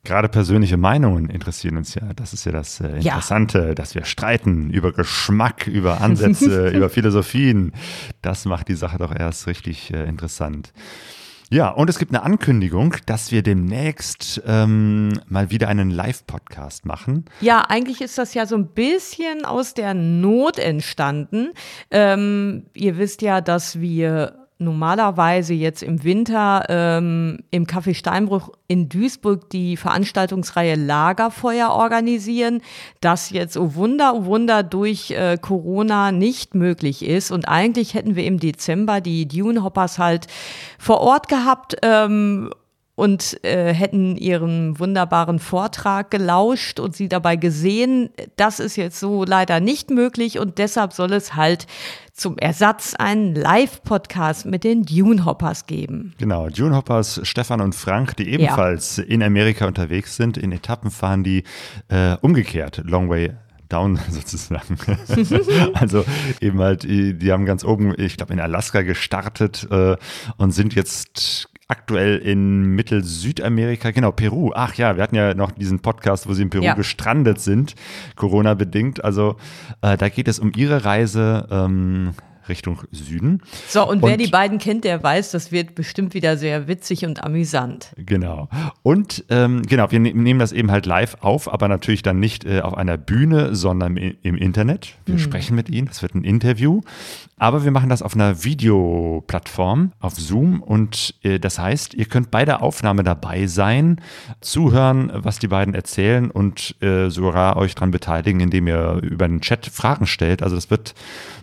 [0.06, 2.14] Gerade persönliche Meinungen interessieren uns ja.
[2.16, 3.76] Das ist ja das äh, Interessante, ja.
[3.76, 7.74] dass wir streiten über Geschmack, über Ansätze, über Philosophien.
[8.24, 10.74] Das macht die Sache doch erst richtig äh, interessant.
[11.56, 17.24] Ja, und es gibt eine Ankündigung, dass wir demnächst ähm, mal wieder einen Live-Podcast machen.
[17.40, 21.54] Ja, eigentlich ist das ja so ein bisschen aus der Not entstanden.
[21.92, 28.88] Ähm, ihr wisst ja, dass wir normalerweise jetzt im Winter ähm, im Café Steinbruch in
[28.88, 32.62] Duisburg die Veranstaltungsreihe Lagerfeuer organisieren,
[33.02, 37.32] das jetzt, oh Wunder, oh Wunder, durch äh, Corona nicht möglich ist.
[37.32, 40.28] Und eigentlich hätten wir im Dezember die Dune Hoppers halt
[40.80, 41.76] vor Ort gehabt.
[41.82, 42.50] Ähm,
[42.96, 48.10] und äh, hätten ihren wunderbaren Vortrag gelauscht und sie dabei gesehen.
[48.38, 51.68] Das ist jetzt so leider nicht möglich und deshalb soll es halt
[52.14, 56.14] zum Ersatz einen Live-Podcast mit den Dune Hoppers geben.
[56.18, 59.04] Genau, Dune Hoppers, Stefan und Frank, die ebenfalls ja.
[59.04, 60.38] in Amerika unterwegs sind.
[60.38, 61.44] In Etappen fahren die
[61.90, 63.34] äh, umgekehrt, Long Way
[63.68, 64.78] down sozusagen.
[65.74, 66.06] also
[66.40, 69.98] eben halt, die haben ganz oben, ich glaube in Alaska gestartet äh,
[70.38, 74.52] und sind jetzt aktuell in Mittel-Südamerika, genau, Peru.
[74.54, 76.74] Ach ja, wir hatten ja noch diesen Podcast, wo sie in Peru ja.
[76.74, 77.76] gestrandet sind,
[78.16, 79.04] Corona-bedingt.
[79.04, 79.38] Also
[79.82, 81.48] äh, da geht es um ihre Reise.
[81.50, 82.14] Ähm,
[82.50, 83.42] Richtung Süden.
[83.68, 87.06] So, und, und wer die beiden kennt, der weiß, das wird bestimmt wieder sehr witzig
[87.06, 87.94] und amüsant.
[87.98, 88.50] Genau.
[88.84, 92.46] Und ähm, genau, wir ne nehmen das eben halt live auf, aber natürlich dann nicht
[92.46, 94.96] äh, auf einer Bühne, sondern im, im Internet.
[95.06, 95.20] Wir mhm.
[95.20, 96.82] sprechen mit ihnen, das wird ein Interview.
[97.38, 100.62] Aber wir machen das auf einer Videoplattform, auf Zoom.
[100.62, 104.00] Und äh, das heißt, ihr könnt bei der Aufnahme dabei sein,
[104.40, 109.42] zuhören, was die beiden erzählen und äh, sogar euch daran beteiligen, indem ihr über den
[109.42, 110.44] Chat Fragen stellt.
[110.44, 110.96] Also das wird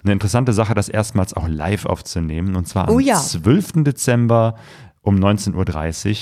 [0.02, 2.56] eine interessante Sache, das erstmals auch live aufzunehmen.
[2.56, 3.16] Und zwar am oh ja.
[3.16, 3.84] 12.
[3.84, 4.54] Dezember
[5.02, 6.16] um 19.30 Uhr.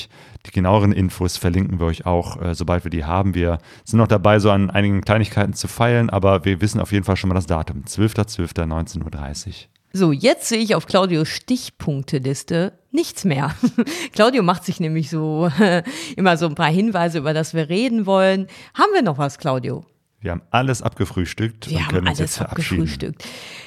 [0.46, 3.34] Die genaueren Infos verlinken wir euch auch, äh, sobald wir die haben.
[3.34, 7.04] Wir sind noch dabei, so an einigen Kleinigkeiten zu feilen, aber wir wissen auf jeden
[7.04, 7.84] Fall schon mal das Datum.
[7.86, 9.52] 12.12.19.30 Uhr.
[9.92, 13.54] So, jetzt sehe ich auf Claudios Stichpunkteliste nichts mehr.
[14.12, 15.50] Claudio macht sich nämlich so
[16.16, 18.46] immer so ein paar Hinweise, über das wir reden wollen.
[18.74, 19.84] Haben wir noch was, Claudio?
[20.22, 22.82] Wir haben alles abgefrühstückt wir und können uns jetzt verabschieden.
[22.82, 23.24] Abgefrühstückt.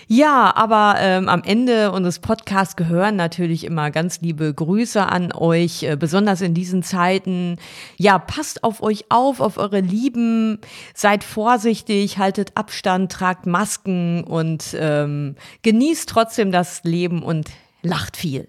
[0.07, 5.81] Ja, aber ähm, am Ende unseres Podcasts gehören natürlich immer ganz liebe Grüße an euch,
[5.81, 7.57] äh, besonders in diesen Zeiten.
[7.97, 10.59] Ja, passt auf euch auf, auf eure Lieben,
[10.93, 17.49] seid vorsichtig, haltet Abstand, tragt Masken und ähm, genießt trotzdem das Leben und
[17.81, 18.47] lacht viel.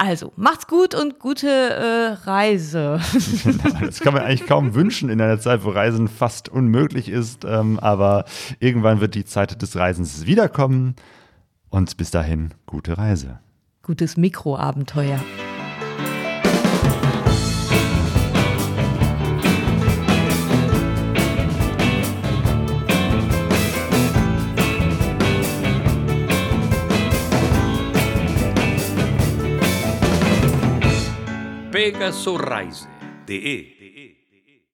[0.00, 3.00] Also, macht's gut und gute äh, Reise.
[3.80, 7.44] das kann man eigentlich kaum wünschen in einer Zeit, wo Reisen fast unmöglich ist.
[7.44, 8.24] Ähm, aber
[8.60, 10.96] irgendwann wird die Zeit des Reisens wiederkommen.
[11.68, 13.40] Und bis dahin, gute Reise.
[13.82, 15.20] Gutes Mikroabenteuer.
[31.90, 33.79] pegasoreise.de